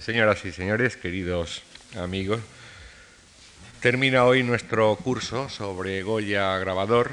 [0.00, 1.60] Señoras y señores, queridos
[1.96, 2.40] amigos,
[3.82, 7.10] termina hoy nuestro curso sobre Goya grabador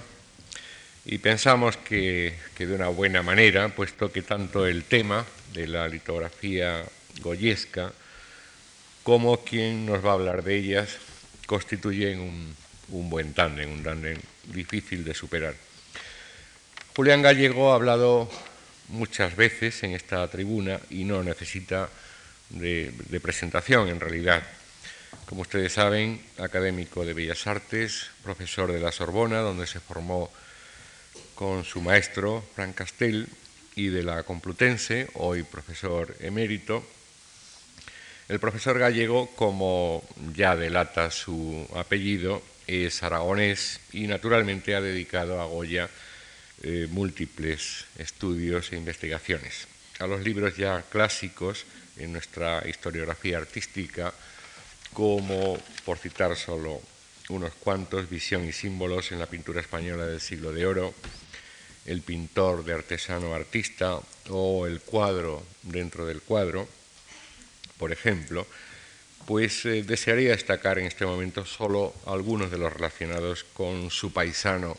[1.04, 6.86] y pensamos que, de una buena manera, puesto que tanto el tema de la litografía
[7.20, 7.92] goyesca
[9.04, 11.00] como quien nos va a hablar de ellas
[11.48, 12.56] constituyen un,
[12.92, 15.54] un buen tándem, un tándem difícil de superar.
[16.96, 18.32] Julián Gallego ha hablado
[18.88, 21.90] muchas veces en esta tribuna y no necesita
[22.50, 24.44] de, presentación en realidad.
[25.26, 30.32] Como ustedes saben, académico de Bellas Artes, profesor de la Sorbona, donde se formó
[31.36, 33.28] con su maestro, Frank Castell,
[33.76, 36.84] y de la Complutense, hoy profesor emérito.
[38.28, 40.04] El profesor gallego, como
[40.36, 45.90] ya delata su apellido, es aragonés y naturalmente ha dedicado a Goya
[46.62, 49.68] eh, múltiples estudios e investigaciones.
[50.00, 51.66] A los libros ya clásicos
[52.00, 54.14] en nuestra historiografía artística,
[54.94, 56.82] como, por citar solo
[57.30, 60.94] unos cuantos, Visión y Símbolos en la pintura española del siglo de oro,
[61.86, 66.68] El pintor de artesano artista o El cuadro dentro del cuadro,
[67.78, 68.46] por ejemplo,
[69.26, 74.76] pues eh, desearía destacar en este momento solo algunos de los relacionados con su paisano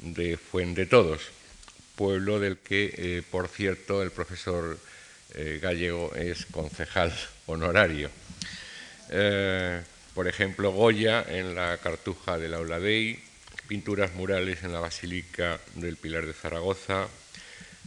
[0.00, 1.22] de Fuente Todos,
[1.94, 4.78] pueblo del que, eh, por cierto, el profesor
[5.34, 7.12] eh, gallego es concejal
[7.46, 8.10] honorario.
[9.10, 9.82] Eh,
[10.14, 13.22] por ejemplo, Goya en la Cartuja del Aula Dei,
[13.68, 17.08] pinturas murales en la Basílica del Pilar de Zaragoza,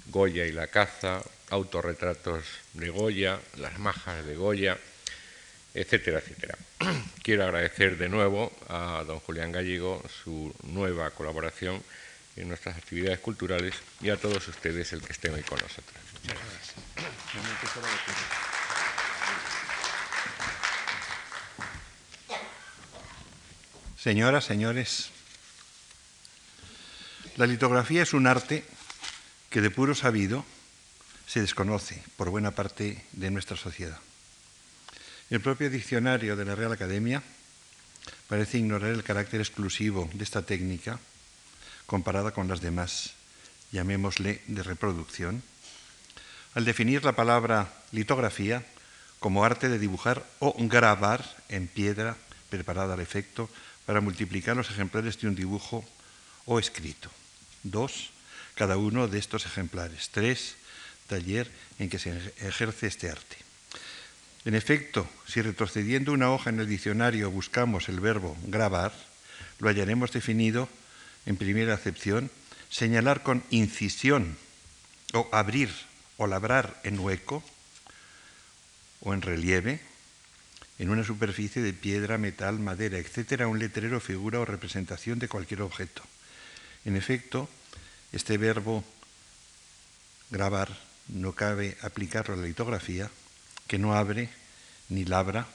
[0.07, 4.77] Goya y la caza, autorretratos de Goya, las majas de Goya,
[5.73, 6.57] etcétera, etcétera.
[7.23, 11.81] Quiero agradecer de nuevo a don Julián Gallego su nueva colaboración
[12.35, 16.06] en nuestras actividades culturales y a todos ustedes el que estén hoy con nosotros.
[23.97, 25.09] Señoras, señores,
[27.35, 28.63] la litografía es un arte
[29.49, 30.45] que de puro sabido
[31.27, 33.99] se desconoce por buena parte de nuestra sociedad.
[35.29, 37.21] El propio diccionario de la Real Academia
[38.27, 40.99] parece ignorar el carácter exclusivo de esta técnica
[41.85, 43.13] comparada con las demás,
[43.71, 45.43] llamémosle de reproducción,
[46.57, 48.65] al definir la palabra litografía
[49.19, 52.17] como arte de dibujar o grabar en piedra
[52.49, 53.47] preparada al efecto
[53.85, 55.85] para multiplicar los ejemplares de un dibujo
[56.45, 57.11] o escrito.
[57.61, 58.09] Dos,
[58.55, 60.09] cada uno de estos ejemplares.
[60.09, 60.55] Tres,
[61.05, 61.47] taller
[61.77, 62.09] en que se
[62.41, 63.37] ejerce este arte.
[64.43, 68.93] En efecto, si retrocediendo una hoja en el diccionario buscamos el verbo grabar,
[69.59, 70.67] lo hallaremos definido
[71.27, 72.31] en primera acepción,
[72.71, 74.35] señalar con incisión
[75.13, 75.69] o abrir
[76.17, 77.43] o labrar en hueco
[79.01, 79.79] o en relieve,
[80.79, 85.61] en una superficie de piedra, metal, madera, etcétera, un letrero, figura o representación de cualquier
[85.61, 86.03] objeto.
[86.85, 87.49] En efecto,
[88.11, 88.83] este verbo
[90.29, 93.09] grabar no cabe aplicarlo a la litografía,
[93.67, 94.29] que no abre
[94.89, 95.47] ni labra,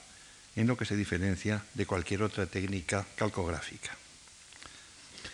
[0.56, 3.96] en lo que se diferencia de cualquier otra técnica calcográfica.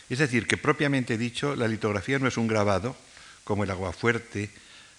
[0.09, 2.97] Es decir, que propiamente dicho, la litografía no es un grabado,
[3.45, 4.51] como el aguafuerte,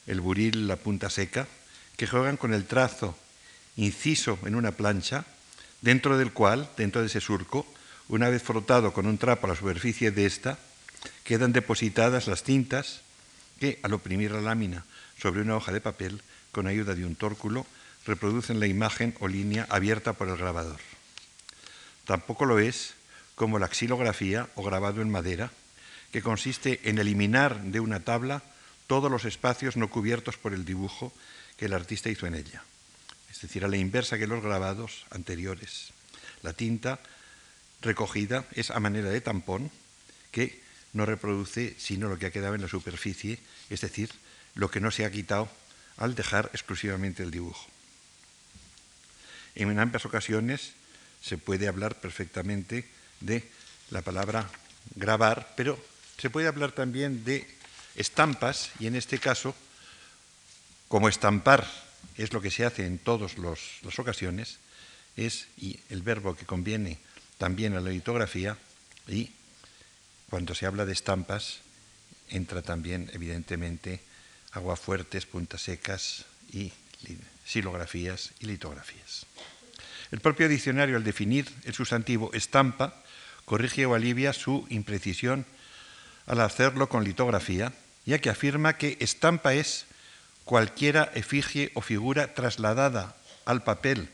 [0.09, 1.47] el buril, la punta seca,
[1.95, 3.15] que juegan con el trazo
[3.77, 5.25] inciso en una plancha,
[5.81, 7.65] dentro del cual, dentro de ese surco,
[8.09, 10.57] una vez frotado con un trapo a la superficie de esta,
[11.23, 13.01] quedan depositadas las tintas
[13.59, 14.83] que, al oprimir la lámina
[15.21, 16.21] sobre una hoja de papel,
[16.51, 17.67] con ayuda de un tórculo,
[18.05, 20.79] reproducen la imagen o línea abierta por el grabador.
[22.05, 22.95] Tampoco lo es
[23.35, 25.51] como la xilografía o grabado en madera,
[26.11, 28.41] que consiste en eliminar de una tabla
[28.89, 31.13] todos los espacios no cubiertos por el dibujo
[31.57, 32.63] que el artista hizo en ella,
[33.29, 35.93] es decir, a la inversa que los grabados anteriores.
[36.41, 36.99] La tinta
[37.83, 39.69] recogida es a manera de tampón
[40.31, 40.59] que
[40.93, 43.37] no reproduce sino lo que ha quedado en la superficie,
[43.69, 44.09] es decir,
[44.55, 45.51] lo que no se ha quitado
[45.97, 47.67] al dejar exclusivamente el dibujo.
[49.53, 50.73] En ambas ocasiones
[51.21, 52.89] se puede hablar perfectamente
[53.19, 53.47] de
[53.91, 54.49] la palabra
[54.95, 55.77] grabar, pero
[56.17, 57.58] se puede hablar también de
[57.99, 59.53] estampas y en este caso,
[60.87, 61.69] como estampar
[62.17, 64.57] es lo que se hace en todas las ocasiones,
[65.15, 65.47] es
[65.89, 66.97] el verbo que conviene
[67.37, 68.57] también a la litografía
[69.07, 69.31] y
[70.29, 71.59] cuando se habla de estampas
[72.29, 73.99] entra también evidentemente
[74.51, 76.71] aguafuertes, puntas secas y
[77.45, 79.25] silografías y litografías.
[80.11, 83.03] El propio diccionario al definir el sustantivo estampa
[83.45, 85.45] corrige o alivia su imprecisión
[86.27, 87.73] al hacerlo con litografía,
[88.09, 89.85] ya que afirma que estampa es
[90.43, 93.13] cualquiera efigie o figura trasladada
[93.45, 94.09] al papel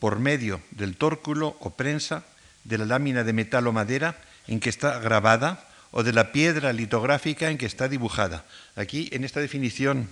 [0.00, 2.24] por medio del tórculo o prensa
[2.64, 4.16] de la lámina de metal o madera
[4.48, 8.48] en que está grabada o de la piedra litográfica en que está dibujada.
[8.72, 10.08] Aquí, en esta definición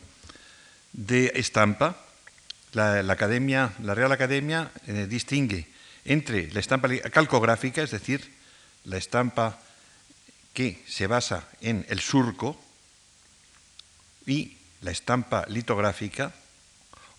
[0.92, 1.96] de estampa,
[2.72, 5.64] la, Academia, la Real Academia eh, distingue
[6.04, 8.36] entre la estampa calcográfica, es decir,
[8.84, 9.64] la estampa
[10.56, 12.56] que se basa en el surco,
[14.24, 16.32] y la estampa litográfica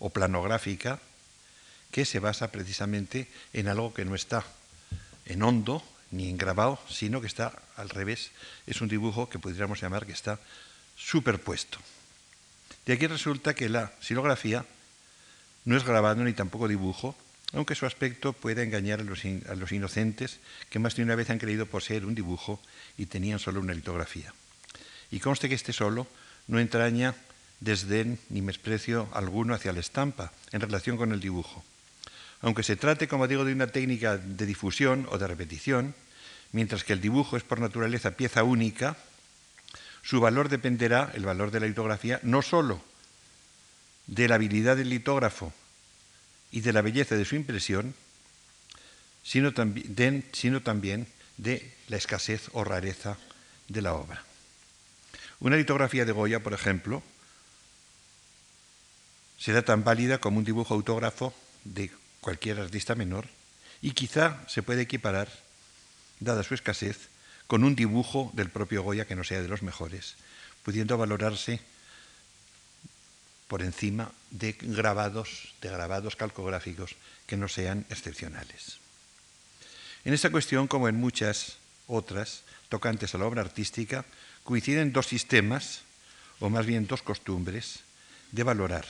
[0.00, 0.98] o planográfica,
[1.92, 4.42] que se basa precisamente en algo que no está
[5.24, 8.32] en hondo ni en grabado, sino que está al revés.
[8.66, 10.40] Es un dibujo que podríamos llamar que está
[10.96, 11.78] superpuesto.
[12.86, 14.66] De aquí resulta que la silografía
[15.64, 17.14] no es grabado ni tampoco dibujo,
[17.52, 21.66] aunque su aspecto pueda engañar a los, inocentes que más de una vez han creído
[21.66, 22.60] poseer un dibujo
[22.98, 24.34] y tenían solo una litografía.
[25.10, 26.06] Y conste que este solo
[26.46, 27.14] no entraña
[27.60, 31.64] desdén ni desprecio alguno hacia la estampa en relación con el dibujo.
[32.40, 35.94] Aunque se trate, como digo, de una técnica de difusión o de repetición,
[36.52, 38.96] mientras que el dibujo es por naturaleza pieza única,
[40.02, 42.80] su valor dependerá, el valor de la litografía, no sólo
[44.06, 45.52] de la habilidad del litógrafo
[46.50, 47.94] y de la belleza de su impresión,
[49.22, 51.06] sino también,
[51.36, 53.16] de la escasez o rareza
[53.68, 54.24] de la obra.
[55.40, 57.02] Una litografía de Goya, por ejemplo,
[59.38, 61.32] será tan válida como un dibujo autógrafo
[61.64, 63.28] de cualquier artista menor
[63.80, 65.28] y quizá se puede equiparar,
[66.18, 67.08] dada su escasez,
[67.46, 70.16] con un dibujo del propio Goya que no sea de los mejores,
[70.64, 71.60] pudiendo valorarse
[73.48, 76.96] por encima de grabados, de grabados calcográficos
[77.26, 78.78] que no sean excepcionales.
[80.04, 81.56] En esta cuestión, como en muchas
[81.86, 84.04] otras tocantes a la obra artística,
[84.44, 85.82] coinciden dos sistemas,
[86.40, 87.80] o más bien dos costumbres,
[88.30, 88.86] de valorar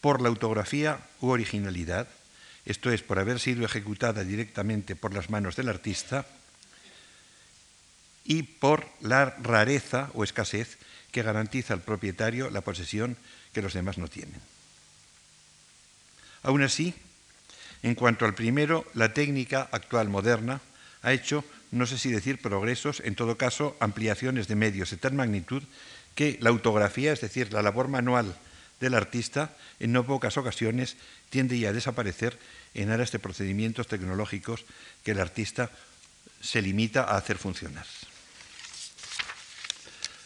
[0.00, 2.06] por la autografía u originalidad,
[2.64, 6.26] esto es, por haber sido ejecutada directamente por las manos del artista,
[8.26, 10.78] y por la rareza o escasez
[11.12, 13.16] que garantiza al propietario la posesión
[13.56, 14.38] que los demás no tienen.
[16.42, 16.92] Aún así,
[17.82, 20.60] en cuanto al primero, la técnica actual moderna
[21.00, 25.14] ha hecho, no sé si decir progresos, en todo caso ampliaciones de medios de tal
[25.14, 25.62] magnitud
[26.14, 28.36] que la autografía, es decir, la labor manual
[28.78, 30.98] del artista, en no pocas ocasiones
[31.30, 32.38] tiende ya a desaparecer
[32.74, 34.66] en aras de procedimientos tecnológicos
[35.02, 35.70] que el artista
[36.42, 37.86] se limita a hacer funcionar.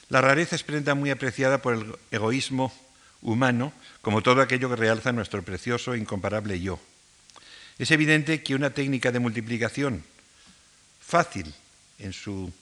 [0.08, 2.74] La rareza es prenda muy apreciada por el egoísmo
[3.22, 3.72] humano,
[4.02, 6.80] como todo aquello que realza nuestro precioso e incomparable yo.
[7.78, 10.04] Es evidente que una técnica de multiplicación
[11.00, 11.52] fácil
[11.98, 12.52] en su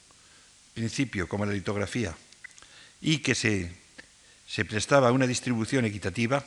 [0.75, 2.15] principio, como la litografía,
[3.01, 3.73] y que se
[4.49, 6.43] se prestaba una distribución equitativa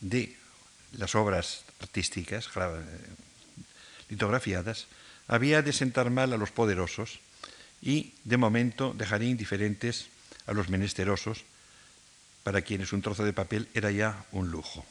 [0.00, 0.34] de
[0.92, 2.48] las obras artísticas
[4.08, 4.86] litografiadas,
[5.28, 7.20] había de sentar mal a los poderosos
[7.82, 10.08] y, de momento, dejaría indiferentes
[10.46, 11.44] a los menesterosos,
[12.44, 14.84] para quienes un trozo de papel era ya un lujo.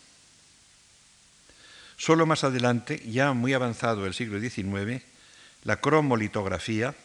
[1.95, 5.01] Solo más adelante, ya muy avanzado el siglo XIX,
[5.63, 6.95] la cromolitografía,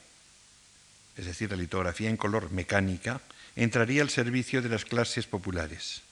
[1.16, 3.20] es decir, la litografía en color mecánica,
[3.54, 6.02] entraría al servicio de las clases populares.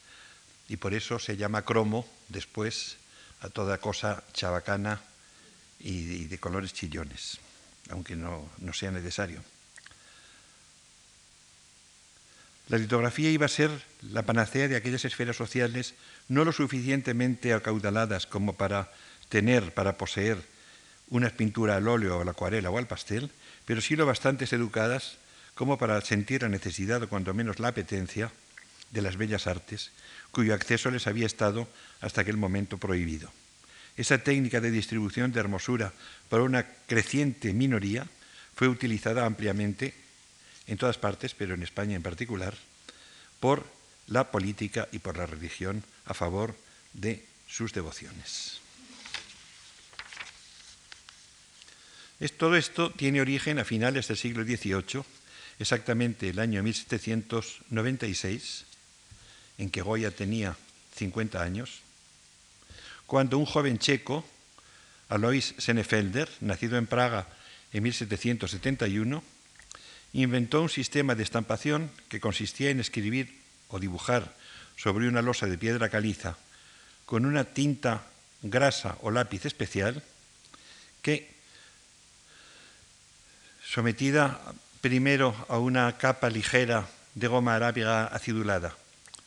[0.68, 2.98] Y por eso se llama cromo después
[3.40, 5.00] a toda cosa chabacana
[5.80, 7.38] y de, colores chillones,
[7.90, 9.42] aunque no, no sea necesario.
[12.68, 13.70] La litografía iba a ser
[14.02, 15.94] la panacea de aquellas esferas sociales
[16.28, 18.90] no lo suficientemente acaudaladas como para
[19.28, 20.38] tener, para poseer
[21.08, 23.30] una pintura al óleo, a la acuarela o al pastel,
[23.64, 25.18] pero sí lo bastante educadas
[25.54, 28.32] como para sentir la necesidad o cuando menos la apetencia
[28.90, 29.92] de las bellas artes,
[30.32, 31.68] cuyo acceso les había estado
[32.00, 33.30] hasta aquel momento prohibido.
[33.96, 35.92] Esa técnica de distribución de hermosura
[36.28, 38.06] por una creciente minoría
[38.54, 39.94] fue utilizada ampliamente
[40.66, 42.54] en todas partes, pero en España en particular,
[43.40, 43.64] por
[44.08, 46.54] la política y por la religión a favor
[46.92, 48.60] de sus devociones.
[52.38, 55.04] todo esto tiene origen a finales del siglo XVIII
[55.58, 58.64] exactamente el año 1796,
[59.58, 60.56] en que Goya tenía
[60.96, 61.80] 50 años,
[63.06, 64.24] cuando un joven checo,
[65.08, 67.28] Alois Senefelder, nacido en Praga
[67.72, 69.22] en 1771,
[70.22, 74.32] inventó un sistema de estampación que consistía en escribir o dibujar
[74.76, 76.38] sobre una losa de piedra caliza
[77.04, 78.02] con una tinta
[78.40, 80.02] grasa o lápiz especial
[81.02, 81.36] que,
[83.62, 84.40] sometida
[84.80, 88.74] primero a una capa ligera de goma arábiga acidulada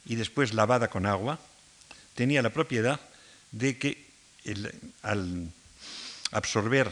[0.05, 1.38] y después lavada con agua,
[2.15, 3.00] tenía la propiedad
[3.51, 4.10] de que
[5.03, 5.51] al
[6.31, 6.91] absorber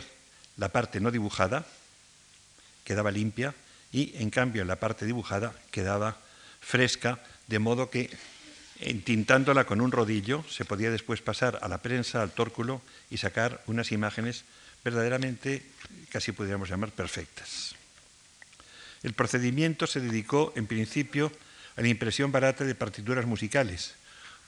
[0.57, 1.65] la parte no dibujada
[2.83, 3.55] quedaba limpia
[3.91, 6.17] y en cambio la parte dibujada quedaba
[6.59, 8.09] fresca, de modo que
[8.79, 13.63] entintándola con un rodillo se podía después pasar a la prensa, al tórculo y sacar
[13.67, 14.43] unas imágenes
[14.83, 15.63] verdaderamente,
[16.11, 17.75] casi podríamos llamar, perfectas.
[19.03, 21.31] El procedimiento se dedicó en principio
[21.75, 23.95] a la impresión barata de partituras musicales,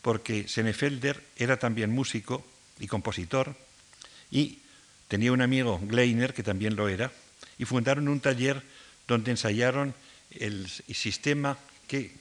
[0.01, 2.46] porque Senefelder era también músico
[2.79, 3.55] y compositor
[4.31, 4.60] y
[5.08, 7.12] tenía un amigo, Gleiner, que también lo era,
[7.58, 8.63] y fundaron un taller
[9.10, 9.96] donde ensayaron
[10.30, 12.13] el sistema que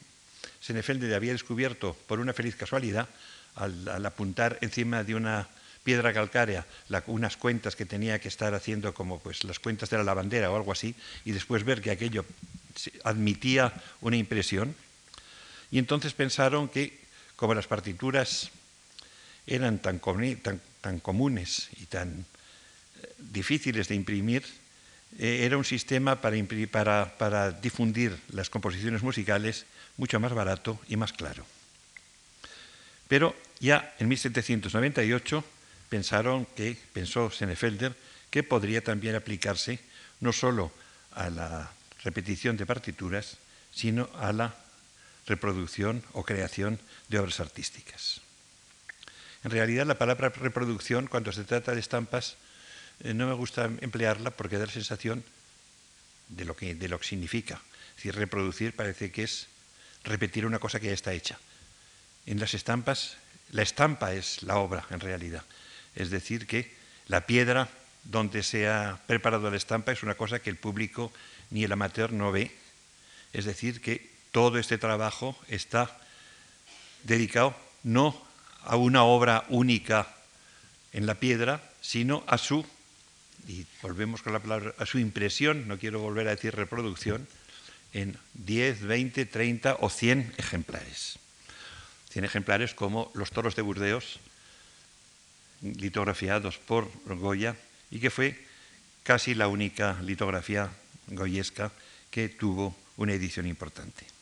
[0.61, 3.07] Senefelder había descubierto por una feliz casualidad
[3.55, 5.49] al, apuntar encima de una
[5.85, 6.67] piedra calcárea
[7.07, 10.57] unas cuentas que tenía que estar haciendo como pues las cuentas de la lavandera o
[10.57, 10.95] algo así
[11.27, 12.25] y después ver que aquello
[13.05, 14.75] admitía una impresión.
[15.71, 16.99] Y entonces pensaron que
[17.37, 18.51] como las partituras
[19.47, 20.01] eran tan,
[20.81, 22.25] tan comunes y tan
[23.03, 24.45] eh, difíciles de imprimir
[25.17, 29.65] eh, era un sistema para, para, difundir las composiciones musicales
[29.97, 31.47] mucho más barato y más claro.
[33.09, 35.45] Pero ya en 1798
[35.89, 37.97] pensaron que, pensó Senefelder,
[38.31, 39.81] que podría también aplicarse
[40.21, 40.71] no solo
[41.13, 41.73] a la
[42.05, 43.39] repetición de partituras,
[43.73, 44.55] sino a la
[45.27, 48.21] reproducción o creación de obras artísticas.
[49.45, 52.37] En realidad, la palabra reproducción, cuando se trata de estampas,
[53.05, 55.25] no me gusta emplearla porque da la sensación
[56.29, 57.61] de lo que, de lo que significa.
[57.91, 59.47] Es decir, reproducir parece que es
[60.05, 61.39] repetir una cosa que ya está hecha.
[62.27, 63.17] En las estampas,
[63.51, 65.45] la estampa es la obra en realidad.
[65.95, 66.75] Es decir, que
[67.07, 67.69] la piedra
[68.05, 71.13] donde se ha preparado la estampa es una cosa que el público
[71.51, 72.53] ni el amateur no ve.
[73.33, 75.99] Es decir, que todo este trabajo está
[77.05, 78.27] dedicado no
[78.65, 80.15] a una obra única
[80.93, 82.67] en la piedra, sino a su,
[83.49, 87.27] y volvemos con la palabra, a su impresión, no quiero volver a decir reproducción,
[87.95, 91.19] en 10, 20, 30 o 100 ejemplares.
[92.11, 94.21] 100 ejemplares como los toros de Burdeos,
[95.63, 97.57] litografiados por Goya,
[97.91, 98.39] y que fue
[99.03, 100.71] casi la única litografía
[101.07, 101.73] goyesca
[102.11, 104.18] que tuvo una edición importante.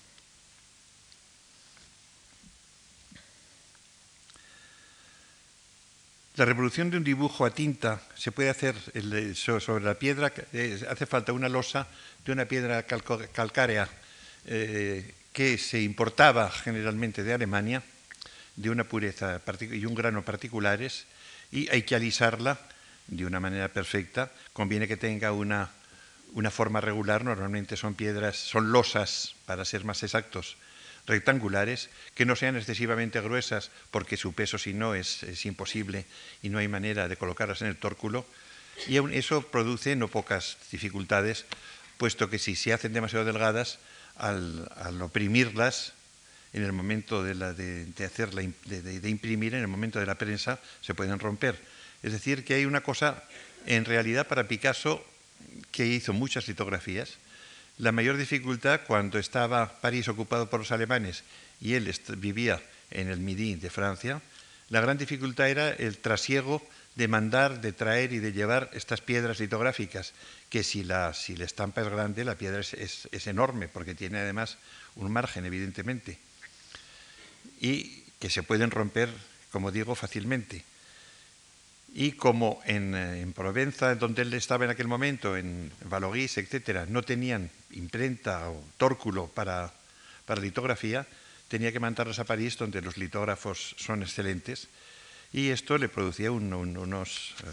[6.36, 8.76] La reproducción de un dibujo a tinta se puede hacer
[9.34, 10.30] sobre la piedra,
[10.90, 11.86] hace falta una losa
[12.26, 13.88] de una piedra calcárea
[14.44, 17.82] eh, que se importaba generalmente de Alemania,
[18.54, 21.06] de una pureza y un grano particulares,
[21.50, 22.60] y hay que alisarla
[23.06, 24.30] de una manera perfecta.
[24.52, 25.70] Conviene que tenga una,
[26.34, 30.58] una forma regular, normalmente son piedras, son losas, para ser más exactos,
[31.06, 36.04] rectangulares, que no sean excesivamente gruesas, porque su peso si no es, imposible
[36.42, 38.26] y no hay manera de colocarlas en el tórculo,
[38.88, 41.46] y eso produce no pocas dificultades,
[41.96, 43.78] puesto que si se hacen demasiado delgadas,
[44.16, 44.68] al,
[45.02, 45.92] oprimirlas
[46.52, 50.58] en el momento de, la, de, hacerla, de, imprimir, en el momento de la prensa,
[50.80, 51.58] se pueden romper.
[52.02, 53.24] Es decir, que hay una cosa,
[53.66, 55.04] en realidad para Picasso,
[55.70, 57.18] que hizo muchas litografías,
[57.78, 61.24] la mayor dificultad cuando estaba París ocupado por los alemanes
[61.60, 64.22] y él vivía en el Midi de Francia,
[64.68, 66.66] la gran dificultad era el trasiego
[66.96, 70.12] de mandar, de traer y de llevar estas piedras litográficas,
[70.48, 72.74] que si la, si la estampa es grande, la piedra es,
[73.10, 74.56] es enorme, porque tiene además
[74.96, 76.18] un margen, evidentemente,
[77.60, 79.10] y que se pueden romper,
[79.52, 80.64] como digo, fácilmente.
[81.94, 86.86] Y como en, eh, en, Provenza, donde él estaba en aquel momento, en Valoguís, etcétera,
[86.88, 89.72] no tenían imprenta o tórculo para,
[90.24, 91.06] para litografía,
[91.48, 94.68] tenía que mandarlos a París, donde los litógrafos son excelentes,
[95.32, 97.46] y esto le producía un, unos, eh,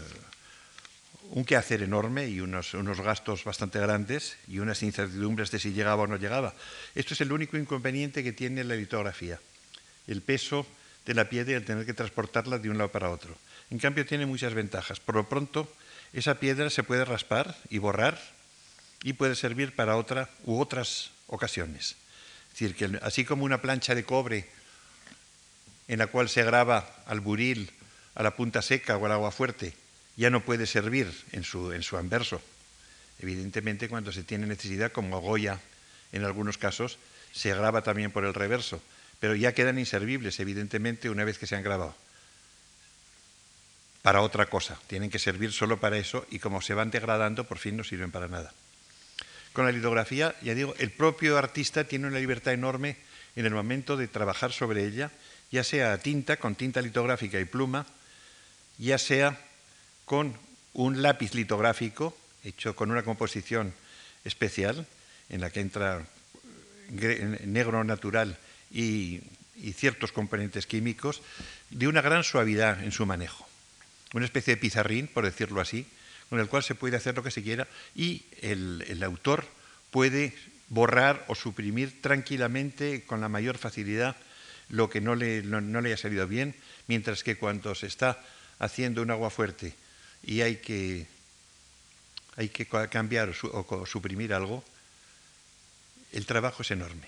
[1.30, 6.02] un quehacer enorme y unos, unos gastos bastante grandes y unas incertidumbres de si llegaba
[6.02, 6.54] o no llegaba.
[6.94, 9.40] Esto es el único inconveniente que tiene la litografía,
[10.06, 10.66] el peso
[11.06, 13.36] de la piedra y el tener que transportarla de un lado para otro.
[13.70, 15.00] En cambio, tiene muchas ventajas.
[15.00, 15.70] Por lo pronto,
[16.12, 18.20] esa piedra se puede raspar y borrar
[19.04, 21.94] y puede servir para otra u otras ocasiones.
[22.52, 24.48] Es decir, que así como una plancha de cobre
[25.86, 27.70] en la cual se graba al buril,
[28.14, 29.74] a la punta seca o al agua fuerte,
[30.16, 32.40] ya no puede servir en su, en su anverso.
[33.20, 35.60] Evidentemente, cuando se tiene necesidad, como Goya
[36.12, 36.98] en algunos casos,
[37.32, 38.80] se graba también por el reverso,
[39.20, 41.94] pero ya quedan inservibles, evidentemente, una vez que se han grabado
[44.00, 47.58] para otra cosa, tienen que servir solo para eso y como se van degradando, por
[47.58, 48.52] fin no sirven para nada.
[49.54, 52.98] Con la litografía, ya digo, el propio artista tiene una libertad enorme
[53.36, 55.10] en el momento de trabajar sobre ella
[55.54, 57.86] ya sea a tinta, con tinta litográfica y pluma,
[58.76, 59.38] ya sea
[60.04, 60.34] con
[60.72, 63.72] un lápiz litográfico hecho con una composición
[64.24, 64.84] especial
[65.30, 66.04] en la que entra
[66.90, 68.36] negro natural
[68.72, 69.22] y,
[69.76, 71.22] ciertos componentes químicos,
[71.70, 73.46] de una gran suavidad en su manejo.
[74.12, 75.86] Una especie de pizarrín, por decirlo así,
[76.34, 79.46] con el cual se puede hacer lo que se quiera y el, autor
[79.92, 80.34] puede
[80.68, 84.16] borrar o suprimir tranquilamente con la mayor facilidad
[84.68, 86.56] lo que no le, no le haya salido bien,
[86.88, 88.20] mientras que cuando se está
[88.58, 89.74] haciendo un agua fuerte
[90.24, 91.06] y hay que,
[92.34, 94.64] hay que cambiar o suprimir algo,
[96.10, 97.06] el trabajo es enorme,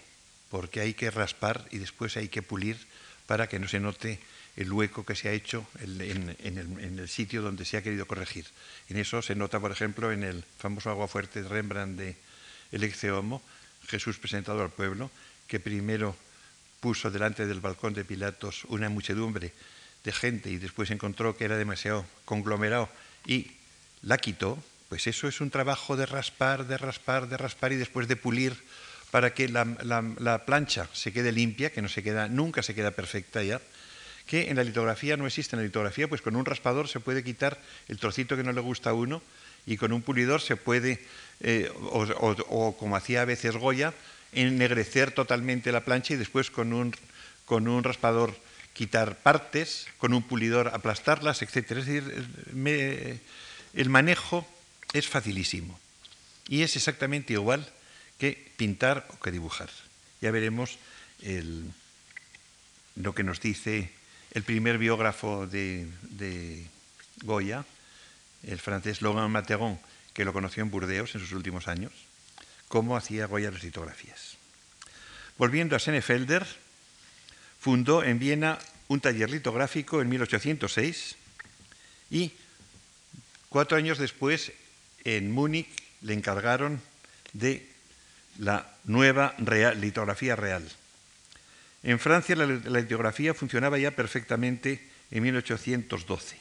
[0.52, 2.78] porque hay que raspar y después hay que pulir
[3.26, 4.20] para que no se note
[4.56, 8.46] el hueco que se ha hecho en, el, sitio donde se ha querido corregir.
[8.88, 12.16] En eso se nota, por ejemplo, en el famoso agua fuerte de Rembrandt de
[12.72, 13.42] El Exeomo,
[13.86, 15.10] Jesús presentado al pueblo,
[15.46, 16.16] que primero
[16.80, 19.52] puso delante del balcón de Pilatos una muchedumbre
[20.04, 22.88] de gente y después encontró que era demasiado conglomerado
[23.26, 23.52] y
[24.02, 28.08] la quitó, pues eso es un trabajo de raspar, de raspar, de raspar y después
[28.08, 28.56] de pulir
[29.10, 31.82] para que la, plancha se quede limpia, que
[32.30, 33.60] nunca se queda perfecta ya,
[34.26, 35.56] que en la litografía no existe.
[35.56, 38.60] En la litografía, pues con un raspador se puede quitar el trocito que no le
[38.60, 39.22] gusta a uno
[39.66, 41.04] y con un pulidor se puede,
[41.40, 43.94] eh, o, como hacía a veces Goya,
[44.32, 46.94] ennegrecer totalmente la plancha y después con un,
[47.44, 48.36] con un raspador
[48.74, 51.56] quitar partes, con un pulidor aplastarlas, etc.
[51.56, 52.28] Es decir,
[53.74, 54.46] el manejo
[54.92, 55.78] es facilísimo
[56.48, 57.66] y es exactamente igual
[58.18, 59.70] que pintar o que dibujar.
[60.20, 60.78] Ya veremos
[62.96, 63.90] lo que nos dice
[64.36, 66.66] el primer biógrafo de,
[67.22, 67.64] Goya,
[68.42, 69.80] el francés Logan Materon,
[70.12, 71.90] que lo conoció en Burdeos en sus últimos años,
[72.68, 74.36] cómo hacía Goya las litografías.
[75.38, 76.46] Volviendo a Senefelder,
[77.58, 81.16] fundó en Viena un taller litográfico en 1806
[82.10, 82.32] y
[83.48, 84.52] cuatro años después
[85.04, 85.70] en Múnich
[86.02, 86.82] le encargaron
[87.32, 87.66] de
[88.36, 90.70] la nueva litografía real.
[91.86, 92.46] En Francia la,
[92.80, 96.36] litografía funcionaba ya perfectamente en 1812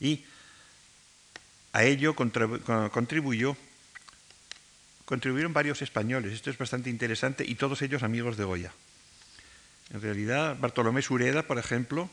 [0.00, 0.24] y
[1.72, 3.56] a ello contribuyó
[5.04, 6.32] contribuyeron varios españoles.
[6.32, 8.72] Esto es bastante interesante y todos ellos amigos de Goya.
[9.94, 12.10] En realidad, Bartolomé Sureda, por ejemplo,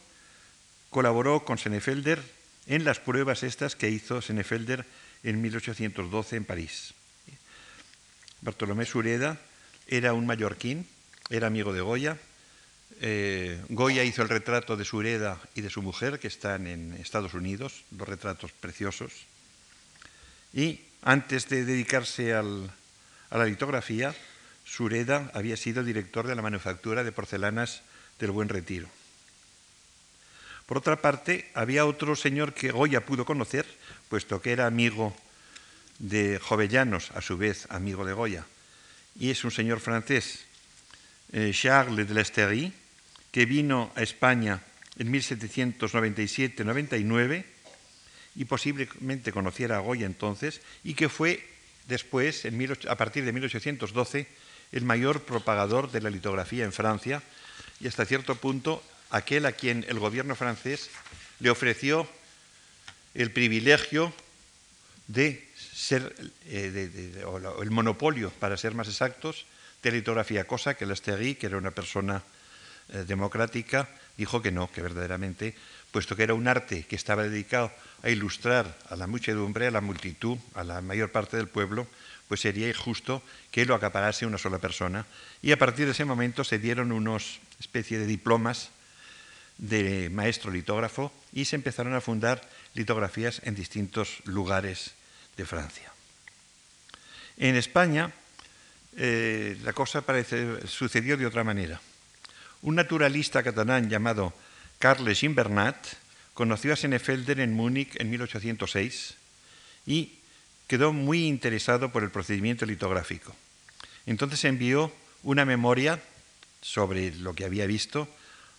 [0.92, 2.22] colaboró con Senefelder
[2.68, 4.86] en las pruebas estas que hizo Senefelder
[5.24, 6.94] en 1812 en París.
[8.42, 9.42] Bartolomé Sureda
[9.88, 10.88] era un mallorquín,
[11.30, 12.18] era amigo de Goya.
[13.02, 17.34] Eh, Goya hizo el retrato de Sureda y de su mujer, que están en Estados
[17.34, 19.12] Unidos, dos retratos preciosos.
[20.54, 24.16] Y antes de dedicarse a la litografía,
[24.66, 27.82] Sureda había sido director de la manufactura de porcelanas
[28.20, 28.88] del Buen Retiro.
[30.66, 33.66] Por otra parte, había otro señor que Goya pudo conocer,
[34.10, 35.16] puesto que era amigo
[36.00, 38.46] de Jovellanos, a su vez amigo de Goya,
[39.20, 40.45] y es un señor francés,
[41.36, 42.72] eh, Charles de Lesterie,
[43.30, 44.62] que vino a España
[44.98, 47.44] en 1797-99
[48.38, 51.46] y posiblemente conociera a Goya entonces, y que fue
[51.90, 52.48] después,
[52.88, 54.28] a partir de 1812,
[54.72, 57.22] el mayor propagador de la litografía en Francia
[57.82, 60.90] y hasta cierto punto aquel a quien el gobierno francés
[61.42, 62.08] le ofreció
[63.14, 64.14] el privilegio
[65.08, 67.26] de ser eh,
[67.62, 69.46] el monopolio, para ser más exactos,
[69.92, 72.24] de litografía, cosa que Lastegui, que era una persona
[72.90, 75.56] eh, democrática, dijo que no, que verdaderamente,
[75.92, 77.72] puesto que era un arte que estaba dedicado
[78.02, 81.88] a ilustrar a la muchedumbre, a la multitud, a la mayor parte del pueblo,
[82.28, 83.22] pues sería injusto
[83.52, 85.06] que lo acaparase una sola persona.
[85.42, 88.72] Y a partir de ese momento se dieron unos especie de diplomas
[89.58, 92.42] de maestro litógrafo y se empezaron a fundar
[92.74, 94.96] litografías en distintos lugares
[95.38, 95.94] de Francia.
[97.38, 98.12] En España
[98.96, 100.04] eh, la cosa
[100.68, 101.82] sucedió de otra manera.
[102.62, 104.34] Un naturalista catalán llamado
[104.80, 105.78] Carles Invernat
[106.34, 109.16] conoció a Senefelder en Múnich en 1806
[109.86, 110.14] y
[110.68, 113.36] quedó muy interesado por el procedimiento litográfico.
[114.06, 114.92] Entonces envió
[115.24, 116.00] una memoria
[116.62, 118.08] sobre lo que había visto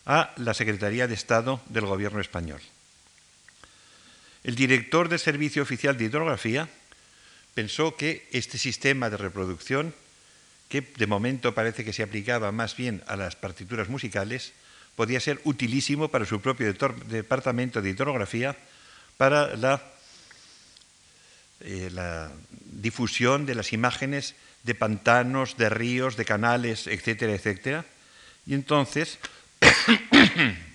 [0.06, 2.60] a la Secretaría de Estado del Gobierno español.
[4.44, 6.68] El director del Servicio Oficial de Hidrografía
[7.54, 9.92] pensó que este sistema de reproducción,
[10.68, 14.52] que de momento parece que se aplicaba más bien a las partituras musicales,
[14.96, 16.72] podía ser utilísimo para su propio
[17.06, 18.56] departamento de hidrografía
[19.16, 19.82] para la
[21.60, 22.30] eh, la
[22.64, 27.86] difusión de las imágenes de pantanos, de ríos, de canales, etcétera, etcétera.
[28.46, 29.18] Y entonces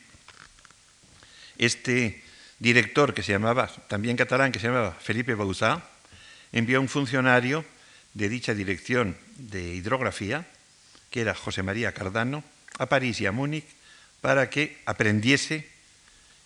[1.58, 2.23] Este
[2.60, 5.84] director que se llamaba, también catalán, que se llamaba Felipe Bauzá,
[6.51, 7.63] envió a un funcionario
[8.13, 9.15] de dicha dirección
[9.49, 10.45] de hidrografía,
[11.10, 12.43] que era José María Cardano,
[12.77, 13.65] a París y a Múnich
[14.21, 15.67] para que aprendiese,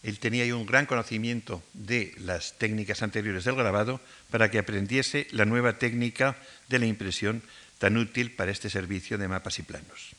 [0.01, 3.99] él tenía ahí un gran conocimiento de las técnicas anteriores del grabado,
[4.31, 6.37] para que aprendiese la nueva técnica
[6.69, 7.43] de la impresión
[7.79, 10.15] tan útil para este servicio de mapas y planos.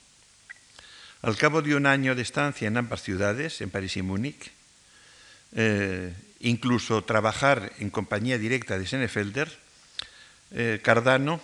[1.23, 4.53] Al cabo de un año de estancia en ambas ciudades, en París y Múnich,
[5.57, 9.51] eh, incluso trabajar en compañía directa de Senefelder,
[10.53, 11.41] eh, Cardano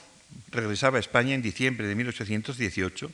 [0.51, 3.11] regresaba a España en diciembre de 1818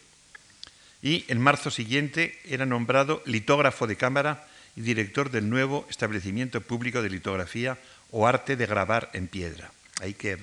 [1.03, 7.03] y en marzo siguiente era nombrado litógrafo de cámara y director del nuevo establecimiento público
[7.03, 7.79] de litografía
[8.11, 9.71] o arte de grabar en piedra.
[10.01, 10.39] Ahí que eh,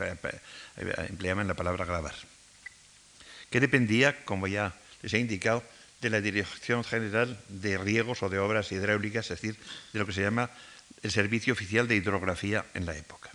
[0.78, 2.16] eh, empleaban la palabra grabar.
[3.50, 5.64] Que dependía, como ya les he indicado,
[6.02, 9.58] de la Dirección General de Riegos o de Obras Hidráulicas, es decir,
[9.94, 10.50] de lo que se llama
[11.02, 13.32] el Servicio Oficial de Hidrografía en la época.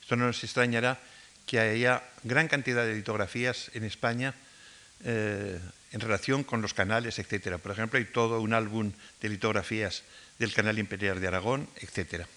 [0.00, 0.98] Esto no nos extrañará
[1.50, 4.36] que haya gran cantidad de litografías en España
[5.02, 5.58] eh,
[5.90, 7.58] en relación con los canales, etcétera.
[7.58, 10.04] Por ejemplo, hay todo un álbum de litografías
[10.38, 12.28] del Canal Imperial de Aragón, etcétera.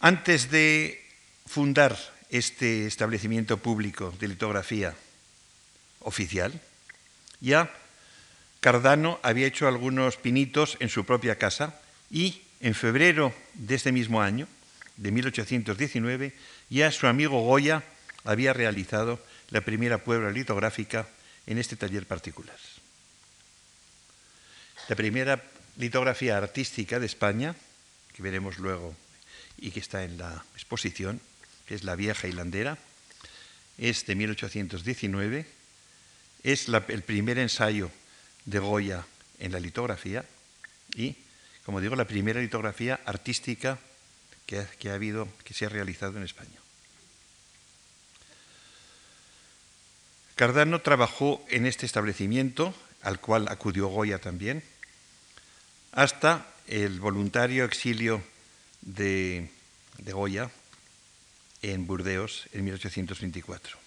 [0.00, 1.04] Antes de
[1.44, 1.98] fundar
[2.30, 4.94] este establecimiento público de litografía
[6.00, 6.58] oficial,
[7.40, 7.70] ya
[8.60, 11.78] Cardano había hecho algunos pinitos en su propia casa
[12.10, 14.48] y en febrero de este mismo año,
[14.96, 16.32] de 1819,
[16.70, 17.82] ya su amigo Goya
[18.24, 21.06] había realizado la primera prueba litográfica
[21.46, 22.56] en este taller particular.
[24.88, 25.44] La primera
[25.76, 27.54] litografía artística de España,
[28.14, 28.96] que veremos luego
[29.58, 31.20] y que está en la exposición,
[31.66, 32.78] que es la vieja hilandera,
[33.76, 35.46] es de 1819,
[36.44, 37.90] es el primer ensayo
[38.46, 39.04] de Goya
[39.38, 40.24] en la litografía
[40.94, 41.16] y,
[41.64, 43.78] como digo, la primera litografía artística
[44.46, 46.60] que, ha habido, que se ha realizado en España.
[50.36, 54.62] Cardano trabajó en este establecimiento, al cual acudió Goya también,
[55.92, 58.22] hasta el voluntario exilio
[58.82, 59.48] de,
[59.98, 60.50] Goya
[61.62, 63.78] en Burdeos en 1824.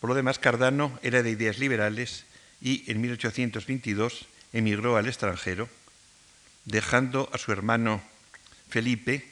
[0.00, 2.24] Por lo demás, Cardano era de ideas liberales
[2.60, 5.68] y en 1822 emigró al extranjero,
[6.64, 8.02] dejando a su hermano
[8.68, 9.24] Felipe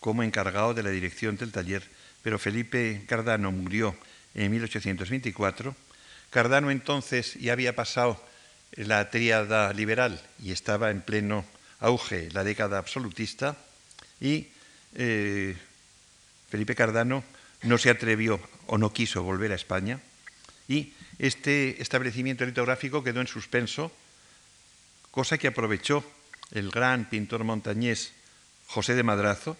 [0.00, 1.82] como encargado de la dirección del taller,
[2.22, 3.96] pero Felipe Cardano murió
[4.34, 5.74] en 1824.
[6.30, 8.22] Cardano entonces ya había pasado
[8.72, 11.44] la tríada liberal y estaba en pleno
[11.80, 13.56] auge la década absolutista
[14.20, 14.48] y
[14.94, 15.56] eh,
[16.50, 17.24] Felipe Cardano
[17.62, 20.00] no se atrevió o no quiso volver a España
[20.68, 23.92] y este establecimiento litográfico quedó en suspenso,
[25.10, 26.04] cosa que aprovechó
[26.54, 28.12] el gran pintor montañés
[28.66, 29.56] José de Madrazo,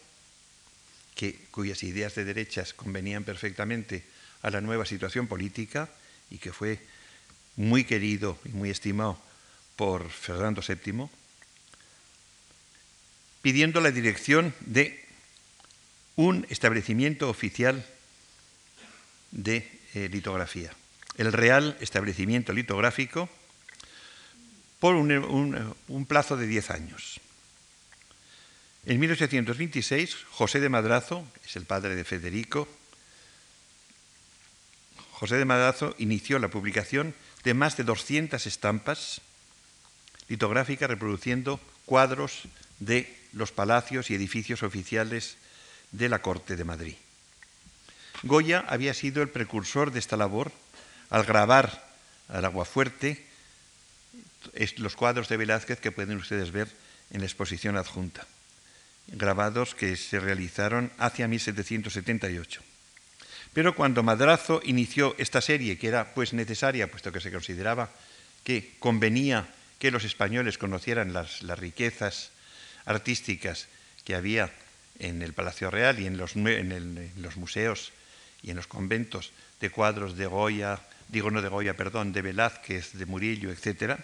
[1.14, 4.04] que, cuyas ideas de derechas convenían perfectamente
[4.42, 5.90] a la nueva situación política
[6.30, 6.80] y que fue
[7.56, 9.18] muy querido y muy estimado
[9.76, 11.08] por Fernando VII,
[13.42, 15.04] pidiendo la dirección de
[16.16, 17.84] un establecimiento oficial
[19.32, 20.72] de eh, litografía,
[21.18, 23.28] el Real Establecimiento Litográfico,
[24.84, 27.18] por un, plazo de 10 años.
[28.84, 32.68] En 1826, José de Madrazo, es el padre de Federico,
[35.12, 39.22] José de Madrazo inició la publicación de más de 200 estampas
[40.28, 42.42] litográficas reproduciendo cuadros
[42.78, 45.38] de los palacios y edificios oficiales
[45.92, 46.96] de la corte de Madrid.
[48.22, 50.52] Goya había sido el precursor de esta labor
[51.08, 51.88] al grabar
[52.28, 53.32] al aguafuerte
[54.76, 56.68] los cuadros de Velázquez que pueden ustedes ver
[57.10, 58.26] en la exposición adjunta,
[59.08, 62.62] grabados que se realizaron hacia 1778.
[63.52, 67.88] Pero cuando Madrazo inició esta serie, que era pues necesaria, puesto que se consideraba
[68.42, 69.46] que convenía
[69.78, 72.30] que los españoles conocieran las, riquezas
[72.84, 73.68] artísticas
[74.04, 74.50] que había
[74.98, 76.36] en el Palacio Real y en los,
[77.36, 77.92] museos
[78.42, 82.92] y en los conventos de cuadros de Goya, digo no de Goya, perdón, de Velázquez,
[82.92, 83.98] de Murillo, etc.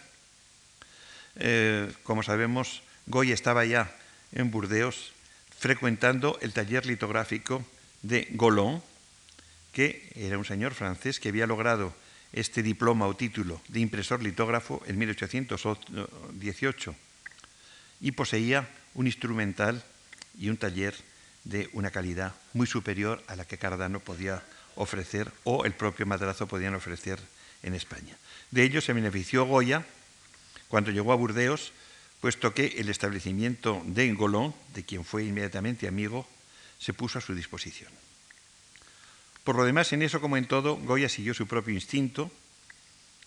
[1.37, 3.95] Eh, como sabemos, Goya estaba ya
[4.33, 5.13] en Burdeos
[5.59, 7.65] frecuentando el taller litográfico
[8.03, 8.83] de Golon,
[9.73, 11.95] que era un señor francés que había logrado
[12.33, 16.95] este diploma o título de impresor litógrafo en 1818
[18.01, 19.83] y poseía un instrumental
[20.39, 20.95] y un taller
[21.45, 24.43] de una calidad muy superior a la que Cardano podía
[24.77, 27.19] ofrecer o el propio Madrazo podían ofrecer
[27.63, 28.17] en España.
[28.51, 29.85] De ello se benefició Goya
[30.71, 31.73] cuando llegó a Burdeos,
[32.21, 36.27] puesto que el establecimiento de Golón, de quien fue inmediatamente amigo,
[36.79, 37.91] se puso a su disposición.
[39.45, 42.31] Por lo demás, en eso como en todo, Goya siguió su propio instinto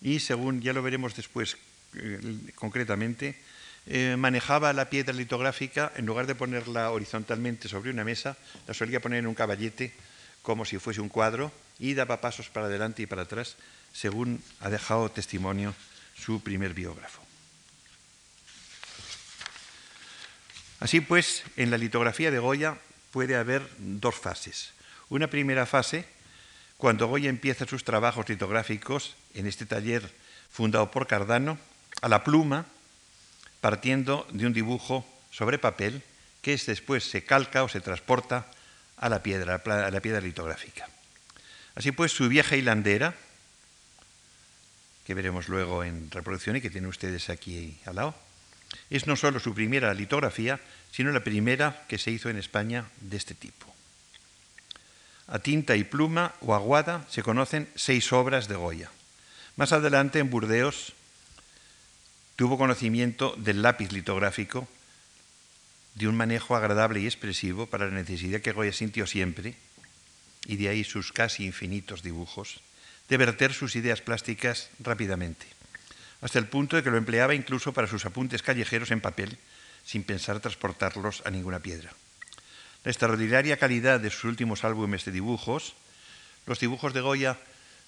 [0.00, 1.58] y, según ya lo veremos después
[1.94, 2.18] eh,
[2.54, 3.36] concretamente,
[3.86, 9.00] eh, manejaba la piedra litográfica, en lugar de ponerla horizontalmente sobre una mesa, la solía
[9.00, 9.92] poner en un caballete
[10.40, 13.56] como si fuese un cuadro y daba pasos para adelante y para atrás,
[13.92, 15.74] según ha dejado testimonio
[16.16, 17.23] su primer biógrafo.
[20.84, 22.76] Así pues, en la litografía de Goya
[23.10, 24.74] puede haber dos fases.
[25.08, 26.04] Una primera fase,
[26.76, 30.12] cuando Goya empieza sus trabajos litográficos en este taller
[30.50, 31.56] fundado por Cardano,
[32.02, 32.66] a la pluma,
[33.62, 36.02] partiendo de un dibujo sobre papel
[36.42, 38.50] que después se calca o se transporta
[38.98, 40.86] a la piedra, a la piedra litográfica.
[41.76, 43.14] Así pues, su vieja hilandera,
[45.06, 48.23] que veremos luego en reproducción y que tienen ustedes aquí al lado,
[48.90, 50.60] es no solo su primera litografía,
[50.92, 53.66] sino la primera que se hizo en España de este tipo.
[55.26, 58.90] A tinta y pluma o aguada se conocen seis obras de Goya.
[59.56, 60.92] Más adelante, en Burdeos,
[62.36, 64.68] tuvo conocimiento del lápiz litográfico,
[65.94, 69.54] de un manejo agradable y expresivo para la necesidad que Goya sintió siempre,
[70.46, 72.60] y de ahí sus casi infinitos dibujos,
[73.08, 75.46] de verter sus ideas plásticas rápidamente,
[76.20, 79.38] hasta el punto de que lo empleaba incluso para sus apuntes callejeros en papel,
[79.84, 81.92] sin pensar transportarlos a ninguna piedra.
[82.84, 85.74] La extraordinaria calidad de sus últimos álbumes de dibujos,
[86.46, 87.38] los dibujos de Goya,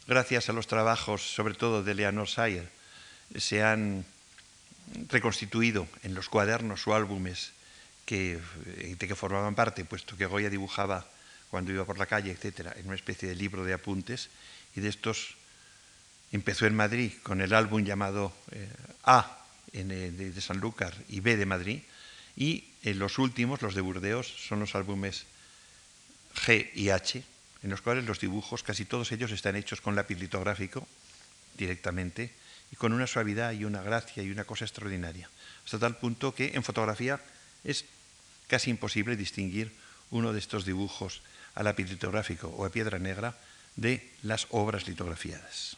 [0.06, 2.68] gracias a los trabajos sobre todo de Leonor Sayer,
[3.36, 4.04] se han
[5.08, 7.52] reconstituido en los cuadernos o álbumes
[8.06, 8.38] que,
[8.98, 11.06] de que formaban parte, puesto que Goya dibujaba
[11.50, 14.30] cuando iba por la calle, etcétera, en una especie de libro de apuntes,
[14.74, 15.36] y de estos
[16.32, 18.68] empezó en Madrid con el álbum llamado eh,
[19.04, 19.38] A
[19.72, 21.80] de, de Sanlúcar y B de Madrid,
[22.36, 25.26] y en los últimos, los de Burdeos, son los álbumes
[26.34, 27.22] G y H,
[27.62, 30.86] en los cuales los dibujos, casi todos ellos, están hechos con lápiz litográfico
[31.56, 32.30] directamente
[32.70, 35.28] y con una suavidad y una gracia y una cosa extraordinaria,
[35.64, 37.20] hasta tal punto que en fotografía
[37.64, 37.84] es
[38.48, 39.72] casi imposible distinguir
[40.10, 41.22] uno de estos dibujos
[41.54, 43.34] a lápiz litográfico o a piedra negra
[43.76, 45.76] de las obras litografiadas.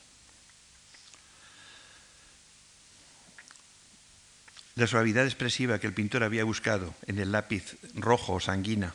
[4.78, 8.94] La suavidad expresiva que el pintor había buscado en el lápiz rojo o sanguina,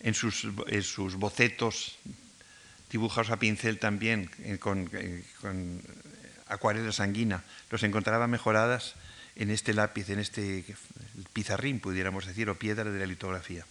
[0.00, 0.42] en sus,
[1.14, 1.94] bocetos
[2.90, 5.80] dibujados a pincel también, eh, con, eh, con
[6.48, 8.96] acuarela sanguina, los encontraba mejoradas
[9.36, 10.64] en este lápiz, en este
[11.32, 13.64] pizarrín, pudiéramos decir, o piedra de la litografía.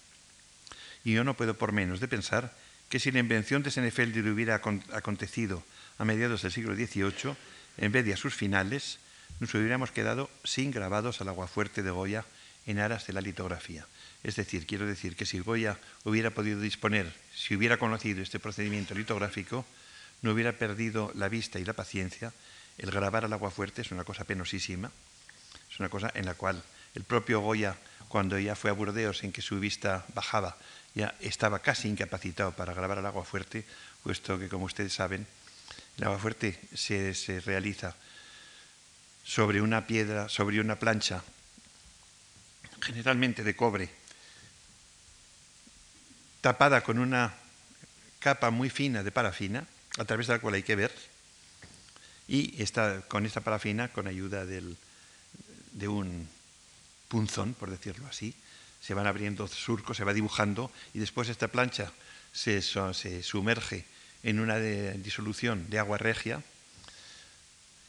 [1.04, 2.56] Y yo no puedo por menos de pensar
[2.88, 4.62] que si la invención de Senefelder hubiera
[4.94, 5.62] acontecido
[5.98, 7.36] a mediados del siglo XVIII,
[7.80, 9.03] en vez de a sus finales,
[9.44, 12.24] nos hubiéramos quedado sin grabados al aguafuerte de Goya
[12.66, 13.86] en aras de la litografía.
[14.24, 18.96] Es decir, quiero decir que si Goya hubiera podido disponer, si hubiera conocido este procedimiento
[18.96, 19.66] litográfico,
[20.22, 22.32] no hubiera perdido la vista y la paciencia.
[22.78, 24.90] El grabar al aguafuerte es una cosa penosísima,
[25.70, 26.64] es una cosa en la cual
[26.96, 27.76] el propio Goya,
[28.08, 30.56] cuando ya fue a Burdeos, en que su vista bajaba,
[30.96, 33.66] ya estaba casi incapacitado para grabar al aguafuerte,
[34.04, 35.28] puesto que, como ustedes saben,
[35.98, 37.94] el aguafuerte se, se realiza
[39.24, 41.24] sobre una piedra, sobre una plancha,
[42.82, 43.90] generalmente de cobre,
[46.42, 47.34] tapada con una
[48.20, 49.66] capa muy fina de parafina,
[49.98, 50.94] a través de la cual hay que ver,
[52.28, 54.78] y está, con esta parafina, con ayuda del,
[55.72, 56.28] de un
[57.08, 58.34] punzón, por decirlo así,
[58.82, 61.92] se van abriendo surcos, se va dibujando, y después esta plancha
[62.34, 63.86] se, se sumerge
[64.24, 66.44] en una disolución de agua regia,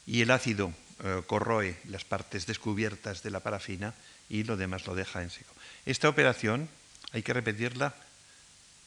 [0.07, 3.95] y el ácido eh, corroe las partes descubiertas de la parafina
[4.29, 5.53] y lo demás lo deja en seco.
[5.87, 6.69] Esta operación
[7.13, 7.95] hay que repetirla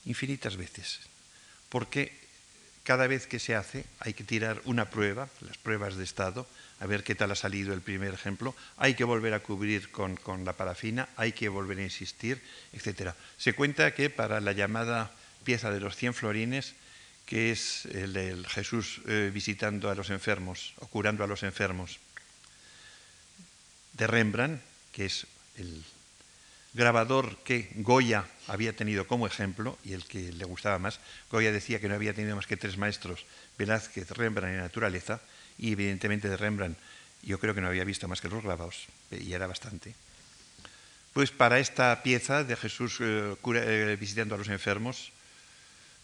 [0.05, 0.99] infinitas veces,
[1.69, 2.15] porque
[2.83, 6.47] cada vez que se hace hay que tirar una prueba, las pruebas de estado,
[6.79, 10.15] a ver qué tal ha salido el primer ejemplo, hay que volver a cubrir con,
[10.15, 12.41] con la parafina, hay que volver a insistir,
[12.71, 13.11] etc.
[13.37, 15.11] Se cuenta que para la llamada
[15.43, 16.75] pieza de los 100 florines,
[17.27, 21.99] que es el, Jesús eh, visitando a los enfermos o curando a los enfermos,
[23.93, 24.61] de Rembrandt,
[24.93, 25.83] que es el
[26.73, 30.99] grabador que Goya había tenido como ejemplo y el que le gustaba más.
[31.29, 33.25] Goya decía que no había tenido más que tres maestros,
[33.57, 35.19] Velázquez, Rembrandt y Naturaleza,
[35.57, 36.77] y evidentemente de Rembrandt
[37.23, 39.95] yo creo que no había visto más que los grabados, y era bastante.
[41.13, 45.11] Pues para esta pieza de Jesús eh, visitando a los enfermos,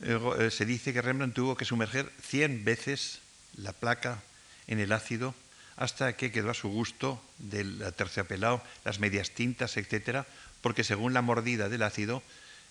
[0.04, 3.20] eh, se dice que Rembrandt tuvo que sumerger 100 veces
[3.56, 4.22] la placa
[4.68, 5.36] en el ácido
[5.76, 10.28] hasta que quedó a su gusto del terciopelado, las medias tintas, etcétera,
[10.62, 12.22] porque según la mordida del ácido,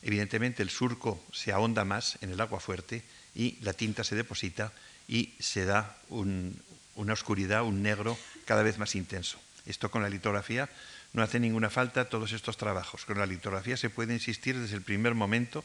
[0.03, 3.03] evidentemente el surco se ahonda más en el agua fuerte
[3.35, 4.73] y la tinta se deposita
[5.09, 9.38] y se da una oscuridad, un negro cada vez más intenso.
[9.66, 10.68] Esto con la litografía
[11.12, 13.05] no hace ninguna falta todos estos trabajos.
[13.05, 15.64] Con la litografía se puede insistir desde el primer momento,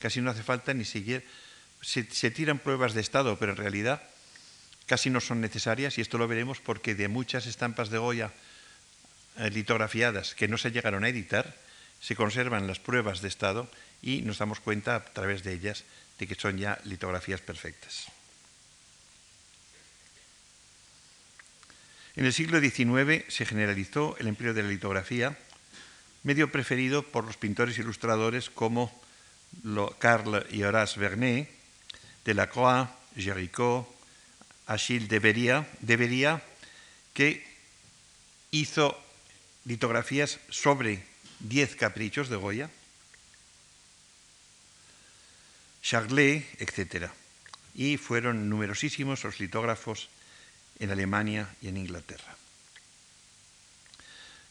[0.00, 1.24] casi no hace falta ni siquiera...
[1.82, 4.02] Se, tiran pruebas de estado, pero en realidad
[4.84, 8.32] casi no son necesarias y esto lo veremos porque de muchas estampas de Goya
[9.38, 11.56] eh, litografiadas que no se llegaron a editar,
[12.00, 13.70] se conservan las pruebas de estado
[14.02, 15.84] y nos damos cuenta a través de ellas
[16.18, 18.08] de que son ya litografías perfectas.
[22.16, 25.38] En el siglo XIX se generalizó el empleo de la litografía,
[26.24, 28.92] medio preferido por los pintores ilustradores como
[29.98, 31.48] Carl y Horace Vernet,
[32.24, 33.86] Delacroix, Géricault,
[34.66, 36.42] Achille debería, debería
[37.12, 37.44] que
[38.50, 38.96] hizo
[39.64, 41.04] litografías sobre
[41.40, 42.70] 10 caprichos de Goya,
[45.82, 47.10] Charlet, etc.
[47.74, 50.08] Y fueron numerosísimos los litógrafos
[50.78, 52.36] en Alemania y en Inglaterra.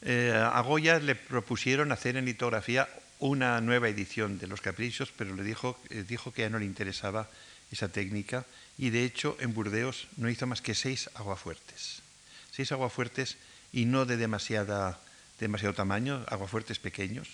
[0.01, 2.87] Eh, a Goya le propusieron hacer en litografía
[3.19, 6.65] una nueva edición de los caprichos, pero le dijo, eh, dijo que ya no le
[6.65, 7.29] interesaba
[7.71, 8.45] esa técnica
[8.77, 12.01] y de hecho en Burdeos no hizo más que seis aguafuertes.
[12.51, 13.37] Seis aguafuertes
[13.71, 14.95] y no de demasiado
[15.75, 17.27] tamaño, aguafuertes pequeños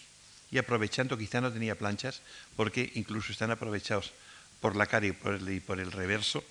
[0.51, 2.21] y aprovechando, quizá no tenía planchas
[2.55, 4.11] porque incluso están aprovechados
[4.59, 6.43] por la cara y por el reverso,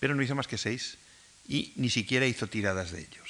[0.00, 0.98] pero no hizo más que seis
[1.46, 3.27] y ni siquiera hizo tiradas de ellos.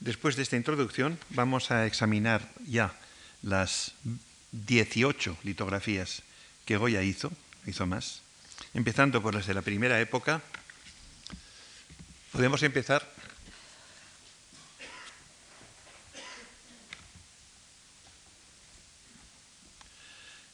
[0.00, 2.96] Después de esta introducción vamos a examinar ya
[3.42, 3.92] las
[4.52, 6.22] 18 litografías
[6.64, 7.30] que Goya hizo,
[7.66, 8.22] hizo más,
[8.72, 10.40] empezando por las de la primera época.
[12.32, 13.06] Podemos empezar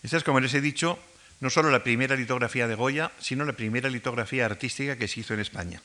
[0.03, 1.01] Esta es, como les he dicho,
[1.41, 5.35] no solo la primera litografía de Goya, sino la primera litografía artística que se hizo
[5.35, 5.83] en España.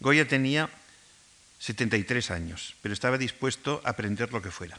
[0.00, 0.70] Goya tenía
[1.58, 4.78] 73 años, pero estaba dispuesto a aprender lo que fuera.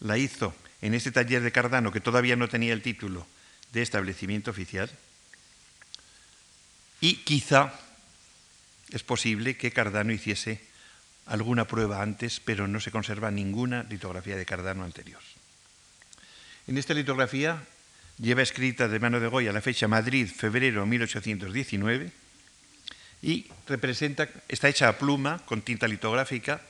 [0.00, 3.26] La hizo en este taller de Cardano, que todavía no tenía el título
[3.72, 4.90] de establecimiento oficial,
[7.00, 7.74] y quizá
[8.90, 10.60] es posible que Cardano hiciese
[11.26, 15.20] alguna prueba antes, pero no se conserva ninguna litografía de Cardano anterior.
[16.66, 17.62] En esta litografía
[18.18, 22.12] lleva escrita de mano de Goya la fecha Madrid, febrero 1819,
[23.24, 26.60] y representa, está hecha a pluma con tinta litográfica.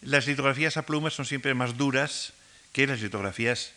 [0.00, 2.32] Las litografías a pluma son siempre más duras
[2.72, 3.72] que las litografías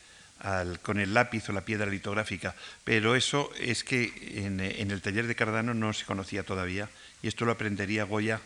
[0.84, 4.14] con el lápiz o la piedra litográfica, pero eso es que
[4.46, 6.90] en, el taller de Cardano no se conocía todavía
[7.22, 8.40] y esto lo aprendería Goya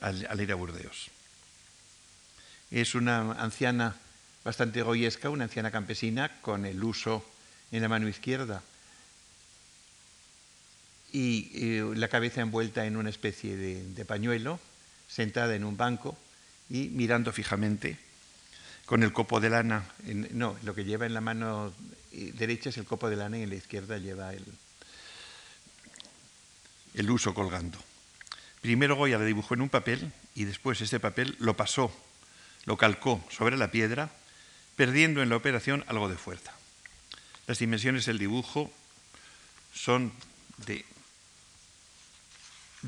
[0.00, 1.10] al, al ir a Burdeos.
[2.70, 3.96] Es una anciana
[4.44, 7.28] bastante goyesca, una anciana campesina con el uso
[7.70, 8.62] en la mano izquierda
[11.16, 14.60] y la cabeza envuelta en una especie de, pañuelo,
[15.08, 16.14] sentada en un banco
[16.68, 17.96] y mirando fijamente
[18.84, 19.86] con el copo de lana.
[20.04, 21.72] no, lo que lleva en la mano
[22.12, 24.44] eh, derecha es el copo de lana y en la izquierda lleva el,
[26.92, 27.78] el uso colgando.
[28.60, 31.90] Primero Goya le dibujó en un papel y después este papel lo pasó,
[32.66, 34.10] lo calcó sobre la piedra,
[34.76, 36.52] perdiendo en la operación algo de fuerza.
[37.46, 38.70] Las dimensiones del dibujo
[39.72, 40.12] son
[40.66, 40.84] de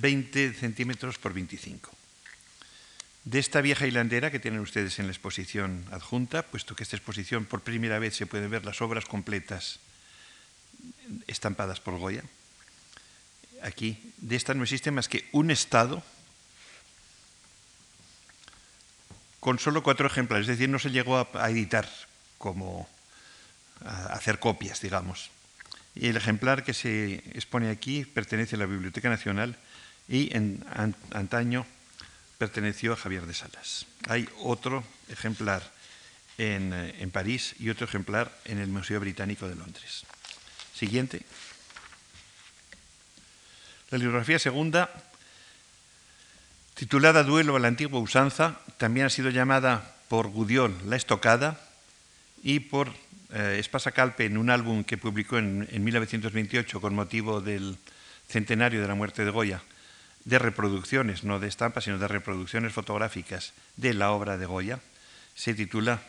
[0.01, 1.91] 20 centímetros por 25.
[3.25, 7.45] De esta vieja hilandera que tienen ustedes en la exposición adjunta, puesto que esta exposición
[7.45, 9.81] por primera vez se pueden ver las obras completas
[11.27, 12.23] estampadas por Goya,
[13.63, 16.03] aquí, de esta no existe más que un estado
[19.41, 21.89] con solo cuatro ejemplares, es decir, no se llegó a, editar
[22.39, 22.89] como
[23.85, 25.31] a hacer copias, digamos.
[25.95, 29.57] Y el ejemplar que se expone aquí pertenece a la Biblioteca Nacional
[30.09, 30.65] y en
[31.13, 31.67] antaño
[32.39, 33.87] perteneció a Javier de Salas.
[34.09, 35.63] Hay otro ejemplar
[36.39, 40.05] en, eh, en, París y otro ejemplar en el Museo Británico de Londres.
[40.75, 41.23] Siguiente.
[43.91, 44.91] La litografía segunda,
[46.75, 51.61] titulada Duelo a la antigua usanza, también ha sido llamada por Gudiol La Estocada
[52.43, 52.93] y por
[53.33, 57.77] eh, Espasa Calpe en un álbum que publicó en, en 1928 con motivo del
[58.29, 59.63] centenario de la muerte de Goya,
[60.29, 64.79] de reproducciones, no de estampas, sino de reproducciones fotográficas de la obra de Goya,
[65.35, 66.03] se titula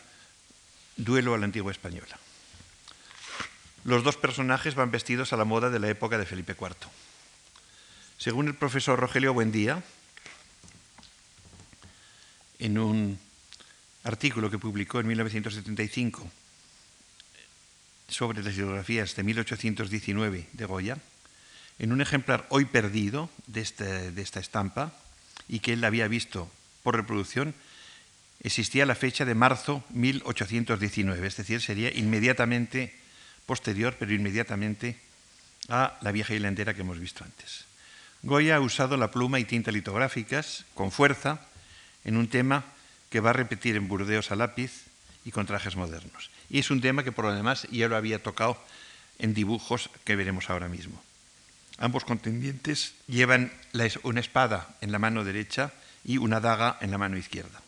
[0.98, 2.18] Duelo a la antigua española.
[3.84, 6.76] Los dos personajes van vestidos a la moda de la época de Felipe IV.
[8.18, 9.82] Según el profesor Rogelio Buendía,
[12.58, 13.18] en un
[14.04, 16.30] artículo que publicó en 1975
[18.08, 20.98] sobre las biografías de 1819 de Goya,
[21.80, 24.92] en un ejemplar hoy perdido de, este, de esta estampa
[25.48, 26.50] y que él había visto
[26.82, 27.54] por reproducción,
[28.42, 32.94] existía la fecha de marzo 1819, es decir, sería inmediatamente
[33.46, 35.00] posterior, pero inmediatamente
[35.68, 37.64] a la vieja hilandera que hemos visto antes.
[38.22, 41.40] Goya ha usado la pluma y tinta litográficas con fuerza
[42.04, 42.64] en un tema
[43.08, 44.84] que va a repetir en Burdeos a lápiz
[45.24, 46.30] y con trajes modernos.
[46.50, 48.62] Y es un tema que por lo demás ya lo había tocado
[49.18, 51.02] en dibujos que veremos ahora mismo.
[51.80, 53.50] Ambos contendientes llevan
[54.02, 55.72] una espada en la mano derecha
[56.04, 57.62] y una daga en la mano izquierda.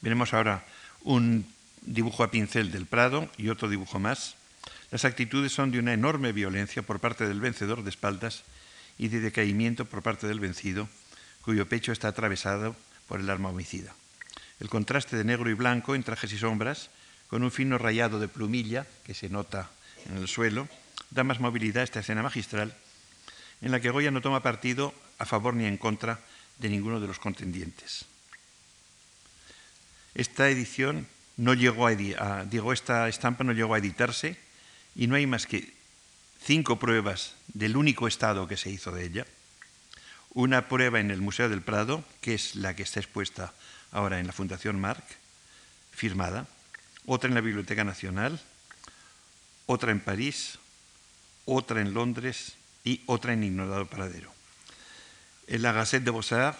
[0.00, 0.64] Veremos ahora
[1.02, 1.46] un
[1.82, 4.36] dibujo a pincel del Prado y otro dibujo más.
[4.90, 8.42] Las actitudes son de una enorme violencia por parte del vencedor de espaldas
[8.96, 10.88] y de decaimiento por parte del vencido,
[11.42, 12.74] cuyo pecho está atravesado
[13.06, 13.94] por el arma homicida.
[14.60, 16.88] El contraste de negro y blanco en trajes y sombras,
[17.28, 19.70] con un fino rayado de plumilla que se nota
[20.06, 20.68] en el suelo,
[21.12, 22.74] da más movilidad a esta escena magistral,
[23.60, 26.20] en la que Goya no toma partido a favor ni en contra
[26.58, 28.06] de ninguno de los contendientes.
[30.14, 31.06] Esta edición
[31.36, 31.94] no llegó a,
[32.44, 34.36] digo, esta estampa no llegó a editarse
[34.96, 35.72] y no hay más que
[36.42, 39.26] cinco pruebas del único estado que se hizo de ella.
[40.34, 43.52] Una prueba en el Museo del Prado, que es la que está expuesta
[43.90, 45.04] ahora en la Fundación Marc,
[45.92, 46.46] firmada,
[47.06, 48.40] otra en la Biblioteca Nacional,
[49.66, 50.58] otra en París,
[51.44, 54.32] otra en Londres y otra en Ignorado Paradero.
[55.46, 56.58] La Gazette de Beaux-Arts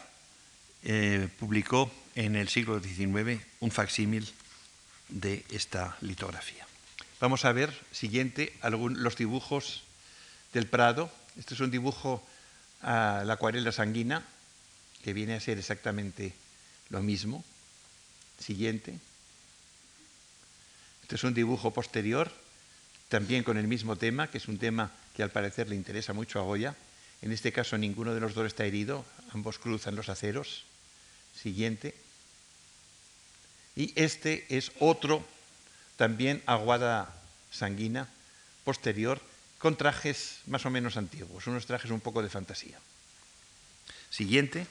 [0.85, 4.29] eh, publicó en el siglo XIX un facsímil
[5.09, 6.67] de esta litografía.
[7.21, 9.85] Vamos a ver, siguiente, los dibujos
[10.53, 11.11] del Prado.
[11.39, 12.27] Este es un dibujo
[12.83, 14.25] a la acuarela sanguina,
[15.05, 16.35] que viene a ser exactamente
[16.91, 17.45] lo mismo.
[18.41, 18.99] Siguiente.
[21.03, 22.33] Este es un dibujo posterior,
[23.13, 26.41] también con el mismo tema, que es un tema que al parecer le interesa mucho
[26.41, 26.75] a Goya.
[27.21, 29.05] En este caso ninguno de los dos está herido,
[29.35, 30.65] ambos cruzan los aceros.
[31.39, 31.95] Siguiente.
[33.77, 35.23] Y este es otro,
[35.97, 37.15] también aguada
[37.51, 38.09] sanguina,
[38.65, 39.21] posterior,
[39.59, 42.81] con trajes más o menos antiguos, unos trajes un poco de fantasía.
[44.09, 44.67] Siguiente.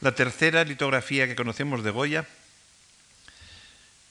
[0.00, 2.26] La tercera litografía que conocemos de Goya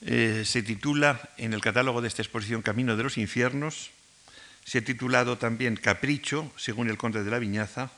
[0.05, 3.91] eh, se titula en el catálogo de esta exposición Camino de los Infiernos,
[4.65, 7.89] se ha titulado también Capricho, según el conde de la Viñaza,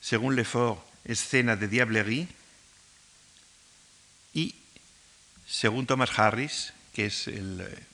[0.00, 2.28] según Lefort, Escena de Diablerie,
[4.34, 4.54] y
[5.46, 7.30] según Thomas Harris, que es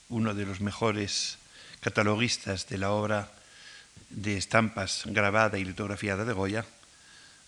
[0.09, 1.39] uno de los mejores
[1.81, 3.33] cataloguistas de la obra
[4.11, 6.65] de estampas grabada y litografiada de Goya,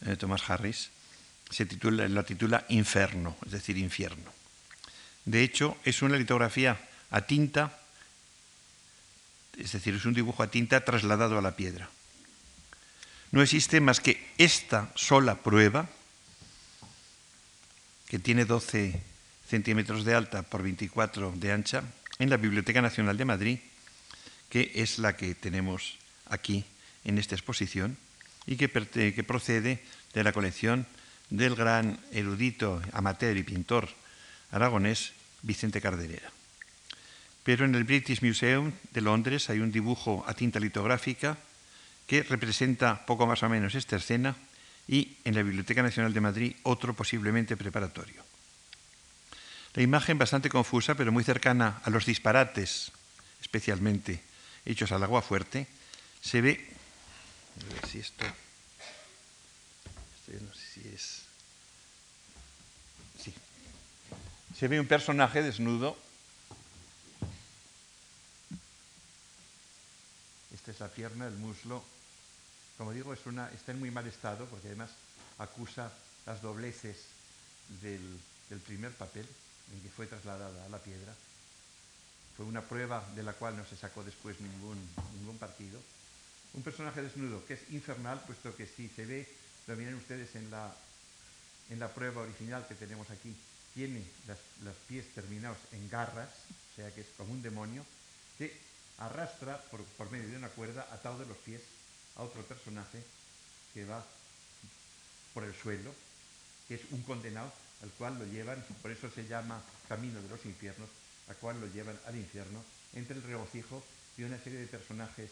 [0.07, 0.91] eh, Thomas Harris,
[1.51, 4.40] se titula, la titula Inferno, es decir, infierno.
[5.25, 7.81] De hecho, es una litografía a tinta
[9.61, 11.91] es decir, es un dibujo a tinta trasladado a la piedra.
[13.31, 15.89] No existe más que esta sola prueba,
[18.09, 19.01] que tiene 12
[19.47, 21.85] centímetros de alta por 24 de ancha,
[22.19, 23.59] en la Biblioteca Nacional de Madrid,
[24.49, 26.65] que es la que tenemos aquí
[27.05, 27.97] en esta exposición
[28.47, 30.87] y que, que procede de la colección
[31.31, 33.89] del gran erudito, amateur y pintor
[34.51, 36.31] aragonés Vicente Carderera.
[37.43, 41.39] Pero en el British Museum de Londres hay un dibujo a tinta litográfica
[42.07, 44.37] que representa poco más o menos esta escena
[44.89, 48.23] y en la Biblioteca Nacional de Madrid otro posiblemente preparatorio.
[49.75, 52.91] La imagen bastante confusa, pero muy cercana a los disparates,
[53.41, 54.21] especialmente
[54.67, 55.69] hechos al agua fuerte,
[56.21, 56.69] se ve.
[57.61, 58.27] A ver si esto.
[58.27, 58.33] no
[60.55, 61.23] sé si es.
[63.23, 63.33] Sí.
[64.61, 65.97] Se ve un personaje desnudo
[70.53, 71.83] Esta es la pierna, el muslo.
[72.77, 74.91] Como digo, es una, está en muy mal estado porque además
[75.39, 75.91] acusa
[76.27, 76.99] las dobleces
[77.81, 78.21] del,
[78.67, 79.27] primer papel
[79.73, 81.15] en que fue trasladada a la piedra.
[82.37, 85.81] Fue una prueba de la cual no se sacó después ningún, partido.
[86.53, 89.27] Un personaje desnudo que es infernal, puesto que si se ve,
[89.69, 90.71] lo miren ustedes en la,
[91.71, 93.35] en la prueba original que tenemos aquí,
[93.75, 94.05] tiene
[94.63, 96.29] los pies terminados en garras,
[96.73, 97.85] o sea que es como un demonio,
[98.39, 98.57] que
[98.99, 101.63] arrastra por, medio de una cuerda atado de los pies
[102.17, 103.03] a otro personaje
[103.73, 104.05] que va
[105.33, 105.95] por el suelo
[106.69, 107.53] que es un condenado
[107.83, 110.89] al cual lo llevan, por eso se llama Camino de los Infiernos,
[111.29, 112.63] al cual lo llevan al infierno,
[112.95, 113.83] entre el regocijo
[114.17, 115.31] de una serie de personajes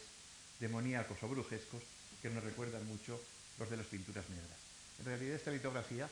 [0.59, 1.81] demoníacos o brujescos
[2.21, 3.21] que nos recuerdan mucho
[3.57, 4.57] los de las pinturas negras.
[4.99, 6.09] En realidad esta litografía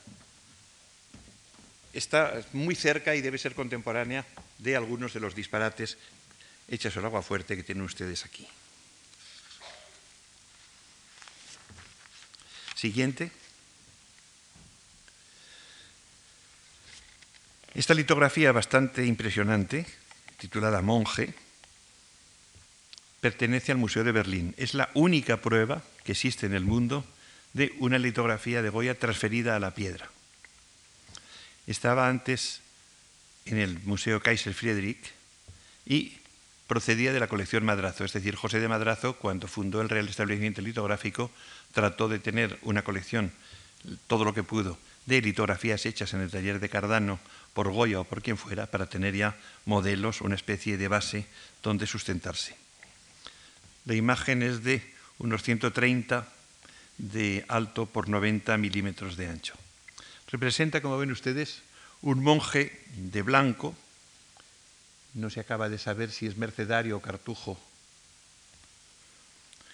[1.98, 4.26] está muy cerca y debe ser contemporánea
[4.60, 5.98] de algunos de los disparates
[6.68, 8.48] hechos al agua fuerte que tienen ustedes aquí.
[12.76, 13.32] Siguiente.
[17.74, 19.86] Esta litografía bastante impresionante,
[20.38, 21.34] titulada Monje,
[23.22, 24.54] pertenece al Museo de Berlín.
[24.58, 27.06] Es la única prueba que existe en el mundo
[27.54, 30.10] de una litografía de Goya transferida a la piedra.
[31.68, 32.62] Estaba antes
[33.46, 35.12] en el Museo Kaiser Friedrich
[35.86, 36.18] y
[36.66, 40.62] procedía de la colección Madrazo, es decir, José de Madrazo, cuando fundó el Real Establecimiento
[40.62, 41.30] Litográfico,
[41.74, 43.32] trató de tener una colección,
[44.08, 47.20] todo lo que pudo, de litografías hechas en el taller de Cardano
[47.54, 51.28] por Goya o por quien fuera, para tener ya modelos, una especie de base
[51.64, 52.56] donde sustentarse.
[53.86, 54.84] La imagen es de
[55.20, 56.28] unos 130
[56.98, 59.54] de alto por 90 milímetros de ancho.
[60.30, 61.62] Representa, como ven ustedes,
[62.02, 63.76] un monje de blanco,
[65.14, 67.58] no se acaba de saber si es mercedario o cartujo,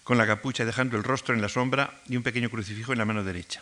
[0.04, 3.06] con la capucha dejando el rostro en la sombra y un pequeño crucifijo en la
[3.06, 3.62] mano derecha.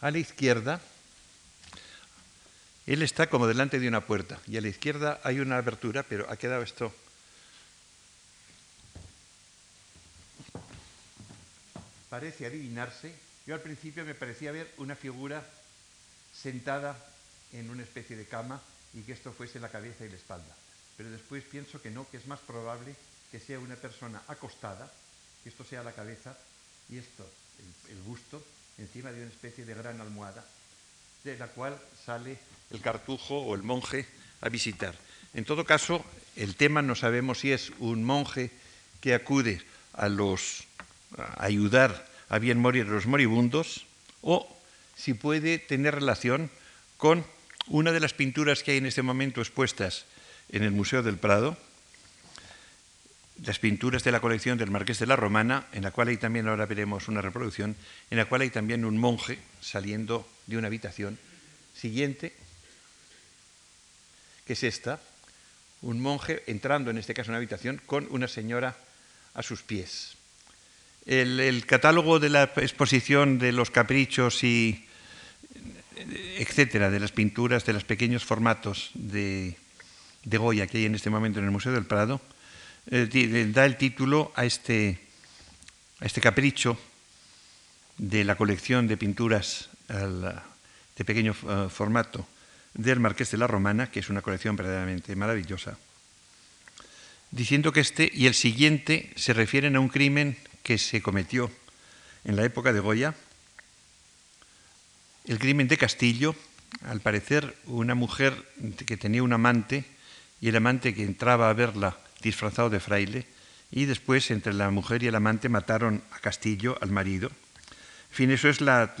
[0.00, 0.80] A la izquierda,
[2.86, 6.30] él está como delante de una puerta y a la izquierda hay una abertura, pero
[6.30, 6.94] ha quedado esto.
[12.08, 13.14] Parece adivinarse.
[13.46, 15.44] Yo al principio me parecía ver una figura
[16.42, 16.96] sentada
[17.52, 18.60] en una especie de cama
[18.94, 20.54] y que esto fuese la cabeza y la espalda.
[20.96, 22.94] Pero después pienso que no, que es más probable
[23.30, 24.90] que sea una persona acostada,
[25.42, 26.36] que esto sea la cabeza
[26.88, 27.28] y esto,
[27.90, 28.42] el, busto,
[28.78, 30.44] encima de una especie de gran almohada,
[31.24, 32.38] de la cual sale
[32.70, 34.06] el cartujo o el monje
[34.40, 34.94] a visitar.
[35.34, 36.04] En todo caso,
[36.36, 38.50] el tema no sabemos si es un monje
[39.00, 39.62] que acude
[39.92, 40.64] a los
[41.16, 43.86] a ayudar a bien morir los moribundos
[44.22, 44.55] o
[44.96, 46.50] si puede tener relación
[46.96, 47.24] con
[47.68, 50.06] una de las pinturas que hay en este momento expuestas
[50.50, 51.56] en el Museo del Prado,
[53.44, 56.48] las pinturas de la colección del Marqués de la Romana, en la cual hay también,
[56.48, 57.76] ahora veremos una reproducción,
[58.10, 61.18] en la cual hay también un monje saliendo de una habitación.
[61.74, 62.32] Siguiente,
[64.46, 65.00] que es esta,
[65.82, 68.76] un monje entrando en este caso en una habitación con una señora
[69.34, 70.16] a sus pies.
[71.04, 74.85] El, el catálogo de la exposición de los caprichos y
[75.96, 79.56] etcétera, de las pinturas, de los pequeños formatos de,
[80.24, 82.20] Goya que hay en este momento en el Museo del Prado,
[82.90, 84.98] eh, da el título a este,
[86.00, 86.78] a este capricho
[87.98, 92.26] de la colección de pinturas de pequeño eh, formato
[92.74, 95.78] del Marqués de la Romana, que es una colección verdaderamente maravillosa,
[97.30, 101.50] diciendo que este y el siguiente se refieren a un crimen que se cometió
[102.24, 103.14] en la época de Goya,
[105.26, 106.34] el crimen de Castillo,
[106.84, 108.34] al parecer una mujer
[108.86, 109.84] que tenía un amante
[110.40, 113.26] y el amante que entraba a verla disfrazado de fraile
[113.70, 117.28] y después entre la mujer y el amante mataron a Castillo, al marido.
[117.28, 118.94] En fin, eso es la,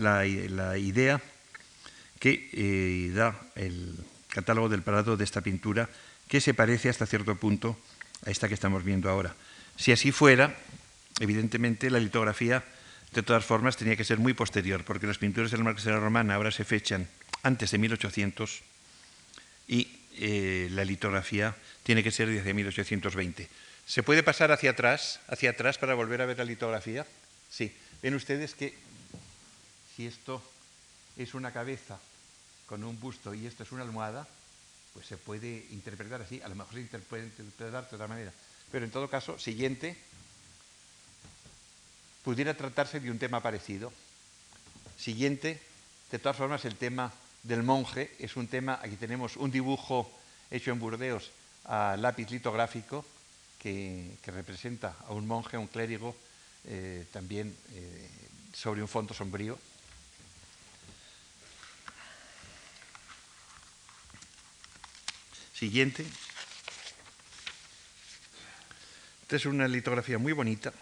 [0.76, 1.22] idea
[2.18, 3.94] que eh, da el
[4.28, 5.88] catálogo del Prado de esta pintura,
[6.28, 7.78] que se parece hasta cierto punto
[8.26, 9.34] a esta que estamos viendo ahora.
[9.76, 10.56] Si así fuera,
[11.20, 12.64] evidentemente la litografía
[13.16, 16.50] de todas formas, tenía que ser muy posterior, porque las pinturas de la Romana ahora
[16.50, 17.08] se fechan
[17.42, 18.60] antes de 1800
[19.68, 19.88] y
[20.18, 23.48] eh, la litografía tiene que ser desde 1820.
[23.86, 27.06] ¿Se puede pasar hacia atrás, hacia atrás para volver a ver la litografía?
[27.50, 27.74] Sí.
[28.02, 28.74] Ven ustedes que
[29.96, 30.42] si esto
[31.16, 31.98] es una cabeza
[32.66, 34.28] con un busto y esto es una almohada,
[34.92, 38.32] pues se puede interpretar así, a lo mejor se puede interpretar de otra manera.
[38.70, 39.96] Pero en todo caso, siguiente
[42.26, 43.92] pudiera tratarse de un tema parecido.
[44.98, 45.62] Siguiente,
[46.10, 47.12] de todas formas, el tema
[47.44, 50.10] del monje es un tema, aquí tenemos un dibujo
[50.50, 51.30] hecho en Burdeos
[51.66, 53.06] a lápiz litográfico
[53.60, 56.16] que, representa a un monje, a un clérigo,
[56.64, 58.10] eh, también eh,
[58.52, 59.56] sobre un fondo sombrío.
[65.54, 66.04] Siguiente.
[69.22, 70.72] Esta es una litografía muy bonita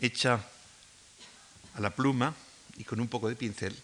[0.00, 0.40] hecha
[1.74, 2.34] a la pluma
[2.76, 3.76] y con un poco de pincel,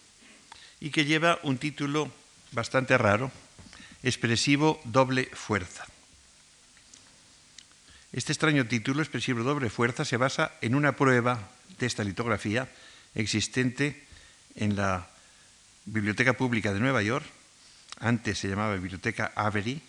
[0.79, 2.11] y que lleva un título
[2.51, 3.31] bastante raro,
[4.03, 5.85] Expresivo Doble Fuerza.
[8.11, 12.69] Este extraño título, Expresivo Doble Fuerza, se basa en una prueba de esta litografía
[13.15, 14.05] existente
[14.55, 15.07] en la
[15.85, 17.25] Biblioteca Pública de Nueva York,
[17.99, 19.81] antes se llamaba Biblioteca Avery,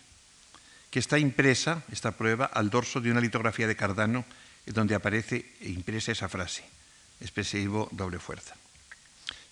[0.91, 4.25] que está impresa, esta prueba, al dorso de una litografía de Cardano,
[4.73, 6.65] donde aparece impresa esa frase,
[7.21, 8.55] expresivo doble fuerza.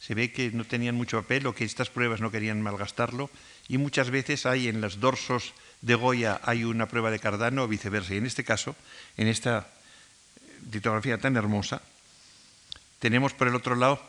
[0.01, 3.31] Se ve que no tenían mucho papel o que estas pruebas no querían malgastarlo
[3.67, 5.53] y muchas veces hay en los dorsos
[5.83, 8.15] de Goya hay una prueba de Cardano o viceversa.
[8.15, 8.77] Y en este caso,
[9.17, 9.67] en esta
[10.73, 11.83] litografía tan hermosa,
[12.99, 14.01] tenemos por el otro lado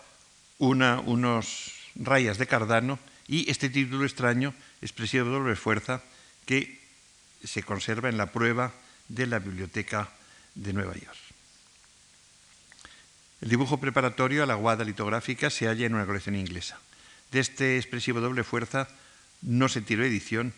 [0.60, 6.01] unos rayas de Cardano y este título extraño, expresivo doble fuerza,
[6.45, 6.80] que
[7.43, 8.74] se conserva en la prueba
[9.08, 10.10] de la Biblioteca
[10.58, 11.18] de Nueva York.
[13.41, 16.80] El dibujo preparatorio a la guada litográfica se halla en una colección inglesa.
[17.32, 18.88] De este expresivo doble fuerza
[19.41, 20.53] no se tiró edición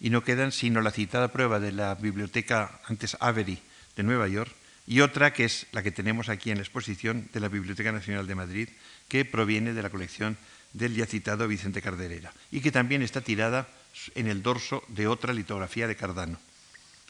[0.00, 3.58] y no quedan sino la citada prueba de la biblioteca antes Avery
[3.96, 4.50] de Nueva York
[4.86, 8.26] y otra que es la que tenemos aquí en la exposición de la Biblioteca Nacional
[8.26, 8.68] de Madrid,
[9.08, 10.36] que proviene de la colección
[10.72, 13.68] del ya citado Vicente Carderera y que también está tirada
[14.14, 16.38] en el dorso de otra litografía de Cardano.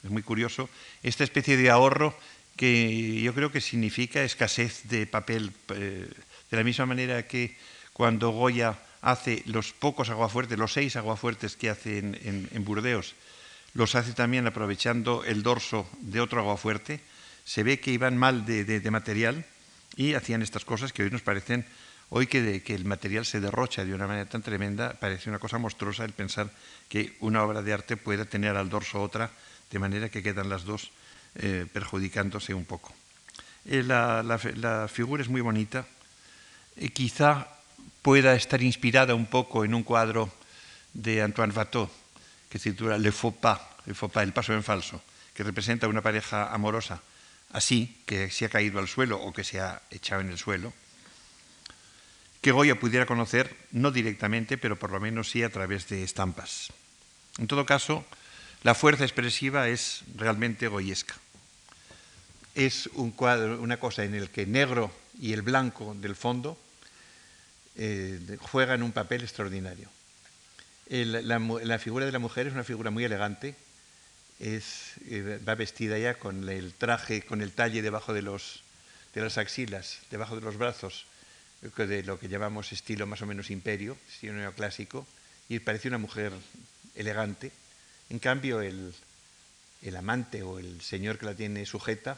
[0.03, 0.69] Es muy curioso.
[1.03, 2.17] Esta especie de ahorro
[2.57, 6.09] que yo creo que significa escasez de papel, eh,
[6.51, 7.57] de la misma manera que
[7.93, 13.15] cuando Goya hace los pocos aguafuertes, los seis aguafuertes que hace en, Burdeos,
[13.75, 17.01] los hace también aprovechando el dorso de otro aguafuerte,
[17.45, 19.45] se ve que iban mal de, material
[19.97, 21.67] y hacían estas cosas que hoy nos parecen,
[22.11, 25.59] hoy que, que, el material se derrocha de una manera tan tremenda, parece una cosa
[25.59, 26.51] monstruosa el pensar
[26.89, 29.31] que una obra de arte pueda tener al dorso otra,
[29.73, 30.93] de manera que quedan las dos
[31.35, 32.93] eh, perjudicándose un poco.
[33.65, 34.39] Eh, la,
[34.93, 35.87] figura es muy bonita,
[36.77, 37.49] y quizá
[38.03, 40.31] pueda estar inspirada un poco en un cuadro
[40.93, 41.91] de Antoine Watteau
[42.49, 45.01] que titula Le faux pas, le faux pas, el paso en falso,
[45.33, 47.01] que representa una pareja amorosa
[47.53, 50.73] así, que se ha caído al suelo o que se ha echado en el suelo,
[52.43, 56.73] que Goya pudiera conocer, no directamente, pero por lo menos sí a través de estampas.
[57.39, 58.05] En todo caso,
[58.63, 61.15] la fuerza expresiva es realmente goyesca.
[62.55, 66.59] Es un cuadro, una cosa en el que negro y el blanco del fondo
[67.77, 69.89] eh, juegan un papel extraordinario.
[70.89, 73.55] la, figura de la mujer es una figura muy elegante,
[74.41, 78.63] eh, va vestida ya con el traje, con el talle debajo de, los,
[79.15, 81.07] de las axilas, debajo de los brazos,
[81.63, 85.07] de lo que llamamos estilo más o menos imperio, estilo neoclásico,
[85.49, 86.33] y parece una mujer
[86.95, 87.53] elegante.
[88.13, 88.95] En cambio, el,
[89.83, 92.17] el amante o el señor que la tiene sujeta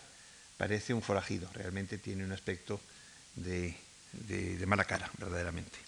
[0.59, 2.81] parece un forajido, realmente tiene un aspecto
[3.37, 3.75] de
[4.21, 5.79] de, mala cara, verdaderamente.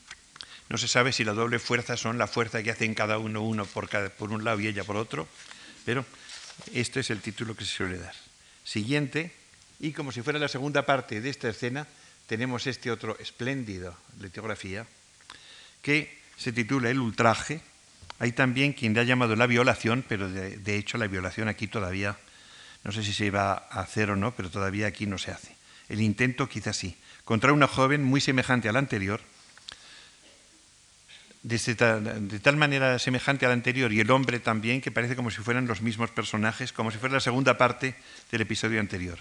[0.68, 3.64] No se sabe si la doble fuerza son la fuerza que hacen cada uno uno
[3.66, 5.28] por, por un lado y ella por otro,
[5.84, 6.04] pero
[6.72, 8.14] este es el título que se suele dar.
[8.64, 9.32] Siguiente,
[9.78, 11.86] y como si fuera la segunda parte de esta escena,
[12.26, 14.86] tenemos este otro espléndido litografía
[15.82, 17.60] que se titula El ultraje.
[18.18, 22.16] Hay también quien le ha llamado la violación, pero de, hecho la violación aquí todavía,
[22.84, 25.54] no sé si se iba a hacer o no, pero todavía aquí no se hace.
[25.88, 29.20] El intento quizás sí contra una joven muy semejante a la anterior,
[31.42, 31.58] de,
[32.40, 35.66] tal manera semejante a la anterior y el hombre también, que parece como si fueran
[35.66, 37.96] los mismos personajes, como si fuera la segunda parte
[38.30, 39.18] del episodio anterior.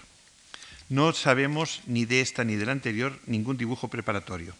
[0.88, 4.54] No sabemos ni de esta ni de la anterior ningún dibujo preparatorio.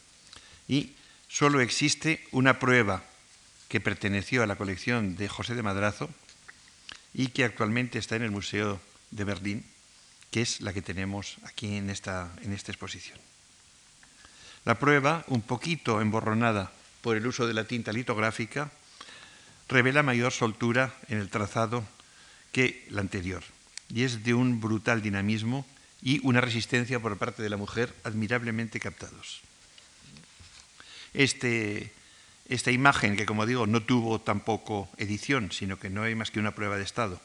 [0.67, 0.95] Y
[1.29, 3.05] solo existe una prueba
[3.69, 6.09] que perteneció a la colección de José de Madrazo
[7.15, 9.65] y que actualmente está en el Museo de Berlín,
[10.31, 13.19] que es la que tenemos aquí en esta, en esta exposición.
[14.65, 18.71] La prueba, un poquito emborronada por el uso de la tinta litográfica,
[19.69, 21.85] revela mayor soltura en el trazado
[22.53, 23.43] que la anterior
[23.89, 25.67] y es de un brutal dinamismo
[26.03, 29.41] y una resistencia por parte de la mujer admirablemente captados.
[31.15, 31.93] Este,
[32.49, 36.41] esta imagen, que como digo no tuvo tampoco edición, sino que no hay más que
[36.41, 37.21] una prueba de estado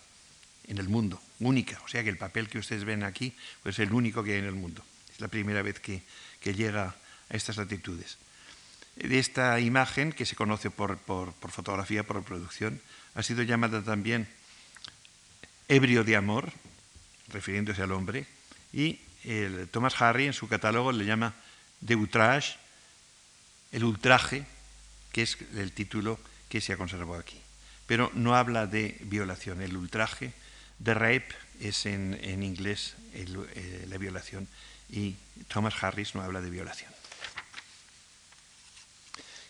[0.68, 3.88] en el mundo, única, o sea que el papel que ustedes ven aquí pues es
[3.88, 4.84] el único que hay en el mundo.
[5.14, 6.04] Es la primera vez que,
[6.40, 6.96] que llega
[7.30, 8.18] a estas latitudes.
[8.96, 11.00] De esta imagen, que se conoce por,
[11.50, 12.82] fotografía, por reproducción,
[13.16, 14.28] ha sido llamada también
[15.68, 16.52] ebrio de amor,
[17.30, 18.28] refiriéndose al hombre,
[18.74, 21.34] y el Thomas Harry en su catálogo le llama
[21.80, 22.58] de outrage,
[23.72, 24.46] el ultraje,
[25.12, 27.40] que es el título que se ha conservado aquí.
[27.88, 30.34] Pero no habla de violación, el ultraje,
[30.80, 34.48] de rape es en, inglés eh, la violación
[34.90, 35.16] y
[35.48, 36.92] Thomas Harris no habla de violación.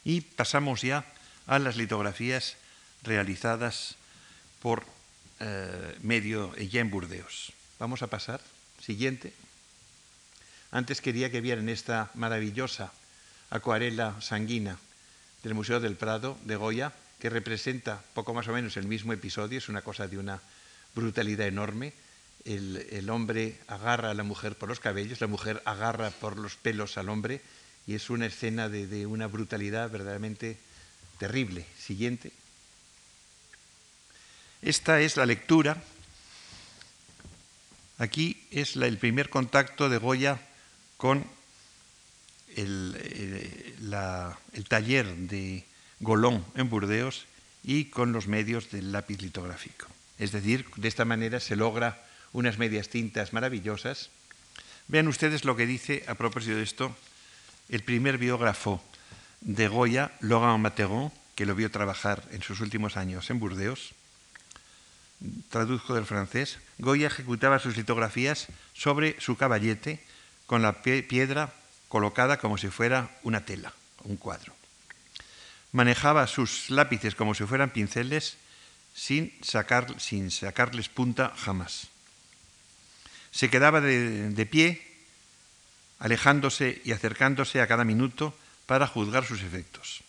[0.04, 1.06] Y pasamos ya
[1.48, 2.58] a las litografías
[3.04, 3.96] realizadas
[4.62, 4.86] por
[5.40, 7.54] eh, medio ya en Burdeos.
[7.80, 8.42] Vamos a pasar.
[8.82, 9.34] Siguiente.
[10.72, 12.92] antes quería que vieran esta maravillosa
[13.52, 14.80] acuarela sanguina
[15.44, 19.58] del Museo del Prado de Goya, que representa poco más o menos el mismo episodio,
[19.58, 20.42] es una cosa de una
[20.96, 21.94] brutalidad enorme.
[22.46, 26.98] El, hombre agarra a la mujer por los cabellos, la mujer agarra por los pelos
[26.98, 27.42] al hombre,
[27.86, 30.58] y es una escena de, de una brutalidad verdaderamente
[31.20, 31.66] terrible.
[31.78, 32.32] Siguiente.
[34.62, 35.84] Esta es la lectura.
[38.00, 40.40] Aquí es el primer contacto de Goya
[40.98, 41.26] con
[42.56, 42.98] el,
[44.54, 45.66] el, taller de
[46.00, 47.26] Golón en Burdeos
[47.64, 49.88] y con los medios del lápiz litográfico.
[50.18, 54.10] Es decir, de esta manera se logra unas medias tintas maravillosas.
[54.88, 56.96] Vean ustedes lo que dice a propósito de esto
[57.70, 58.84] el primer biógrafo
[59.42, 63.94] de Goya, Laurent Materon, que lo vio trabajar en sus últimos años en Burdeos
[65.50, 70.04] traduzco del francés, Goya ejecutaba sus litografías sobre su caballete
[70.46, 71.54] con la piedra
[71.92, 73.74] colocada como si fuera una tela,
[74.06, 74.56] un cuadro.
[75.74, 78.38] Manejaba sus lápices como si fueran pinceles
[78.96, 81.92] sin, sacar, sin sacarles punta jamás.
[83.32, 84.88] Se quedaba de, de pie,
[86.00, 88.34] alejándose y acercándose a cada minuto
[88.68, 90.00] para juzgar sus efectos.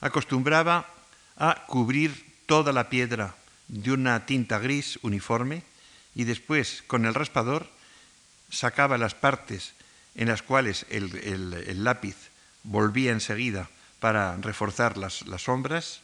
[0.00, 0.88] Acostumbraba
[1.36, 3.36] a cubrir toda la piedra
[3.68, 5.64] de una tinta gris uniforme
[6.14, 7.68] y después con el raspador
[8.48, 9.74] sacaba las partes
[10.14, 12.16] en las cuales el, lápiz
[12.62, 13.68] volvía enseguida
[14.00, 16.00] para reforzar las, las sombras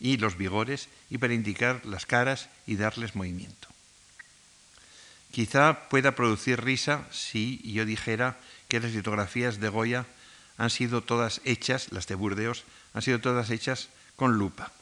[0.00, 3.68] y los vigores y para indicar las caras y darles movimiento.
[5.30, 8.36] Quizá pueda producir risa si yo dijera
[8.68, 10.06] que las litografías de Goya
[10.58, 14.72] han sido todas hechas, las de Burdeos, han sido todas hechas con lupa.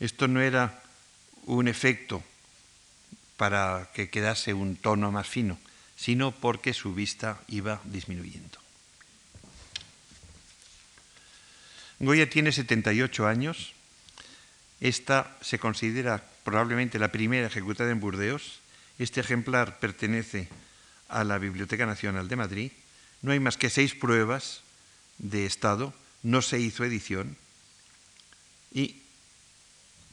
[0.00, 0.82] Esto no era
[1.46, 2.22] un efecto
[3.36, 5.58] para que quedase un tono más fino,
[5.96, 8.58] sino porque su vista iba disminuyendo.
[12.00, 13.72] Goya tiene 78 años.
[14.80, 18.60] Esta se considera probablemente la primera ejecutada en Burdeos.
[18.98, 20.48] Este ejemplar pertenece
[21.08, 22.72] a la Biblioteca Nacional de Madrid.
[23.22, 24.62] No hay más que seis pruebas
[25.18, 27.36] de estado, no se hizo edición
[28.74, 28.96] y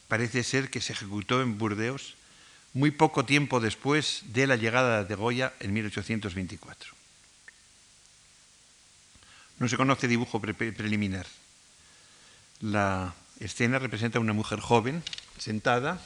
[0.07, 2.15] parece ser que se ejecutó en Burdeos
[2.73, 6.93] muy poco tiempo después de la llegada de Goya en 1824.
[9.59, 11.27] No se conoce dibujo preliminar.
[12.61, 15.03] La escena representa a una mujer joven
[15.37, 16.01] sentada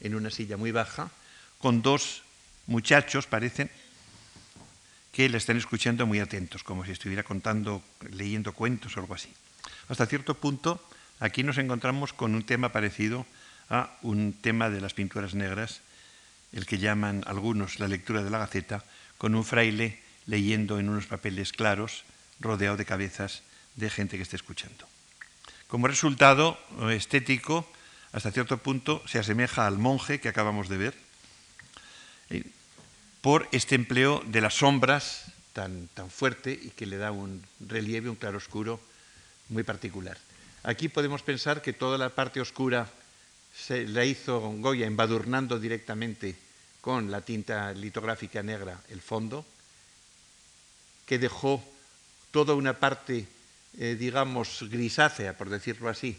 [0.00, 1.10] en una silla muy baja
[1.58, 2.22] con dos
[2.66, 3.70] muchachos, parecen,
[5.12, 9.32] que le están escuchando muy atentos, como si estuviera contando, leyendo cuentos o algo así.
[9.88, 10.80] Hasta cierto punto
[11.22, 13.24] Aquí nos encontramos con un tema parecido
[13.72, 15.80] a un tema de las pinturas negras,
[16.52, 18.84] el que llaman algunos la lectura de la Gaceta,
[19.16, 22.04] con un fraile leyendo en unos papeles claros,
[22.38, 23.42] rodeado de cabezas
[23.76, 24.86] de gente que esté escuchando.
[25.68, 26.60] Como resultado
[26.90, 27.66] estético,
[28.12, 30.94] hasta cierto punto se asemeja al monje que acabamos de ver,
[32.28, 32.44] eh,
[33.22, 38.10] por este empleo de las sombras tan, tan fuerte y que le da un relieve,
[38.10, 38.80] un claroscuro
[39.48, 40.18] muy particular.
[40.62, 42.86] Aquí podemos pensar que toda la parte oscura
[43.54, 46.36] se la hizo Goya embadurnando directamente
[46.80, 49.46] con la tinta litográfica negra el fondo,
[51.06, 51.62] que dejó
[52.30, 53.26] toda una parte,
[53.78, 56.18] eh, digamos, grisácea, por decirlo así,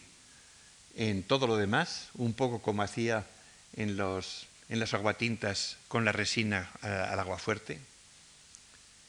[0.96, 3.26] en todo lo demás, un poco como hacía
[3.76, 7.80] en, los, en las aguatintas con la resina al agua fuerte,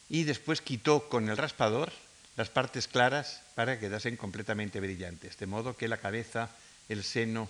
[0.08, 1.92] y después quitó con el raspador
[2.36, 6.50] las partes claras para que quedasen completamente brillantes, de modo que la cabeza,
[6.88, 7.48] el seno,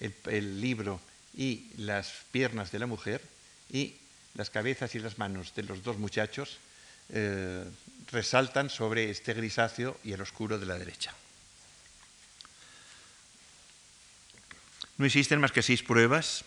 [0.00, 1.00] el, libro
[1.36, 3.20] y las piernas de la mujer
[3.70, 3.94] y
[4.34, 6.58] las cabezas y las manos de los dos muchachos
[7.10, 7.64] eh,
[8.10, 11.14] resaltan sobre este grisáceo y el oscuro de la derecha.
[14.98, 16.44] No existen más que seis pruebas,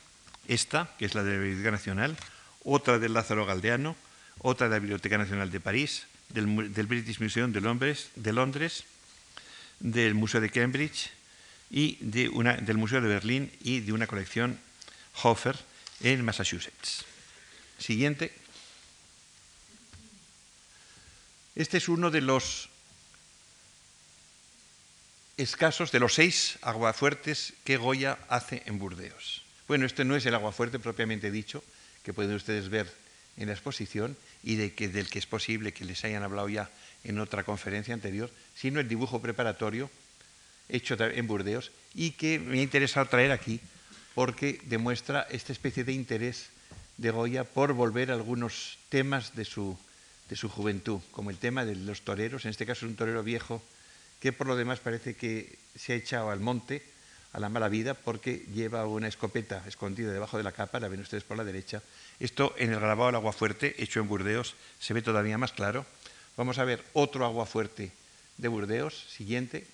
[0.48, 2.18] esta, que es la de la Biblioteca Nacional,
[2.64, 3.96] otra del Lázaro Galdeano,
[4.40, 6.48] otra de la Biblioteca Nacional de París, del,
[6.88, 8.84] British Museum de Londres, de Londres,
[9.80, 11.12] del Museo de Cambridge
[11.74, 14.60] y de una, del Museo de Berlín y de una colección
[15.24, 15.58] Hofer
[16.02, 17.04] en Massachusetts.
[17.80, 18.32] Siguiente.
[21.56, 22.70] Este es uno de los
[25.38, 29.42] escasos, de los seis aguafuertes que Goya hace en Burdeos.
[29.68, 31.64] Bueno, este no es el aguafuerte propiamente dicho,
[32.04, 32.94] que pueden ustedes ver
[33.38, 36.70] en la exposición, y de que, del que es posible que les hayan hablado ya
[37.04, 39.90] en otra conferencia anterior, sino el dibujo preparatorio
[40.74, 43.62] hecho en Burdeos y que me ha interesado traer aquí
[44.16, 46.50] porque demuestra esta especie de interés
[46.98, 49.78] de Goya por volver a algunos temas de su,
[50.30, 53.24] de su juventud, como el tema de los toreros, en este caso es un torero
[53.24, 53.62] viejo
[54.20, 56.82] que por lo demás parece que se ha echado al monte,
[57.34, 61.02] a la mala vida, porque lleva una escopeta escondida debajo de la capa, la ven
[61.02, 61.82] ustedes por la derecha.
[62.20, 65.86] Esto en el grabado del aguafuerte, hecho en Burdeos, se ve todavía más claro.
[66.38, 67.92] Vamos a ver otro aguafuerte
[68.38, 69.66] de Burdeos, siguiente.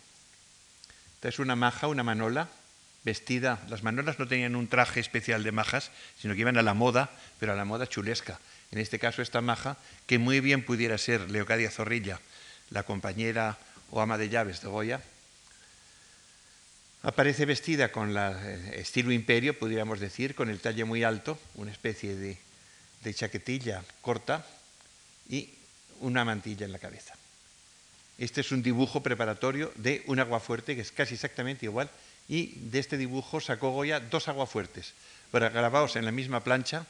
[1.20, 2.48] Esta es una maja, una manola,
[3.04, 3.60] vestida.
[3.68, 7.10] Las manolas no tenían un traje especial de majas, sino que iban a la moda,
[7.42, 8.40] pero a la moda chulesca.
[8.72, 9.76] En este caso, esta maja,
[10.08, 12.22] que muy bien pudiera ser Leocadia Zorrilla,
[12.70, 13.58] la compañera
[13.92, 15.02] o ama de llaves de Goya,
[17.04, 21.74] aparece vestida con el eh, estilo imperio, podríamos decir, con el talle muy alto, una
[21.74, 24.46] especie de chaquetilla corta
[25.28, 25.50] y
[26.00, 27.19] una mantilla en la cabeza.
[28.20, 31.90] Este es un dibujo preparatorio de un aguafuerte que es casi exactamente igual
[32.28, 34.94] y de este dibujo sacó Goya dos aguafuertes,
[35.32, 36.86] grabados en la misma plancha,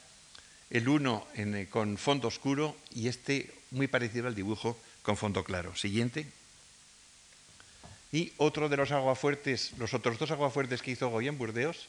[0.71, 5.75] el uno eh, con fondo oscuro y este muy parecido al dibujo con fondo claro.
[5.75, 6.25] Siguiente.
[8.11, 11.87] Y otro de los aguafuertes, los otros dos aguafuertes que hizo Goya en Burdeos,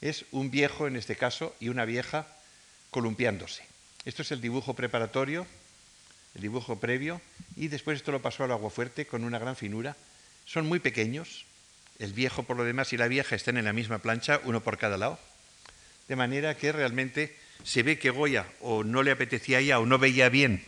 [0.00, 2.26] es un viejo en este caso y una vieja
[2.90, 3.62] columpiándose.
[4.04, 5.46] Esto es el dibujo preparatorio
[6.34, 7.20] el dibujo previo,
[7.56, 9.96] y después esto lo pasó al aguafuerte con una gran finura.
[10.44, 11.44] Son muy pequeños,
[11.98, 14.78] el viejo por lo demás y la vieja están en la misma plancha, uno por
[14.78, 15.18] cada lado,
[16.08, 19.98] de manera que realmente se ve que Goya o no le apetecía ya o no
[19.98, 20.64] veía bien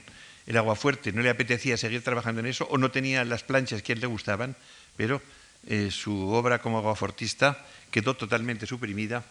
[0.47, 3.93] el aguafuerte, no le apetecía seguir trabajando en eso o no tenía las planchas que
[3.93, 4.57] a él le gustaban,
[4.97, 5.23] pero
[5.67, 9.25] eh, su obra como aguafortista quedó totalmente suprimida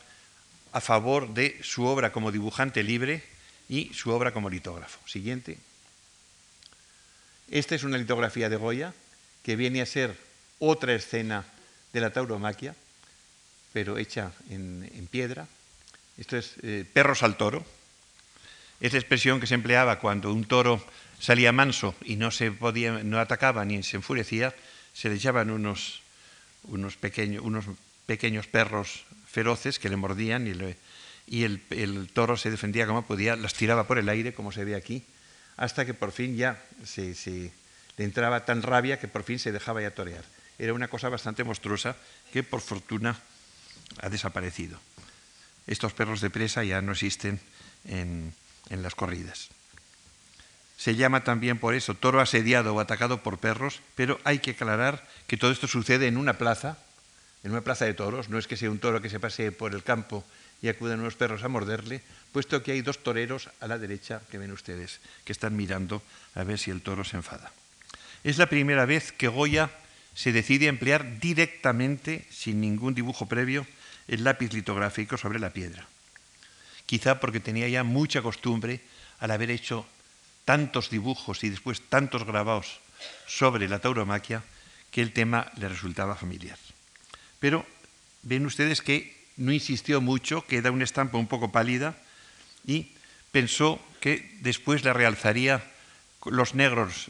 [0.72, 3.24] a favor de su obra como dibujante libre
[3.70, 5.00] y su obra como litógrafo.
[5.08, 5.58] Siguiente.
[7.54, 8.96] Esta es una litografía de Goya
[9.44, 10.18] que viene a ser
[10.58, 11.46] otra escena
[11.94, 12.76] de la tauromaquia,
[13.72, 15.46] pero hecha en, piedra.
[16.18, 17.64] Esto es eh, perros al toro.
[18.82, 20.84] Es la expresión que se empleaba cuando un toro
[21.20, 22.52] salía manso y no, se
[23.20, 24.56] atacaba ni se enfurecía,
[24.96, 26.02] se le echaban unos,
[27.00, 30.48] pequeños perros feroces que le mordían
[31.28, 34.74] y, el, toro se defendía como podía, las tiraba por el aire, como se ve
[34.74, 35.04] aquí,
[35.58, 37.14] hasta que por fin ya se,
[37.98, 40.24] le entraba tan rabia que por fin se dejaba ya torear.
[40.58, 41.96] Era una cosa bastante monstruosa
[42.32, 43.20] que por fortuna
[44.02, 44.80] ha desaparecido.
[45.68, 47.40] Estos perros de presa ya no existen
[47.86, 48.34] en,
[48.70, 49.50] en las corridas.
[50.78, 55.08] Se llama también por eso toro asediado o atacado por perros, pero hay que aclarar
[55.28, 56.78] que todo esto sucede en una plaza,
[57.44, 59.74] en una plaza de toros, no es que sea un toro que se pase por
[59.74, 60.26] el campo
[60.64, 62.02] y acuden unos perros a morderle,
[62.32, 66.02] puesto que hay dos toreros a la derecha que ven ustedes, que están mirando
[66.34, 67.52] a ver si el toro se enfada.
[68.24, 69.70] Es la primera vez que Goya
[70.16, 73.68] se decide a emplear directamente, sin ningún dibujo previo,
[74.08, 75.86] el lápiz litográfico sobre la piedra.
[76.86, 78.80] Quizá porque tenía ya mucha costumbre
[79.20, 79.86] al haber hecho
[80.46, 82.80] tantos dibujos y después tantos grabados
[83.28, 84.44] sobre la tauromaquia
[84.92, 86.58] que el tema le resultaba familiar.
[87.40, 87.66] Pero
[88.22, 91.96] ven ustedes que no insistió mucho, queda una estampa un poco pálida
[92.66, 92.92] y
[93.32, 95.64] pensó que después le realzaría
[96.26, 97.08] los negros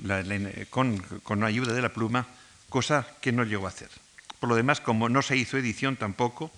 [0.70, 2.28] con, con ayuda de la pluma,
[2.70, 3.90] cosa que no llegó a hacer.
[4.40, 6.52] Por lo demás, como no se hizo edición tampoco,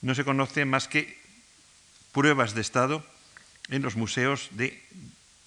[0.00, 1.18] no se conoce más que
[2.12, 3.04] pruebas de estado
[3.70, 4.82] en los museos de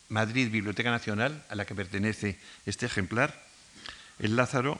[0.09, 3.45] Madrid Biblioteca Nacional, a la que pertenece este ejemplar,
[4.19, 4.79] el Lázaro,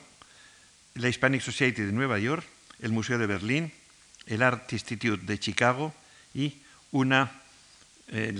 [0.94, 2.44] la Hispanic Society de Nueva York,
[2.80, 3.72] el Museo de Berlín,
[4.26, 5.94] el Art Institute de Chicago
[6.34, 6.60] y
[6.92, 7.30] una,
[8.08, 8.34] eh,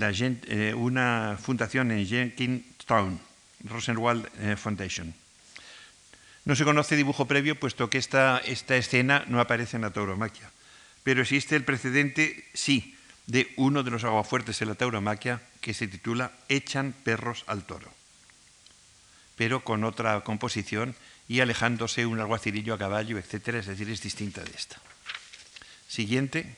[0.47, 3.19] eh, una fundación en Jenkintown,
[3.63, 5.13] Rosenwald eh, Foundation.
[6.45, 10.49] No se conoce dibujo previo, puesto que esta, esta escena no aparece en la tauromaquia,
[11.03, 15.87] pero existe el precedente, sí, de uno de los aguafuertes en la tauromaquia que se
[15.87, 17.91] titula Echan perros al toro,
[19.35, 20.95] pero con otra composición
[21.27, 24.79] y alejándose un alguacilillo a caballo, etcétera, es decir, es distinta de esta.
[25.87, 26.55] Siguiente.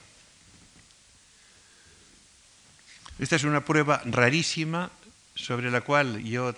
[3.18, 4.90] Esta es una prueba rarísima
[5.34, 6.54] sobre la cual yo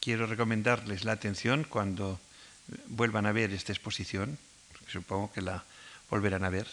[0.00, 2.20] quiero recomendarles la atención cuando
[2.88, 4.38] vuelvan a ver esta exposición.
[4.86, 5.64] Supongo que la
[6.10, 6.66] volverán a ver.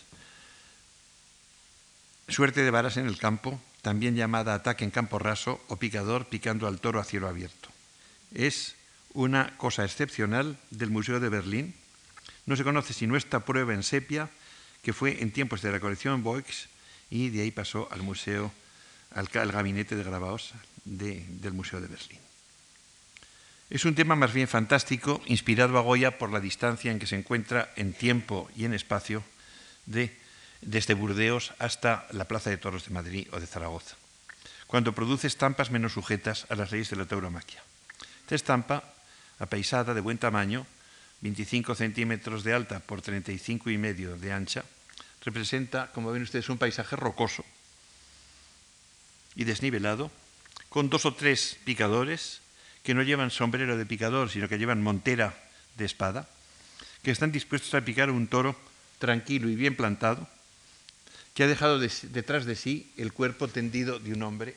[2.27, 6.67] Suerte de varas en el campo, también llamada ataque en campo raso o picador picando
[6.67, 7.69] al toro a cielo abierto.
[8.33, 8.75] Es
[9.13, 11.73] una cosa excepcional del Museo de Berlín.
[12.45, 14.29] No se conoce sino esta prueba en sepia
[14.81, 16.69] que fue en tiempos de la colección Boix
[17.09, 18.51] y de ahí pasó al museo,
[19.11, 20.53] al, gabinete de grabados
[20.85, 22.19] del Museo de Berlín.
[23.69, 27.15] Es un tema más bien fantástico, inspirado a Goya por la distancia en que se
[27.15, 29.23] encuentra en tiempo y en espacio
[29.85, 30.17] de,
[30.61, 33.95] desde Burdeos hasta la Plaza de Toros de Madrid o de Zaragoza.
[34.65, 37.63] cuando produce estampas menos sujetas a las leyes de la tauromaquia.
[38.21, 38.83] Esta estampa,
[39.39, 40.67] apaisada de buen tamaño,
[41.21, 44.63] 25 centímetros de alta por 35 y medio de ancha,
[45.23, 47.43] representa, como ven ustedes, un paisaje rocoso
[49.35, 50.11] y desnivelado,
[50.69, 52.41] con dos o tres picadores
[52.83, 55.35] que no llevan sombrero de picador, sino que llevan montera
[55.77, 56.29] de espada,
[57.03, 58.55] que están dispuestos a picar un toro
[58.99, 60.27] tranquilo y bien plantado,
[61.33, 64.55] que ha dejado detrás de sí el cuerpo tendido de un hombre.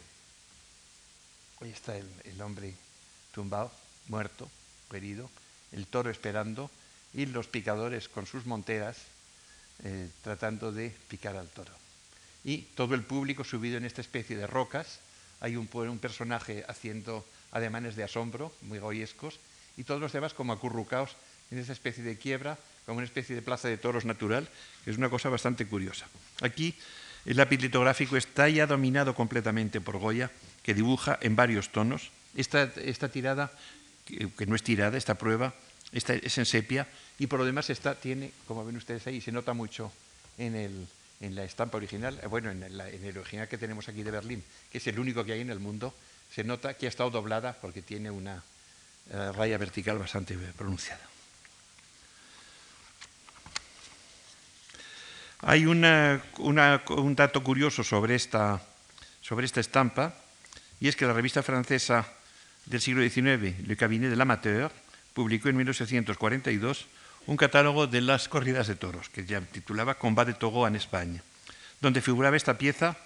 [1.60, 2.74] Ahí está el, hombre
[3.32, 3.70] tumbado,
[4.08, 4.50] muerto,
[4.92, 5.30] herido,
[5.72, 6.70] el toro esperando
[7.14, 8.96] y los picadores con sus monteras
[9.84, 11.72] eh, tratando de picar al toro.
[12.44, 15.00] Y todo el público subido en esta especie de rocas.
[15.40, 19.38] Hay un, un personaje haciendo ademanes de asombro, muy goyescos,
[19.76, 21.16] y todos los demás como acurrucados
[21.50, 24.48] en esa especie de quiebra, como una especie de plaza de toros natural,
[24.84, 26.06] que es una cosa bastante curiosa.
[26.40, 26.74] Aquí
[27.24, 30.30] el lápiz litográfico está ya dominado completamente por Goya,
[30.62, 32.10] que dibuja en varios tonos.
[32.34, 33.52] Esta, esta tirada,
[34.04, 35.54] que, no es tirada, esta prueba,
[35.92, 36.88] esta es en sepia,
[37.18, 39.92] y por lo demás esta tiene, como ven ustedes ahí, se nota mucho
[40.38, 40.86] en, el,
[41.20, 44.42] en la estampa original, eh, bueno, en, en el original que tenemos aquí de Berlín,
[44.70, 45.94] que es el único que hay en el mundo,
[46.34, 48.42] se nota que ha estado doblada porque tiene una
[49.10, 51.02] eh, raya vertical bastante pronunciada.
[55.40, 55.82] Hay un
[57.16, 58.62] dato curioso sobre esta,
[59.20, 60.14] sobre esta estampa,
[60.78, 62.06] y es que la revista francesa
[62.66, 64.72] del siglo XIX, Le Cabinet de l'Amateur,
[65.14, 66.86] publicó en 1842
[67.26, 71.22] un catálogo de las corridas de toros, que ya titulaba Combat de Togo en España,
[71.80, 72.96] donde figuraba esta pieza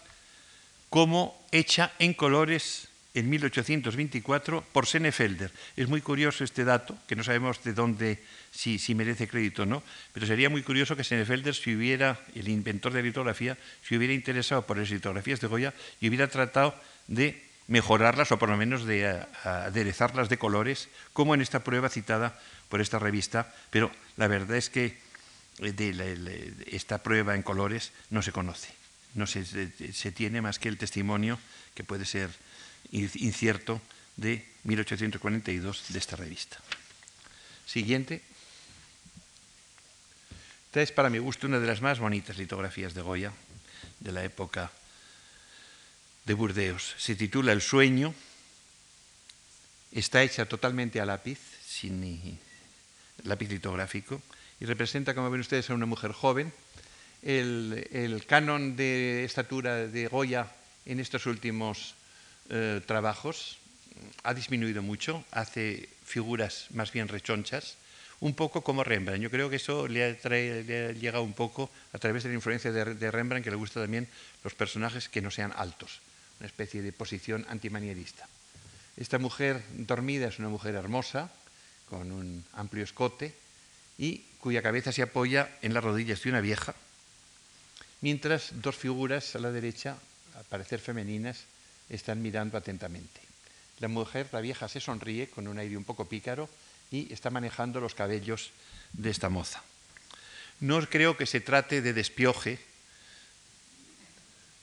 [0.88, 5.50] como hecha en colores en 1824 por Senefelder.
[5.74, 9.82] Es muy curioso este dato, que no sabemos de dónde, si, merece crédito o no,
[10.12, 14.12] pero sería muy curioso que Senefelder, si hubiera, el inventor de la litografía, se hubiera
[14.12, 16.74] interesado por las litografías de Goya y hubiera tratado
[17.08, 22.38] de mejorarlas o por lo menos de aderezarlas de colores, como en esta prueba citada
[22.68, 24.98] por esta revista, pero la verdad es que
[25.58, 28.72] de esta prueba en colores no se conoce,
[29.14, 31.38] no se tiene más que el testimonio
[31.74, 32.30] que puede ser
[32.92, 33.80] incierto
[34.16, 36.58] de 1842 de esta revista.
[37.66, 38.22] Siguiente.
[40.66, 43.32] Esta es para mi gusto una de las más bonitas litografías de Goya
[44.00, 44.70] de la época
[46.26, 46.94] de Burdeos.
[46.98, 48.14] Se titula El sueño.
[49.92, 52.38] Está hecha totalmente a lápiz, sin
[53.22, 54.20] lápiz litográfico,
[54.60, 56.52] y representa, como ven ustedes, a una mujer joven.
[57.22, 60.52] El, canon de estatura de Goya
[60.84, 61.94] en estos últimos
[62.50, 63.58] eh, trabajos
[64.22, 67.76] ha disminuido mucho, hace figuras más bien rechonchas,
[68.20, 69.22] un poco como Rembrandt.
[69.22, 73.10] Yo creo que eso le ha, llegado un poco a través de la influencia de,
[73.10, 74.08] Rembrandt, que le gusta también
[74.44, 76.00] los personajes que no sean altos,
[76.38, 78.28] una especie de posición antimanierista.
[78.96, 81.30] Esta mujer dormida es una mujer hermosa,
[81.88, 83.34] con un amplio escote
[83.98, 86.74] y cuya cabeza se apoya en las rodillas de una vieja,
[88.00, 89.96] mientras dos figuras a la derecha,
[90.36, 91.44] al parecer femeninas,
[91.88, 93.20] están mirando atentamente.
[93.78, 96.48] La mujer, la vieja, se sonríe con un aire un poco pícaro
[96.90, 98.50] y está manejando los cabellos
[98.92, 99.62] de esta moza.
[100.60, 102.58] No creo que se trate de despioje,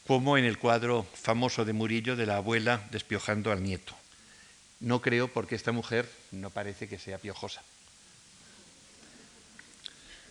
[0.08, 3.96] como en el cuadro famoso de Murillo de la abuela despiojando al nieto.
[4.80, 7.64] No creo porque esta mujer no parece que sea piojosa.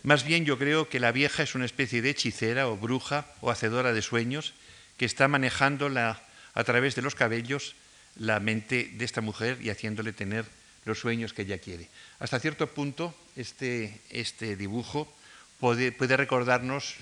[0.03, 3.49] Más bien yo creo que la vieja es una especie de hechicera o bruja o
[3.49, 4.53] hacedora de sueños
[4.97, 7.75] que está manejando a través de los cabellos
[8.17, 10.45] la mente de esta mujer y haciéndole tener
[10.85, 11.89] los sueños que ella quiere.
[12.19, 15.11] Hasta cierto punto, este, este dibujo
[15.59, 16.95] puede, recordarnos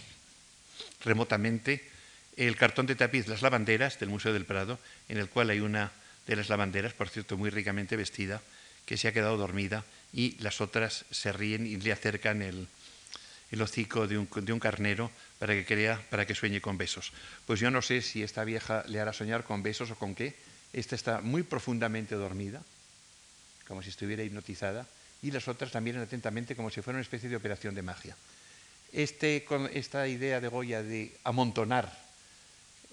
[1.03, 1.83] remotamente
[2.47, 4.79] el cartón de tapiz Las Lavanderas del Museo del Prado,
[5.09, 5.91] en el cual hay una
[6.25, 8.41] de las lavanderas, por cierto, muy ricamente vestida,
[8.85, 12.67] que se ha quedado dormida y las otras se ríen y le acercan el,
[13.51, 17.11] el hocico de un, carnero para que crea, para que sueñe con besos.
[17.45, 20.33] Pues yo no sé si esta vieja le hará soñar con besos o con qué.
[20.73, 22.63] Esta está muy profundamente dormida,
[23.67, 24.87] como si estuviera hipnotizada,
[25.21, 28.15] y las otras también atentamente como si fuera una especie de operación de magia.
[28.91, 32.10] Este, con esta idea de Goya de amontonar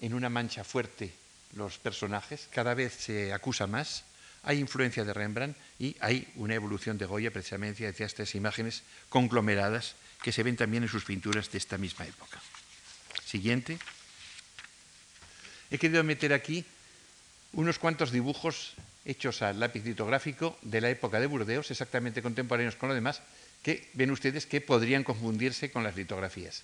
[0.01, 1.13] en una mancha fuerte
[1.55, 4.03] los personajes cada vez se acusa más.
[4.43, 9.95] Hay influencia de Rembrandt y hay una evolución de Goya precisamente hacia estas imágenes conglomeradas
[10.21, 12.39] que se ven también en sus pinturas de esta misma época.
[13.25, 13.77] Siguiente.
[15.71, 16.65] He querido meter aquí
[17.53, 18.73] unos cuantos dibujos
[19.05, 23.21] hechos al lápiz litográfico de la época de Burdeos, exactamente contemporáneos con lo demás,
[23.63, 26.63] que ven ustedes que podrían confundirse con las litografías.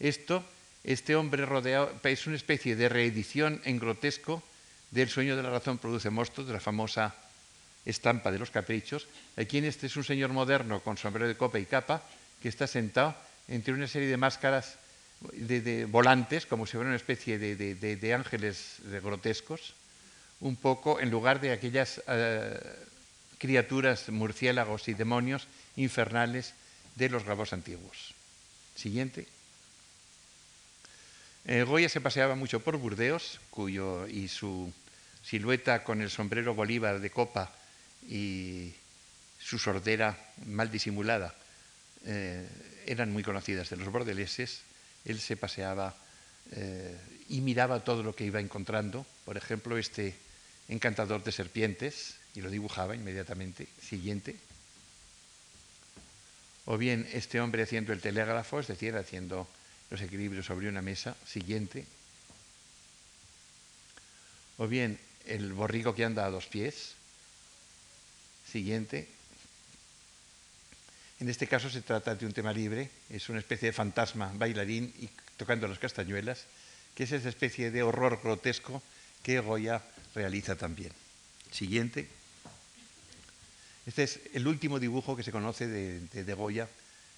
[0.00, 0.44] Esto,
[0.84, 4.42] este hombre rodeado, es una especie de reedición en grotesco
[4.90, 7.14] del sueño de la razón produce monstruos, de la famosa
[7.84, 9.08] estampa de los caprichos.
[9.36, 12.02] Aquí en este es un señor moderno con sombrero de copa y capa
[12.40, 13.16] que está sentado
[13.48, 14.76] entre una serie de máscaras
[15.32, 19.74] de, volantes, como si fuera una especie de, ángeles grotescos,
[20.40, 22.60] un poco en lugar de aquellas eh,
[23.38, 26.54] criaturas, murciélagos y demonios infernales
[26.94, 28.14] de los grabos antiguos.
[28.76, 29.26] Siguiente.
[31.46, 34.72] Eh, Goya se paseaba mucho por Burdeos, cuyo y su
[35.22, 37.52] silueta con el sombrero Bolívar de copa
[38.08, 38.72] y
[39.38, 40.16] su sordera
[40.46, 41.34] mal disimulada
[42.06, 42.48] eh,
[42.86, 44.62] eran muy conocidas de los bordeleses.
[45.04, 45.94] Él se paseaba
[46.52, 46.96] eh,
[47.28, 49.04] y miraba todo lo que iba encontrando.
[49.24, 50.14] Por ejemplo, este
[50.68, 53.68] encantador de serpientes, y lo dibujaba inmediatamente.
[53.80, 54.36] Siguiente.
[56.64, 59.46] O bien este hombre haciendo el telégrafo, es decir, haciendo
[59.94, 61.16] los equilibrios sobre una mesa.
[61.24, 61.86] Siguiente.
[64.58, 66.94] O bien el borrico que anda a dos pies.
[68.50, 69.08] Siguiente.
[71.20, 74.92] En este caso se trata de un tema libre, es una especie de fantasma bailarín
[74.98, 76.44] y tocando las castañuelas,
[76.96, 78.82] que es esa especie de horror grotesco
[79.22, 79.80] que Goya
[80.14, 80.90] realiza también.
[81.52, 82.08] Siguiente.
[83.86, 86.68] Este es el último dibujo que se conoce de, Goya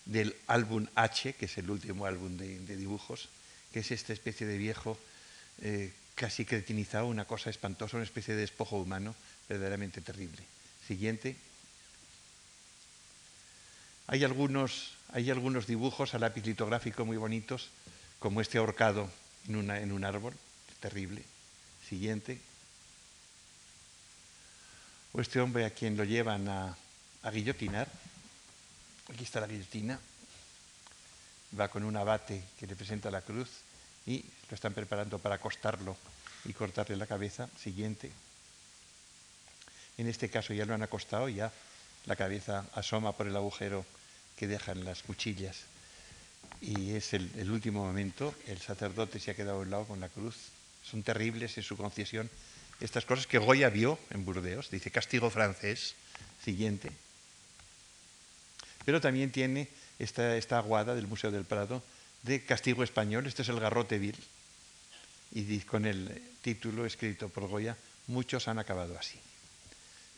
[0.06, 3.28] del álbum H, que es el último álbum de, dibujos,
[3.72, 4.98] que es esta especie de viejo
[5.62, 9.14] eh, casi cretinizado, una cosa espantosa, una especie de despojo humano
[9.48, 10.42] verdaderamente terrible.
[10.86, 11.36] Siguiente.
[14.06, 17.68] Hay algunos, hay algunos dibujos a lápiz litográfico muy bonitos,
[18.18, 19.10] como este ahorcado
[19.48, 20.34] en, en un árbol,
[20.80, 21.22] terrible.
[21.88, 22.40] Siguiente
[25.16, 26.76] o este hombre a quien lo llevan a,
[27.32, 27.88] guillotinar.
[29.12, 29.98] Aquí está la guillotina.
[31.58, 33.48] Va con un abate que le presenta la cruz
[34.06, 35.96] y lo están preparando para acostarlo
[36.44, 37.48] y cortarle la cabeza.
[37.58, 38.10] Siguiente.
[39.98, 41.52] En este caso ya lo han acostado, ya
[42.06, 43.86] la cabeza asoma por el agujero
[44.36, 45.56] que dejan las cuchillas.
[46.60, 50.00] Y es el, el último momento, el sacerdote se ha quedado a un lado con
[50.00, 50.36] la cruz.
[50.84, 52.30] Son terribles en su concesión
[52.80, 55.94] estas cosas que Goya vio en Burdeos, dice castigo francés,
[56.44, 56.92] siguiente.
[58.86, 59.68] Pero también tiene
[59.98, 61.82] esta, aguada del Museo del Prado
[62.22, 64.16] de castigo español, este es el garrote vil,
[65.32, 67.76] y con el título escrito por Goya,
[68.06, 69.18] muchos han acabado así.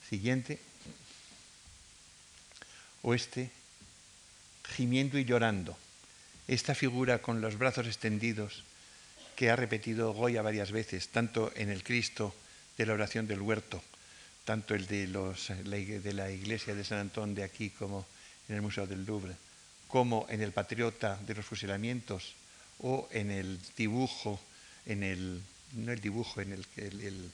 [0.09, 0.61] Siguiente,
[3.03, 3.51] o este,
[4.77, 5.77] gimiendo y llorando.
[6.47, 8.65] Esta figura con los brazos extendidos
[9.35, 12.35] que ha repetido Goya varias veces, tanto en el Cristo
[12.77, 13.83] de la oración del huerto,
[14.45, 18.07] tanto el de, los, de la iglesia de San Antón de aquí como
[18.49, 19.35] en el Museo del Louvre,
[19.89, 22.35] como en el Patriota de los Fusilamientos
[22.81, 24.41] o en el dibujo,
[24.87, 25.43] en el,
[25.73, 27.31] no el dibujo, en el, el,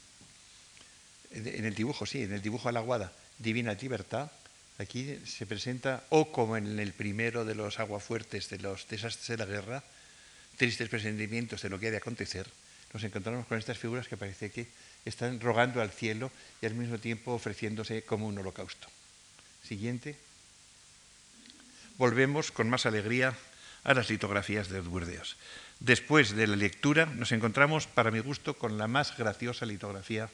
[1.33, 4.31] en el dibujo, sí, en el dibujo a la guada, Divina Libertad,
[4.79, 9.37] aquí se presenta, o como en el primero de los aguafuertes de los desastres de
[9.37, 9.85] la guerra,
[10.57, 12.47] tristes presentimientos de lo que ha de acontecer,
[12.95, 14.69] nos encontramos con estas figuras que parece que
[15.05, 16.31] están rogando al cielo
[16.63, 18.87] y al mismo tiempo ofreciéndose como un holocausto.
[19.67, 20.17] Siguiente.
[21.97, 23.35] Volvemos con más alegría
[23.85, 25.37] a las litografías de Burdeos.
[25.81, 30.31] Después de la lectura nos encontramos, para mi gusto, con la más graciosa litografía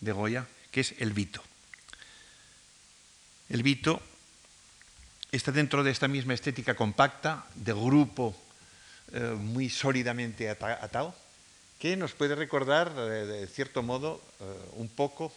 [0.00, 1.42] de Goya, que es el Vito.
[3.48, 4.00] El Vito
[5.32, 8.36] está dentro de esta misma estética compacta, de grupo
[9.12, 11.14] eh, muy sólidamente atado,
[11.78, 14.44] que nos puede recordar, eh, de cierto modo, eh,
[14.74, 15.32] un poco,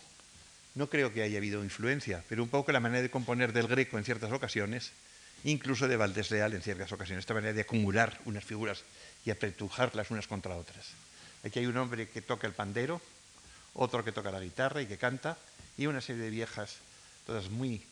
[0.75, 3.97] no creo que haya habido influencia, pero un poco la manera de componer del greco
[3.97, 4.91] en ciertas ocasiones,
[5.43, 8.83] incluso de Valdés Leal en ciertas ocasiones, esta manera de acumular unas figuras
[9.25, 10.87] y apretujarlas unas contra otras.
[11.43, 13.01] Aquí hay un hombre que toca el pandero,
[13.73, 15.37] otro que toca la guitarra y que canta,
[15.77, 16.77] y una serie de viejas,
[17.25, 17.83] todas muy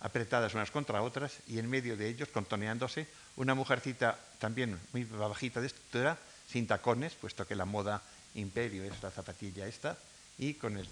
[0.00, 3.06] apretadas unas contra otras, y en medio de ellos, contoneándose,
[3.36, 6.18] una mujercita también muy bajita de estatura,
[6.50, 8.02] sin tacones, puesto que la moda
[8.34, 9.96] imperio es la zapatilla esta,
[10.38, 10.82] y con,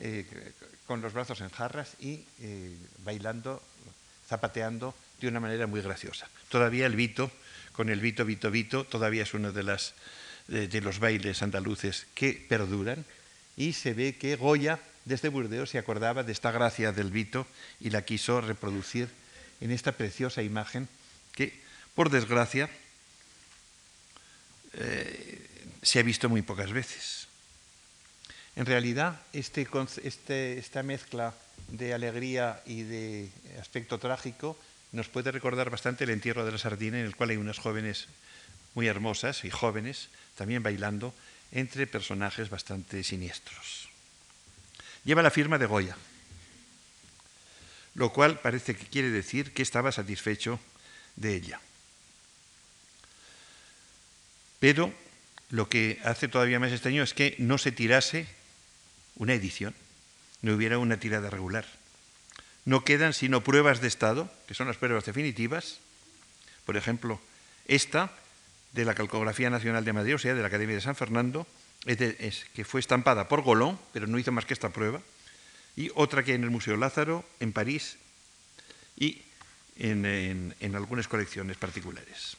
[0.00, 0.52] eh,
[0.88, 3.62] los brazos en jarras y eh, bailando,
[4.30, 6.28] zapateando de una manera muy graciosa.
[6.48, 7.32] Todavía el Vito,
[7.72, 9.94] con el Vito, Vito, Vito, todavía es uno de, las,
[10.46, 13.04] de, los bailes andaluces que perduran
[13.56, 17.46] y se ve que Goya desde Burdeos se acordaba de esta gracia del Vito
[17.80, 19.08] y la quiso reproducir
[19.60, 20.88] en esta preciosa imagen
[21.34, 21.58] que,
[21.96, 22.70] por desgracia,
[24.74, 25.44] eh,
[25.82, 27.26] se ha visto muy pocas veces.
[28.54, 29.66] En realidad, este,
[30.04, 31.34] este, esta mezcla
[31.72, 33.28] de alegría y de
[33.60, 34.58] aspecto trágico
[34.92, 38.08] nos puede recordar bastante el entierro de la sardina, en el cual hay unas jóvenes
[38.74, 41.14] muy hermosas y jóvenes también bailando
[41.52, 43.88] entre personajes bastante siniestros.
[45.04, 45.96] Lleva la firma de Goya,
[47.94, 50.60] lo cual parece que quiere decir que estaba satisfecho
[51.16, 51.60] de ella.
[54.58, 54.92] Pero
[55.50, 58.26] lo que hace todavía más extraño es que no se tirase
[59.16, 59.74] una edición,
[60.42, 61.66] no hubiera una tirada regular.
[62.64, 65.78] No quedan sino pruebas de estado, que son las pruebas definitivas,
[66.66, 67.20] por ejemplo,
[67.66, 68.12] esta
[68.72, 71.46] de la Calcografía Nacional de Madrid, o sea, de la Academia de San Fernando,
[71.84, 75.00] que fue estampada por Golón, pero no hizo más que esta prueba,
[75.76, 77.96] y otra que hay en el Museo Lázaro, en París,
[78.96, 79.22] y
[79.76, 80.04] en,
[80.60, 82.36] en algunas colecciones particulares.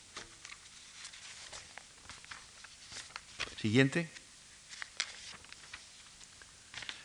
[3.59, 4.09] Siguiente.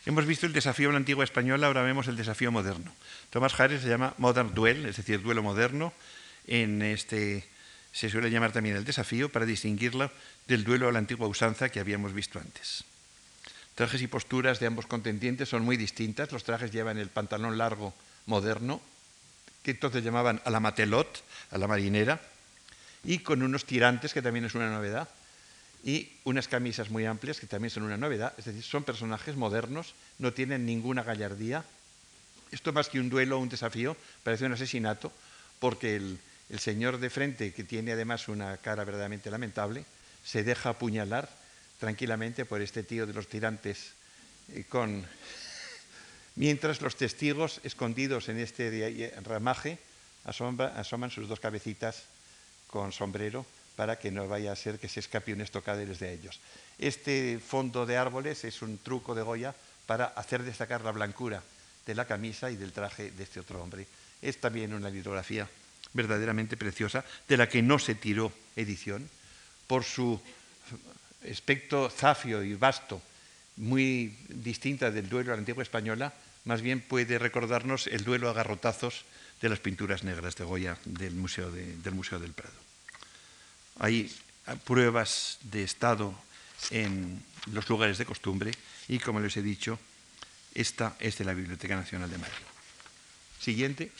[0.07, 2.93] Hemos visto el desafío en la antigua española, ahora vemos el desafío moderno.
[3.29, 5.91] Tomás Harris se llama Modern Duel, es decir, duelo moderno.
[6.47, 7.45] En este
[7.91, 10.09] se suele llamar también el desafío para distinguirlo
[10.47, 12.85] del duelo a la antigua usanza que habíamos visto antes.
[13.75, 16.31] Trajes y posturas de ambos contendientes son muy distintas.
[16.31, 17.93] Los trajes llevan el pantalón largo
[18.27, 18.79] moderno,
[19.61, 21.21] que entonces llamaban a la matelot,
[21.51, 22.21] a la marinera,
[23.03, 25.09] y con unos tirantes, que también es una novedad,
[25.83, 28.33] y unas camisas muy amplias, que también son una novedad.
[28.37, 31.63] Es decir, son personajes modernos, no tienen ninguna gallardía.
[32.51, 35.11] Esto más que un duelo o un desafío, parece un asesinato,
[35.59, 36.19] porque el,
[36.59, 39.85] señor de frente, que tiene además una cara verdaderamente lamentable,
[40.23, 41.29] se deja apuñalar
[41.79, 43.93] tranquilamente por este tío de los tirantes
[44.53, 45.05] eh, con
[46.35, 49.77] mientras los testigos escondidos en este ramaje
[50.25, 52.03] asoman sus dos cabecitas
[52.67, 53.45] con sombrero
[53.77, 56.41] para que no vaya a ser que se escape un estocado desde ellos.
[56.77, 59.55] Este fondo de árboles es un truco de Goya
[59.85, 61.41] para hacer destacar la blancura
[61.85, 63.87] de la camisa y del traje de este otro hombre.
[64.21, 65.47] Es también una litografía
[65.93, 69.07] verdaderamente preciosa, de la que no se tiró edición,
[69.67, 70.19] por su
[71.29, 73.01] aspecto zafio y vasto,
[73.57, 76.13] muy distinta del duelo a la antigua española,
[76.45, 79.05] más bien puede recordarnos el duelo a garrotazos
[79.41, 82.66] de las pinturas negras de Goya del Museo, del, Museo del Prado.
[83.79, 84.13] Hay
[84.63, 86.13] pruebas de estado
[86.71, 88.51] en los lugares de costumbre
[88.87, 89.79] y, como les he dicho,
[90.53, 92.45] esta es de la Biblioteca Nacional de Madrid.
[93.39, 93.91] Siguiente.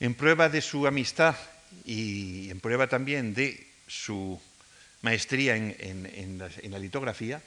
[0.00, 1.36] En prueba de su amistad
[1.84, 4.40] y en prueba también de su
[5.02, 7.42] maestría en, la, litografía,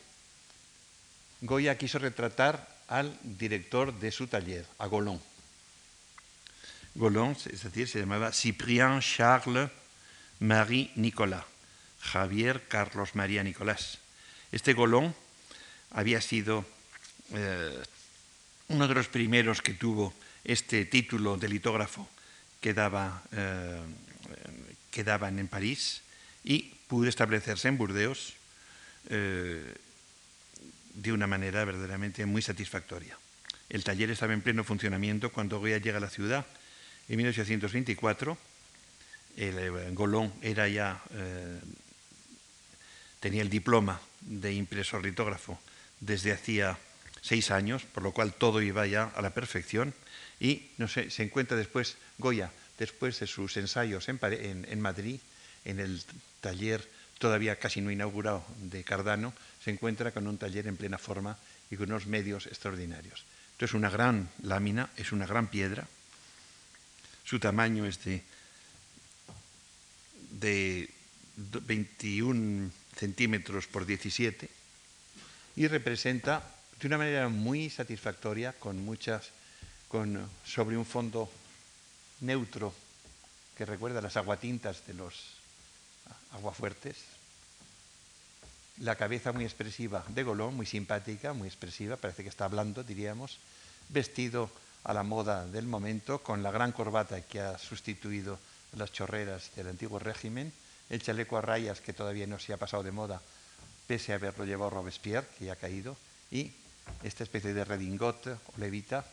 [1.42, 5.22] Goya quiso retratar al director de su taller, a Golon.
[6.96, 9.70] Golon, es decir, se llamaba Cyprien Charles
[10.40, 11.44] Marie Nicolas,
[12.00, 14.00] Javier Carlos María Nicolás.
[14.52, 15.14] Este Golon
[15.92, 16.66] había sido
[17.34, 17.84] eh,
[18.70, 20.14] uno de los primeros que tuvo
[20.46, 22.08] este título de litógrafo
[22.62, 23.82] quedaba, eh,
[24.90, 26.02] quedaban en París
[26.44, 28.34] y pudo establecerse en Burdeos
[29.10, 29.76] eh,
[30.94, 33.18] de una manera verdaderamente muy satisfactoria.
[33.68, 36.46] El taller estaba en pleno funcionamiento cuando Goya llega a la ciudad
[37.10, 38.38] en 1824.
[39.38, 41.02] El, eh, Golón era ya,
[43.20, 45.60] tenía el diploma de impresor litógrafo
[46.00, 46.78] desde hacía
[47.22, 49.94] seis años, por lo cual todo iba ya a la perfección
[50.40, 55.20] y no sé, se encuentra después Goya, después de sus ensayos en, Madrid,
[55.64, 56.04] en el
[56.42, 56.88] taller
[57.18, 59.34] todavía casi no inaugurado de Cardano,
[59.64, 61.38] se encuentra con un taller en plena forma
[61.72, 63.26] y con unos medios extraordinarios.
[63.54, 65.88] Esto es una gran lámina, es una gran piedra.
[67.26, 68.24] Su tamaño es de,
[70.32, 70.90] de
[71.36, 74.50] 21 centímetros por 17
[75.58, 79.32] y representa de una manera muy satisfactoria, con muchas
[80.44, 81.32] sobre un fondo
[82.20, 82.74] neutro
[83.56, 85.40] que recuerda las aguatintas de los
[86.34, 86.98] aguafuertes,
[88.80, 93.40] la cabeza muy expresiva de Golón, muy simpática, muy expresiva, parece que está hablando, diríamos,
[93.88, 94.52] vestido
[94.86, 98.40] a la moda del momento, con la gran corbata que ha sustituido
[98.78, 100.54] las chorreras del antiguo régimen,
[100.90, 103.22] el chaleco a rayas que todavía no se ha pasado de moda,
[103.88, 105.98] pese a haberlo llevado Robespierre, que ya ha caído,
[106.30, 106.52] y
[107.04, 109.06] esta especie de redingote o levita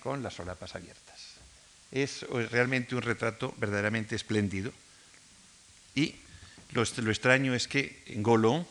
[0.00, 1.40] con las solapas abiertas.
[1.90, 4.72] Es realmente un retrato verdaderamente espléndido.
[5.94, 6.16] Y
[6.72, 8.66] lo, extraño es que Golón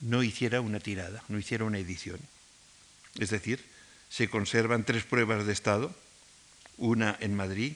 [0.00, 2.20] no hiciera una tirada, no hiciera una edición.
[3.18, 3.71] Es decir,
[4.12, 5.90] se conservan tres pruebas de estado,
[6.76, 7.72] una en Madrid,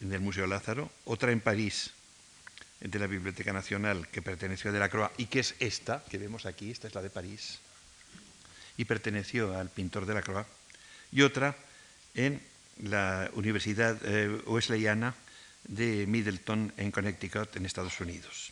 [0.00, 1.92] en el Museo Lázaro, otra en París,
[2.80, 6.72] de la Biblioteca Nacional, que perteneció a Delacroix, y que es esta, que vemos aquí,
[6.72, 7.60] esta es la de París,
[8.78, 10.44] y perteneció al pintor Delacroix,
[11.12, 11.54] y otra
[12.16, 12.42] en
[12.82, 15.14] la Universidad eh, Wesleyana
[15.68, 18.50] de Middleton, en Connecticut, en Estados Unidos.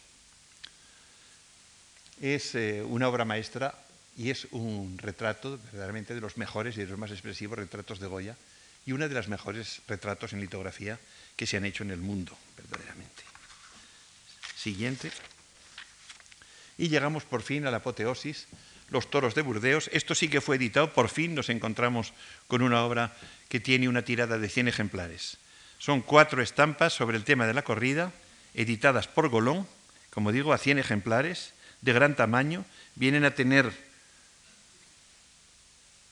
[2.20, 3.74] es eh, una obra maestra
[4.19, 8.09] y es un retrato verdaderamente de los mejores y de los más expresivos retratos de
[8.09, 8.36] Goya
[8.85, 10.99] y una de las mejores retratos en litografía
[11.36, 13.23] que se han hecho en el mundo, verdaderamente.
[14.57, 15.12] Siguiente.
[16.77, 18.49] Y llegamos por fin a la apoteosis,
[18.90, 19.89] Los toros de Burdeos.
[19.93, 22.12] Esto sí que fue editado, por fin nos encontramos
[22.49, 23.15] con una obra
[23.49, 25.36] que tiene una tirada de 100 ejemplares.
[25.78, 28.12] Son cuatro estampas sobre el tema de la corrida,
[28.55, 29.69] editadas por Golón,
[30.11, 32.65] como digo, a 100 ejemplares, de gran tamaño.
[32.97, 33.88] Vienen a tener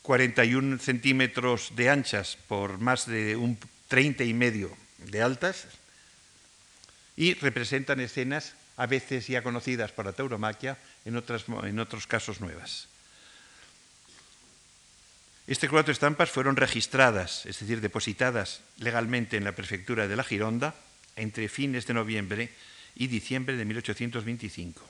[0.07, 3.59] 41 centímetros de anchas por más de un
[3.89, 5.67] 30 y medio de altas
[7.17, 11.21] y representan escenas a veces ya conocidas por la tauromaquia, en,
[11.65, 12.87] en otros casos nuevas.
[15.49, 20.77] Estas cuatro estampas fueron registradas, es decir, depositadas legalmente en la prefectura de la Gironda
[21.17, 22.51] entre fines de noviembre
[22.95, 24.89] y diciembre de 1825.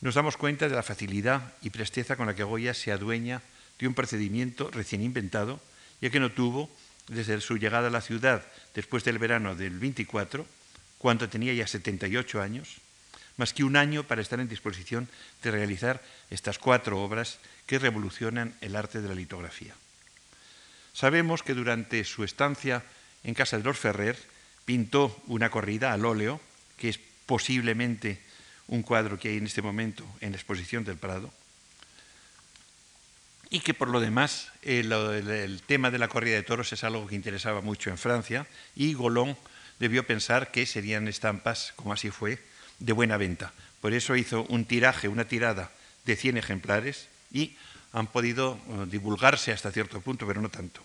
[0.00, 3.42] Nos damos cuenta de la facilidad y presteza con la que Goya se adueña
[3.78, 5.60] de un procedimiento recién inventado,
[6.00, 6.70] ya que no tuvo,
[7.08, 10.46] desde su llegada a la ciudad después del verano del 24,
[10.98, 12.76] cuando tenía ya 78 años,
[13.36, 15.08] más que un año para estar en disposición
[15.42, 19.74] de realizar estas cuatro obras que revolucionan el arte de la litografía.
[20.92, 22.82] Sabemos que durante su estancia
[23.22, 24.18] en casa de los Ferrer
[24.64, 26.40] pintó una corrida al óleo,
[26.76, 28.20] que es posiblemente
[28.66, 31.32] un cuadro que hay en este momento en la exposición del Prado,
[33.50, 37.06] y que por lo demás el, el, tema de la corrida de toros es algo
[37.06, 38.46] que interesaba mucho en Francia
[38.76, 39.36] y Golón
[39.78, 42.38] debió pensar que serían estampas, como así fue,
[42.78, 43.52] de buena venta.
[43.80, 45.70] Por eso hizo un tiraje, una tirada
[46.04, 47.56] de 100 ejemplares y
[47.92, 50.82] han podido eh, divulgarse hasta cierto punto, pero no tanto.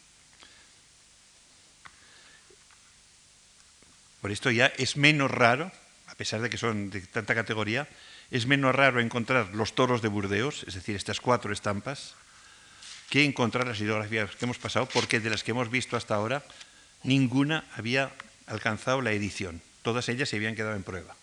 [4.22, 5.72] Por esto ya es menos raro,
[6.08, 7.90] a pesar de que son de tanta categoría,
[8.32, 12.16] es menos raro encontrar los toros de Burdeos, es decir, estas cuatro estampas,
[13.10, 16.44] que encontrar las hidrografías que hemos pasado, porque de las que hemos visto hasta ahora,
[17.04, 18.12] ninguna había
[18.48, 19.62] alcanzado la edición.
[19.82, 21.16] Todas ellas se habían quedado en prueba.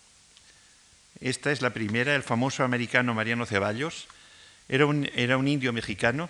[1.19, 4.07] Esta es la primera, el famoso americano Mariano Ceballos.
[4.69, 6.29] Era un, era un indio mexicano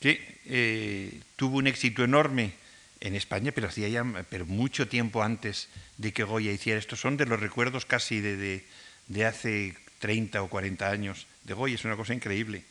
[0.00, 2.52] que eh, tuvo un éxito enorme
[3.00, 6.96] en España, pero hacía ya pero mucho tiempo antes de que Goya hiciera esto.
[6.96, 8.64] Son de los recuerdos casi de, de,
[9.08, 12.64] de hace 30 o 40 años de Goya, es una cosa increíble.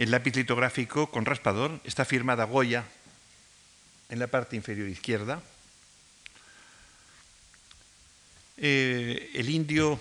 [0.00, 2.84] El lápiz litográfico con raspador está firmada Goya
[4.08, 5.42] en la parte inferior izquierda
[8.62, 9.98] Eh, el indio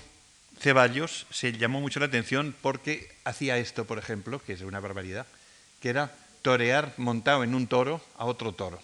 [0.60, 5.26] Ceballos se llamó mucho la atención porque hacía esto, por ejemplo, que es una barbaridad,
[5.82, 8.82] que era torear montado en un toro a otro toro.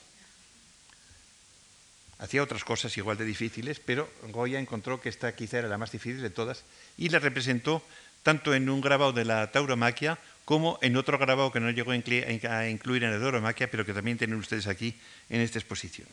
[2.20, 5.92] Hacía otras cosas igual de difíciles, pero Goya encontró que esta quizá era la más
[5.92, 6.64] difícil de todas
[6.98, 7.84] y la representó
[8.24, 12.70] tanto en un grabado de la tauromaquia como en otro grabado que no llegó a
[12.70, 14.96] incluir en la tauromaquia, pero que también tienen ustedes aquí
[15.30, 16.08] en esta exposición.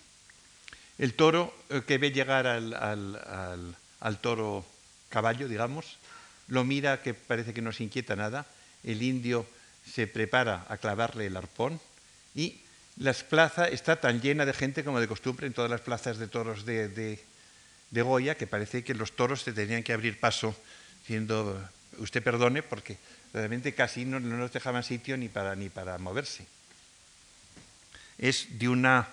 [0.99, 3.77] El toro eh, que ve llegar al,
[4.21, 4.65] toro
[5.11, 5.99] caballo, digamos,
[6.49, 8.47] lo mira que parece que no se inquieta nada,
[8.85, 9.47] el indio
[9.85, 11.81] se prepara a clavarle el arpón
[12.35, 12.61] y
[12.99, 16.29] la plaza está tan llena de gente como de costumbre en todas las plazas de
[16.29, 17.19] toros de,
[17.91, 20.55] Goya que parece que los toros se tenían que abrir paso
[21.01, 21.61] diciendo,
[21.99, 22.97] usted perdone, porque
[23.33, 26.47] realmente casi no, no nos dejaban sitio ni para, ni para moverse.
[28.19, 29.09] Es de una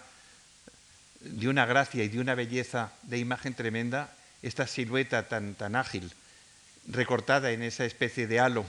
[1.21, 6.13] de una gracia y de una belleza de imagen tremenda, esta silueta tan, tan ágil,
[6.87, 8.65] recortada en esa especie de halo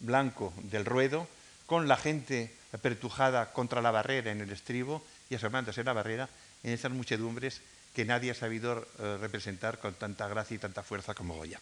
[0.00, 1.28] blanco del ruedo,
[1.66, 6.28] con la gente apertujada contra la barrera en el estribo y asomándose en la barrera,
[6.64, 7.60] en esas muchedumbres
[7.94, 11.60] que nadie ha sabido eh, representar con tanta gracia y tanta fuerza como Goya.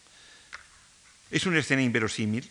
[1.31, 2.49] Es una escena inverosímil,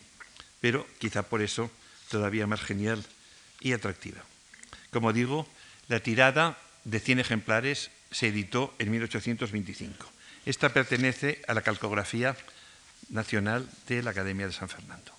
[0.60, 1.70] pero quizá por eso
[2.10, 3.04] todavía más genial
[3.60, 4.22] y atractiva.
[4.90, 5.46] Como digo,
[5.88, 10.06] la tirada de 100 ejemplares se editó en 1825.
[10.46, 12.36] Esta pertenece a la calcografía
[13.10, 15.12] nacional de la Academia de San Fernando.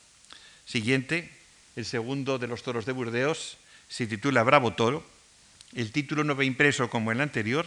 [0.65, 1.29] Siguiente,
[1.75, 3.57] el segundo de los toros de Burdeos,
[3.89, 5.05] se titula Bravo Toro.
[5.75, 7.65] El título no va impreso como el anterior,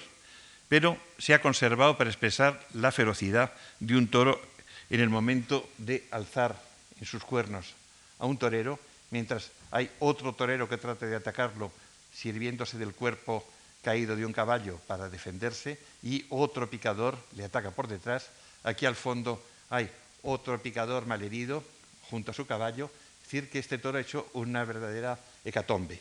[0.69, 4.41] pero se ha conservado para expresar la ferocidad de un toro
[4.89, 6.70] en el momento de alzar
[7.01, 7.75] en sus cuernos
[8.19, 8.79] a un torero,
[9.11, 11.73] mientras hay otro torero que trata de atacarlo
[12.15, 13.45] sirviéndose del cuerpo
[13.83, 18.29] caído de un caballo para defenderse y otro picador le ataca por detrás.
[18.63, 19.89] Aquí al fondo hay
[20.23, 21.65] otro picador malherido
[22.11, 22.91] junto a su caballo,
[23.23, 26.01] es decir, que este toro ha hecho una verdadera hecatombe.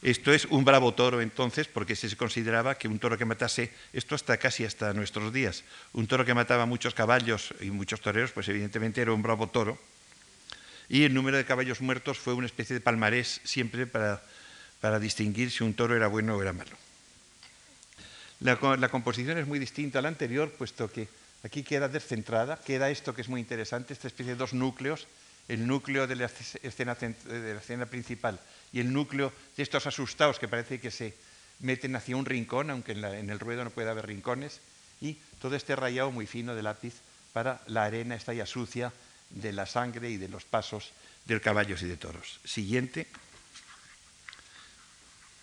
[0.00, 4.14] Esto es un bravo toro entonces, porque se consideraba que un toro que matase, esto
[4.14, 8.48] hasta casi hasta nuestros días, un toro que mataba muchos caballos y muchos toreros, pues
[8.48, 9.76] evidentemente era un bravo toro.
[10.88, 14.22] Y el número de caballos muertos fue una especie de palmarés siempre para,
[14.80, 16.76] para distinguir si un toro era bueno o era malo.
[18.40, 21.08] La, composición es muy distinta a la anterior, puesto que
[21.42, 25.08] aquí queda descentrada, queda esto que es muy interesante, esta especie de dos núcleos,
[25.48, 26.30] el núcleo de la
[26.62, 28.38] la escena principal
[28.72, 31.14] y el núcleo de estos asustados que parece que se
[31.60, 34.60] meten hacia un rincón, aunque en, el ruedo no puede haber rincones,
[35.00, 36.94] y todo este rayado muy fino de lápiz
[37.32, 38.92] para la arena esta ya sucia
[39.30, 40.92] de la sangre y de los pasos
[41.26, 42.40] de caballos y de toros.
[42.44, 43.06] Siguiente.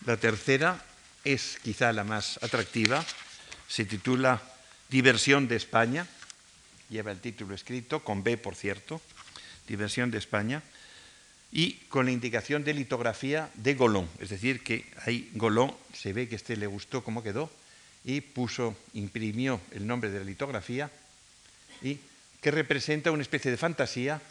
[0.06, 0.84] La tercera
[1.24, 3.04] es quizá la más atractiva,
[3.68, 4.42] se titula
[4.90, 6.08] Diversión de España,
[6.90, 9.02] lleva el título escrito, con B por cierto,
[9.68, 10.62] Diversión de España,
[11.52, 14.10] y con la indicación de litografía de Golón.
[14.20, 17.50] Es decir, que ahí Golón se ve que este le gustó cómo quedó
[18.04, 20.92] y puso, imprimió el nombre de la litografía
[21.82, 21.98] y
[22.46, 24.22] que representa una especie de fantasía.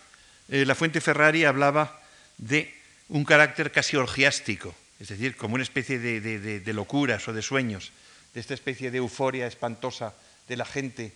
[0.49, 1.99] Eh, la fuente Ferrari hablaba
[2.39, 2.73] de
[3.09, 7.91] un carácter casi orgiástico, es decir, como una especie de, locuras o de sueños,
[8.32, 10.15] de esta especie de euforia espantosa
[10.47, 11.12] de la gente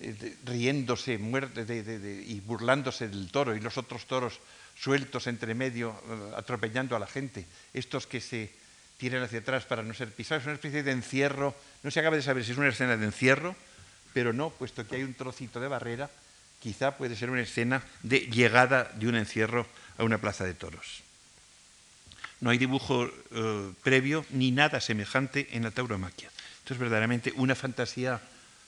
[0.00, 4.40] eh, riéndose y burlándose del toro y los otros toros
[4.74, 8.50] sueltos entre medio, eh, atropellando a la gente, estos que se
[8.98, 11.54] tiran hacia atrás para no ser pisados, es una especie de encierro,
[11.84, 13.54] no se acaba de saber si es una escena de encierro,
[14.12, 16.10] pero no, puesto que hay un trocito de barrera,
[16.60, 19.66] quizá puede ser una escena de llegada de un encierro
[19.98, 21.02] a una plaza de toros.
[22.40, 26.30] No hay dibujo eh, previo ni nada semejante en la tauromaquia.
[26.58, 28.20] Esto es verdaderamente una fantasía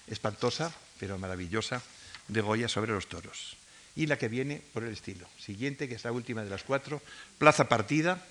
[0.09, 1.83] espantosa, pero maravillosa,
[2.29, 3.57] de Goya sobre los toros
[3.95, 5.27] y la que viene por el estilo.
[5.39, 7.03] Siguiente, que es la última de las cuatro,
[7.39, 8.25] Plaza Partida.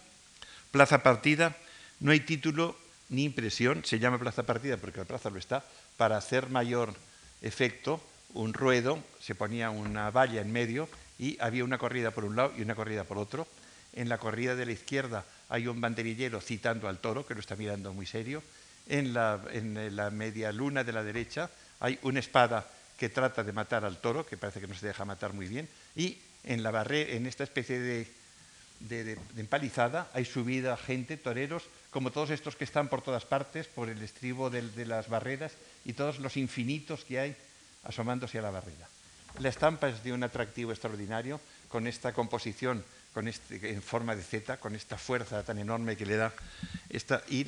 [0.72, 1.56] Plaza Partida,
[2.00, 2.78] no hay título
[3.10, 5.66] ni impresión, se llama Plaza Partida porque la plaza lo está,
[5.98, 6.96] para hacer mayor
[7.42, 8.02] efecto,
[8.34, 10.88] un ruedo, se ponía una valla en medio
[11.20, 13.48] y había una corrida por un lado y una corrida por otro.
[13.94, 17.56] En la corrida de la izquierda hay un banderillero citando al toro, que lo está
[17.56, 18.42] mirando muy serio.
[18.88, 21.50] En la, en la media luna de la derecha
[21.80, 22.68] hay una espada
[23.02, 25.68] que trata de matar al toro, que parece que no se deja matar muy bien,
[25.96, 32.30] y en, la barre, en esta especie de, empalizada hay subida gente, toreros, como todos
[32.30, 35.54] estos que están por todas partes, por el estribo de, las barreras
[35.84, 37.36] y todos los infinitos que hay
[37.84, 38.88] asomándose a la barrera.
[39.40, 41.40] La estampa es de un atractivo extraordinario,
[41.70, 42.84] con esta composición
[43.14, 46.34] con este, en forma de Z, con esta fuerza tan enorme que le da,
[46.90, 47.46] esta, y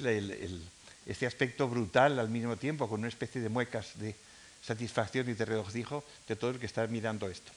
[1.05, 4.15] este aspecto brutal al mismo tiempo, con una especie de muecas de,
[4.63, 7.51] satisfacción y de regocijo de todo el que está mirando esto.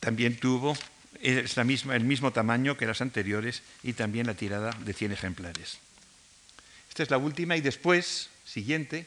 [0.00, 0.76] También tuvo
[1.20, 5.78] el mismo tamaño que las anteriores y también la tirada de 100 ejemplares.
[6.88, 9.06] Esta es la última y después, siguiente,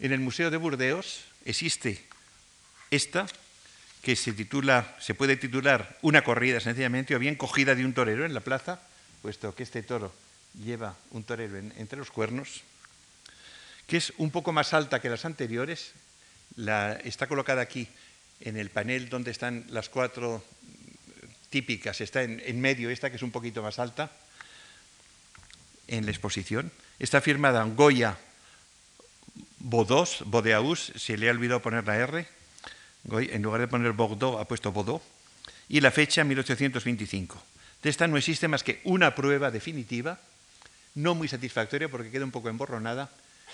[0.00, 2.04] en el Museo de Burdeos existe
[2.90, 3.26] esta
[4.02, 4.32] que se
[5.14, 8.80] puede titular una corrida sencillamente o bien cogida de un torero en la plaza,
[9.22, 10.14] puesto que este toro
[10.64, 12.62] lleva un torero entre los cuernos
[13.88, 15.92] que es un poco más alta que las anteriores.
[17.04, 17.88] está colocada aquí
[18.40, 20.44] en el panel donde están las cuatro
[21.50, 24.12] típicas, está en, medio esta que es un poquito más alta
[25.88, 26.70] en la exposición.
[26.98, 28.18] Está firmada en Goya
[29.60, 32.26] Bodos, Bodeaus, se le ha olvidado poner la R,
[33.10, 35.02] en lugar de poner Bordeaux ha puesto Bodó,
[35.68, 37.42] y la fecha 1825.
[37.82, 40.18] De esta no existe más que una prueba definitiva,
[40.94, 43.10] no muy satisfactoria porque queda un poco emborronada,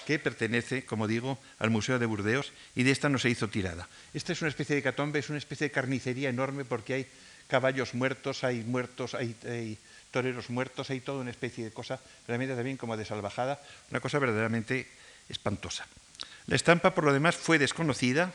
[0.07, 3.89] que pertenece, como digo, al Museo de Burdeos y de esta no se hizo tirada.
[4.13, 7.07] Esta es una especie de catombe, es una especie de carnicería enorme porque hay
[7.49, 9.79] caballos muertos, hay muertos, hay,
[10.11, 13.61] toreros muertos, hay toda una especie de cosa realmente también como de salvajada,
[13.91, 14.87] una cosa verdaderamente
[15.29, 15.87] espantosa.
[16.47, 18.33] La estampa, por lo demás, fue desconocida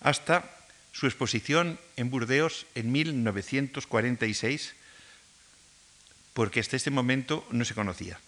[0.00, 0.44] hasta
[0.92, 4.74] su exposición en Burdeos en 1946,
[6.32, 8.18] porque hasta este momento no se conocía.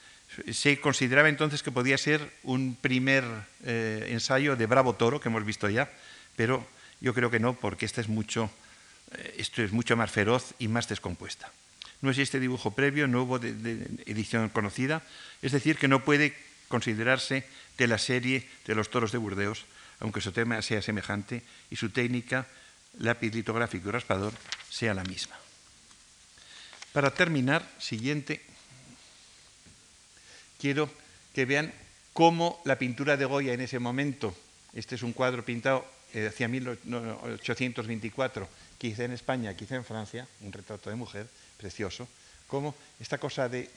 [0.53, 3.25] Se consideraba entonces que podía ser un primer
[3.65, 5.91] eh, ensayo de Bravo Toro, que hemos visto ya,
[6.37, 6.67] pero
[7.01, 8.51] yo creo que no, porque esta es mucho,
[9.13, 11.51] eh, esto es mucho más feroz y más descompuesta.
[12.03, 15.03] No existe dibujo previo, no hubo edición conocida,
[15.43, 16.37] es decir, que no puede
[16.69, 17.45] considerarse
[17.79, 19.65] de la serie de los toros de Burdeos,
[20.01, 22.49] aunque su tema sea semejante y su técnica,
[22.99, 24.33] lápiz litográfico y raspador,
[24.69, 25.39] sea la misma.
[26.93, 28.43] Para terminar, siguiente
[30.61, 30.91] quiero
[31.35, 31.73] que vean
[32.13, 34.37] cómo la pintura de Goya en ese momento,
[34.75, 40.53] este es un cuadro pintado eh, hacia 1824, quizá en España, quizá en Francia, un
[40.53, 42.09] retrato de mujer, precioso,
[42.49, 43.71] cómo esta cosa de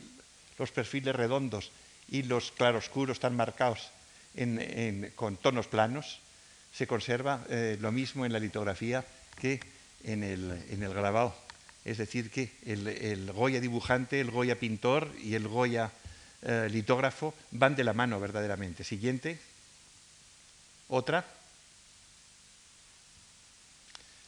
[0.57, 1.69] los perfiles redondos
[2.11, 3.89] y los claroscuros tan marcados
[5.15, 6.19] con tonos planos,
[6.71, 9.03] se conserva eh, lo mismo en la litografía
[9.39, 9.59] que
[10.03, 11.35] en el, grabado.
[11.83, 15.91] Es decir, que el, Goya dibujante, el Goya pintor y el Goya
[16.43, 18.83] eh, litógrafo van de la mano verdaderamente.
[18.83, 19.39] Siguiente.
[20.87, 21.25] Otra.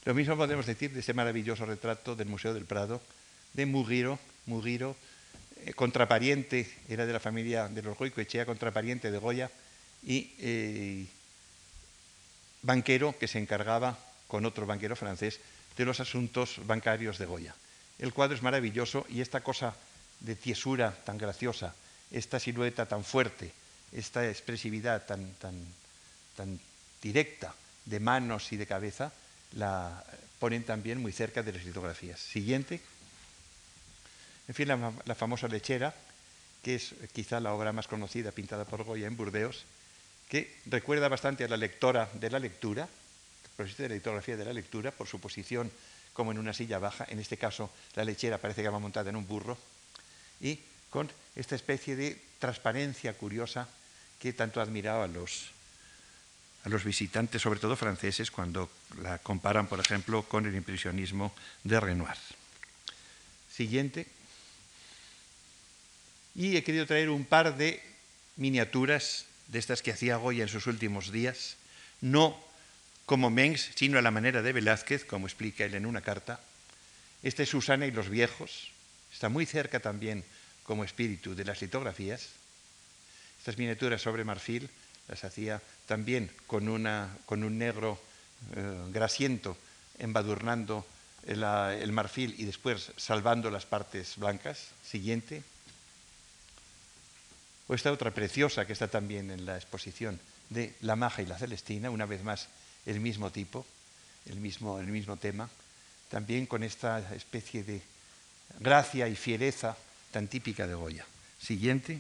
[0.06, 3.02] Lo mismo podemos decir de ese maravilloso retrato del Museo del Prado
[3.54, 4.96] de Mugiro, Mugiro
[5.76, 9.50] contrapariente, era de la familia de los Goicoechea, contrapariente de Goya,
[10.04, 11.06] y eh,
[12.62, 15.40] banquero que se encargaba con otro banquero francés
[15.78, 17.56] de los asuntos bancarios de Goya.
[18.00, 19.76] El cuadro es maravilloso y esta cosa
[20.20, 21.76] de tiesura tan graciosa,
[22.12, 23.52] esta silueta tan fuerte,
[23.92, 25.56] esta expresividad tan, tan,
[26.36, 26.60] tan
[27.02, 27.54] directa
[27.86, 29.12] de manos y de cabeza,
[29.54, 30.04] la
[30.40, 32.20] ponen también muy cerca de las litografías.
[32.20, 32.82] Siguiente.
[34.48, 35.94] En fin, la, famosa lechera,
[36.62, 39.64] que es quizá la obra más conocida pintada por Goya en Burdeos,
[40.28, 42.88] que recuerda bastante a la lectora de la lectura,
[43.58, 45.72] de la litografía de la lectura, por su posición
[46.14, 49.16] como en una silla baja, en este caso la lechera parece que va montada en
[49.16, 49.58] un burro,
[50.42, 50.60] y
[50.90, 53.68] con esta especie de transparencia curiosa
[54.20, 55.50] que tanto admiraba a los,
[56.66, 58.70] a los visitantes, sobre todo franceses, cuando
[59.02, 61.34] la comparan, por ejemplo, con el impresionismo
[61.64, 62.18] de Renoir.
[63.52, 64.08] Siguiente.
[66.36, 67.82] Y he querido traer un par de
[68.38, 71.58] miniaturas de estas que hacía Goya en sus últimos días,
[72.02, 72.38] no
[73.06, 76.40] como Mengs, sino a la manera de Velázquez, como explica él en una carta.
[77.22, 78.72] Este es Susana y los viejos,
[79.12, 80.24] está muy cerca también
[80.64, 82.30] como espíritu de las litografías.
[83.40, 84.70] Estas miniaturas sobre marfil
[85.08, 88.02] las hacía también con, un negro
[88.56, 89.58] eh, grasiento
[90.00, 90.86] embadurnando
[91.28, 94.70] el marfil y después salvando las partes blancas.
[94.84, 95.44] Siguiente.
[97.74, 100.20] O esta otra preciosa que está también en la exposición
[100.52, 102.48] de La Maja y la Celestina, una vez más
[102.86, 103.66] el mismo tipo,
[104.28, 105.50] el mismo, el mismo tema,
[106.08, 107.82] también con esta especie de
[108.60, 109.76] gracia y fiereza
[110.12, 111.04] tan típica de Goya.
[111.42, 112.00] Siguiente.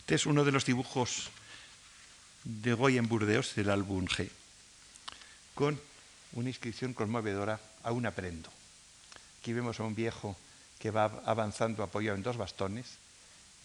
[0.00, 1.30] Este es uno de los dibujos
[2.44, 4.28] de Goya en Burdeos del álbum G,
[5.54, 5.80] con
[6.34, 8.50] una inscripción conmovedora, aún aprendo.
[9.40, 10.36] Aquí vemos a un viejo
[10.78, 12.86] que va avanzando apoyado en dos bastones,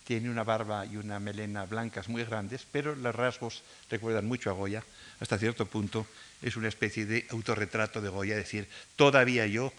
[0.03, 4.53] tiene una barba y una melena blancas muy grandes, pero los rasgos recuerdan mucho a
[4.53, 4.83] Goya.
[5.21, 6.05] Hasta cierto punto
[6.41, 8.67] es una especie de autorretrato de Goya, es decir,
[8.97, 9.71] todavía yo,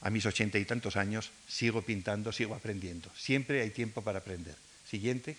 [0.00, 3.08] a mis ochenta y tantos años, sigo pintando, sigo aprendiendo.
[3.16, 4.56] Siempre hay tiempo para aprender.
[4.88, 5.36] Siguiente.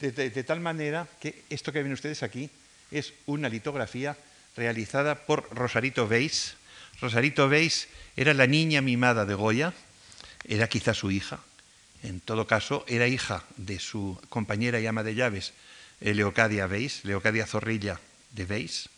[0.00, 2.50] De, de tal manera que esto que ven ustedes aquí
[2.90, 4.16] es una litografía
[4.56, 6.54] realizada por Rosarito Weiss.
[7.00, 9.72] Rosarito Weiss era la niña mimada de Goya,
[10.44, 11.40] era quizá su hija,
[12.02, 15.52] en todo caso, era hija de su compañera y ama de llaves,
[16.00, 18.00] eh, Leocadia Weiss, Leocadia Zorrilla
[18.32, 18.88] de Weiss.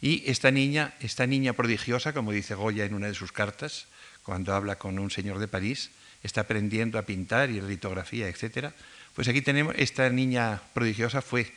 [0.00, 3.86] Y esta niña, esta niña prodigiosa, como dice Goya en una de sus cartas,
[4.22, 5.90] cuando habla con un señor de París,
[6.22, 8.72] está aprendiendo a pintar y litografía, etc.
[9.14, 11.52] Pues aquí tenemos, esta niña prodigiosa fue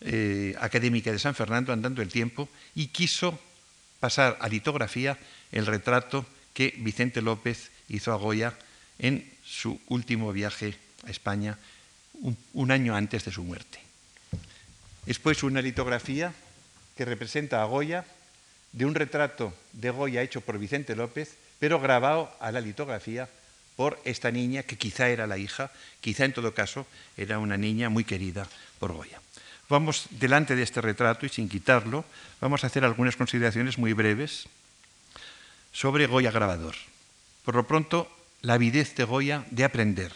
[0.00, 3.38] eh, académica de San Fernando andando el tiempo y quiso
[4.02, 5.16] pasar a litografía
[5.52, 8.52] el retrato que Vicente López hizo a Goya
[8.98, 10.74] en su último viaje
[11.06, 11.56] a España
[12.52, 13.78] un, año antes de su muerte.
[15.06, 16.34] Es pues una litografía
[16.96, 18.04] que representa a Goya
[18.72, 23.28] de un retrato de Goya hecho por Vicente López, pero grabado a la litografía
[23.76, 25.70] por esta niña que quizá era la hija,
[26.00, 28.48] quizá en todo caso era una niña muy querida
[28.80, 29.20] por Goya.
[29.72, 32.04] Vamos delante de este retrato y sin quitarlo,
[32.42, 34.44] vamos a hacer algunas consideraciones muy breves
[35.72, 36.74] sobre Goya grabador.
[37.42, 38.04] Por lo pronto,
[38.42, 40.12] la avidez de Goya de aprender.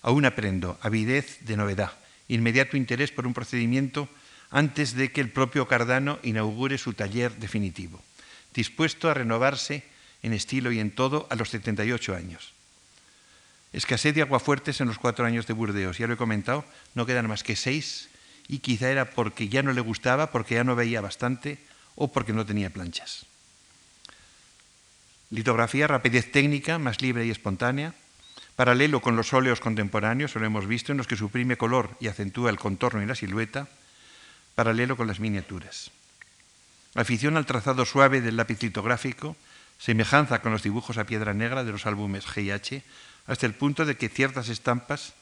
[0.00, 1.92] Aún aprendo, avidez de novedad,
[2.28, 4.08] inmediato interés por un procedimiento
[4.48, 8.00] antes de que el propio Cardano inaugure su taller definitivo,
[8.54, 9.84] dispuesto a renovarse
[10.22, 12.54] en estilo y en todo a los 78 años.
[13.74, 16.64] Escasez de aguafuertes en los cuatro años de Burdeos, ya lo he comentado,
[16.94, 18.08] no quedan más que seis
[18.48, 21.58] y quizá era porque ya no le gustaba, porque ya no veía bastante
[21.94, 23.26] o porque no tenía planchas.
[25.30, 27.94] Litografía, rapidez técnica, más libre y espontánea,
[28.54, 32.50] paralelo con los óleos contemporáneos, lo hemos visto, en los que suprime color y acentúa
[32.50, 33.68] el contorno y la silueta,
[34.54, 35.90] paralelo con las miniaturas.
[36.94, 39.36] Afición al trazado suave del lápiz litográfico,
[39.78, 42.82] semejanza con los dibujos a piedra negra de los álbumes G&H,
[43.26, 45.12] hasta el punto de que ciertas estampas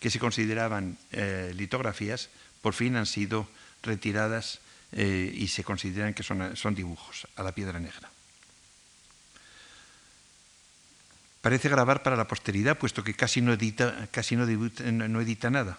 [0.00, 2.30] que se consideraban eh, litografías
[2.64, 3.44] por fin han sido
[3.84, 4.64] retiradas
[4.96, 8.08] eh, y se consideran que son dibujos a la piedra negra.
[11.44, 15.76] Parece grabar para la posteridad, puesto que casi no edita, casi no, no edita nada.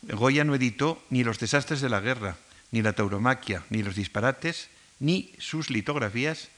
[0.00, 2.38] Goya no editó ni los desastres de la guerra,
[2.70, 6.48] ni la tauromaquia, ni los disparates, ni sus litografías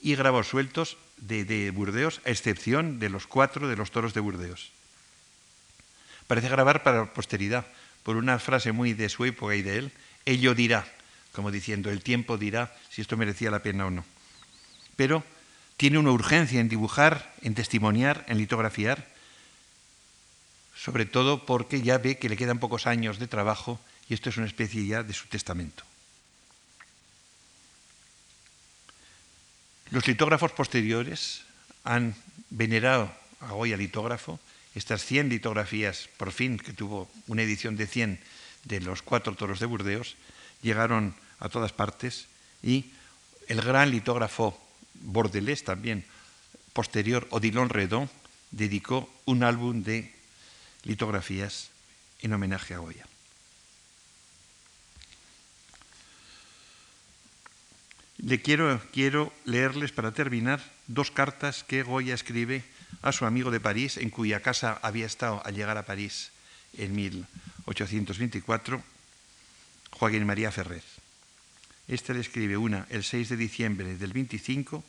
[0.00, 4.70] y grabó sueltos de, Burdeos, a excepción de los cuatro de los toros de Burdeos.
[6.30, 7.66] Parece grabar para la posteridad,
[8.10, 9.92] por una frase muy de su época y de él,
[10.26, 10.84] ello dirá,
[11.30, 14.04] como diciendo, el tiempo dirá si esto merecía la pena o no.
[14.96, 15.22] Pero
[15.76, 19.06] tiene una urgencia en dibujar, en testimoniar, en litografiar,
[20.74, 23.78] sobre todo porque ya ve que le quedan pocos años de trabajo
[24.08, 25.84] y esto es una especie ya de su testamento.
[29.90, 31.42] Los litógrafos posteriores
[31.84, 32.16] han
[32.50, 34.40] venerado a Goya litógrafo.
[34.74, 38.20] Estas 100 litografías, por fin, que tuvo una edición de 100
[38.64, 40.16] de los cuatro toros de Burdeos,
[40.62, 42.26] llegaron a todas partes
[42.62, 42.92] y
[43.48, 44.58] el gran litógrafo
[44.94, 46.04] bordelés también,
[46.72, 48.08] posterior, Odilon Redon,
[48.50, 50.12] dedicó un álbum de
[50.84, 51.70] litografías
[52.20, 53.06] en homenaje a Goya.
[58.18, 62.62] Le quiero, quiero leerles para terminar dos cartas que Goya escribe
[63.02, 66.30] a su amigo de París, en cuya casa había estado al llegar a París
[66.76, 68.82] en 1824,
[69.90, 70.82] Joaquín María Ferrer.
[71.88, 74.84] Este le escribe una el 6 de diciembre del 25.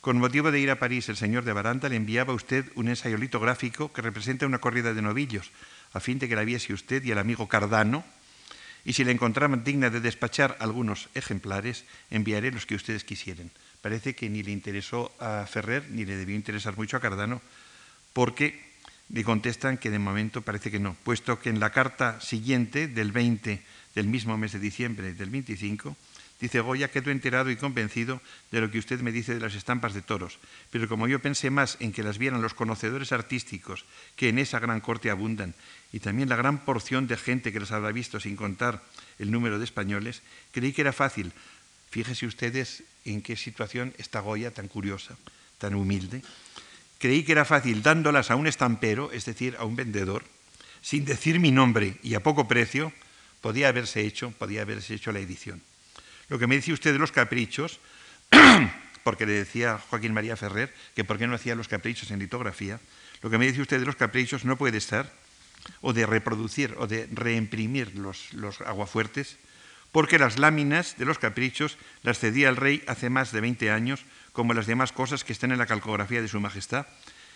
[0.00, 2.88] Con motivo de ir a París, el señor de Baranda le enviaba a usted un
[2.88, 5.50] ensayo litográfico que representa una corrida de novillos,
[5.92, 8.04] a fin de que la viese usted y el amigo Cardano,
[8.84, 13.50] y si le encontraban digna de despachar algunos ejemplares, enviaré los que ustedes quisieren.
[13.84, 17.42] Parece que ni le interesó a Ferrer ni le debió interesar mucho a Cardano,
[18.14, 18.58] porque
[19.12, 23.12] le contestan que de momento parece que no, puesto que en la carta siguiente, del
[23.12, 23.60] 20
[23.94, 25.94] del mismo mes de diciembre del 25,
[26.40, 28.20] Dice Goya, quedo enterado y convencido
[28.50, 30.38] de lo que usted me dice de las estampas de toros,
[30.70, 33.84] pero como yo pensé más en que las vieran los conocedores artísticos
[34.16, 35.54] que en esa gran corte abundan,
[35.92, 38.82] y también la gran porción de gente que las habrá visto sin contar
[39.18, 41.32] el número de españoles, creí que era fácil.
[41.94, 45.14] Fíjese ustedes en qué situación está Goya tan curiosa,
[45.58, 46.22] tan humilde.
[46.98, 50.24] Creí que era fácil dándolas a un estampero, es decir, a un vendedor,
[50.82, 52.92] sin decir mi nombre y a poco precio,
[53.40, 55.62] podía haberse hecho, podía haberse hecho la edición.
[56.28, 57.78] Lo que me dice usted de los caprichos,
[59.04, 62.80] porque le decía Joaquín María Ferrer que por qué no hacía los caprichos en litografía,
[63.22, 65.12] lo que me dice usted de los caprichos no puede estar,
[65.80, 69.38] o de reproducir, o de reimprimir los, los aguafuertes,
[69.94, 74.04] porque las láminas de los caprichos las cedía el rey hace más de 20 años,
[74.32, 76.88] como las demás cosas que están en la calcografía de su majestad,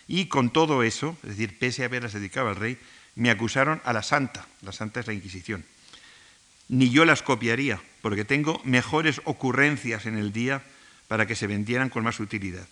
[0.08, 2.76] y con todo eso, es decir, pese a haberlas dedicado al rey,
[3.14, 5.64] me acusaron a la santa, la santa es la Inquisición,
[6.68, 10.64] ni yo las copiaría, porque tengo mejores ocurrencias en el día
[11.06, 12.66] para que se vendieran con más utilidad.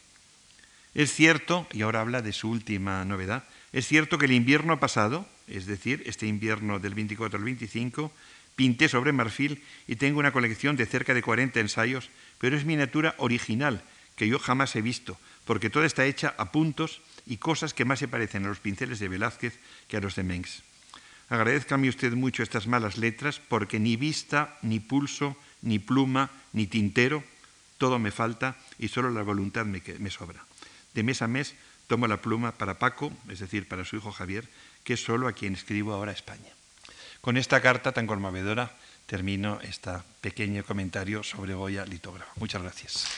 [0.95, 5.29] Es cierto, y ahora habla de su última novedad, es cierto que el invierno pasado,
[5.47, 8.11] es decir, este invierno del 24 al 25,
[8.57, 13.15] pinté sobre marfil y tengo una colección de cerca de 40 ensayos, pero es miniatura
[13.19, 13.85] original
[14.16, 17.99] que yo jamás he visto, porque toda está hecha a puntos y cosas que más
[17.99, 20.62] se parecen a los pinceles de Velázquez que a los de Mengs.
[21.28, 27.23] Agradezcame usted mucho estas malas letras porque ni vista, ni pulso, ni pluma, ni tintero,
[27.78, 30.45] todo me falta y solo la voluntad me, me sobra.
[30.95, 31.55] De mes a mes
[31.89, 34.49] tomo la pluma para Paco, es decir, para su hijo Javier,
[34.83, 36.56] que es solo a quien escribo ahora España.
[37.27, 38.70] Con esta carta tan conmovedora
[39.05, 39.90] termino este
[40.20, 42.31] pequeño comentario sobre Goya litógrafo.
[42.36, 43.09] Muchas gracias.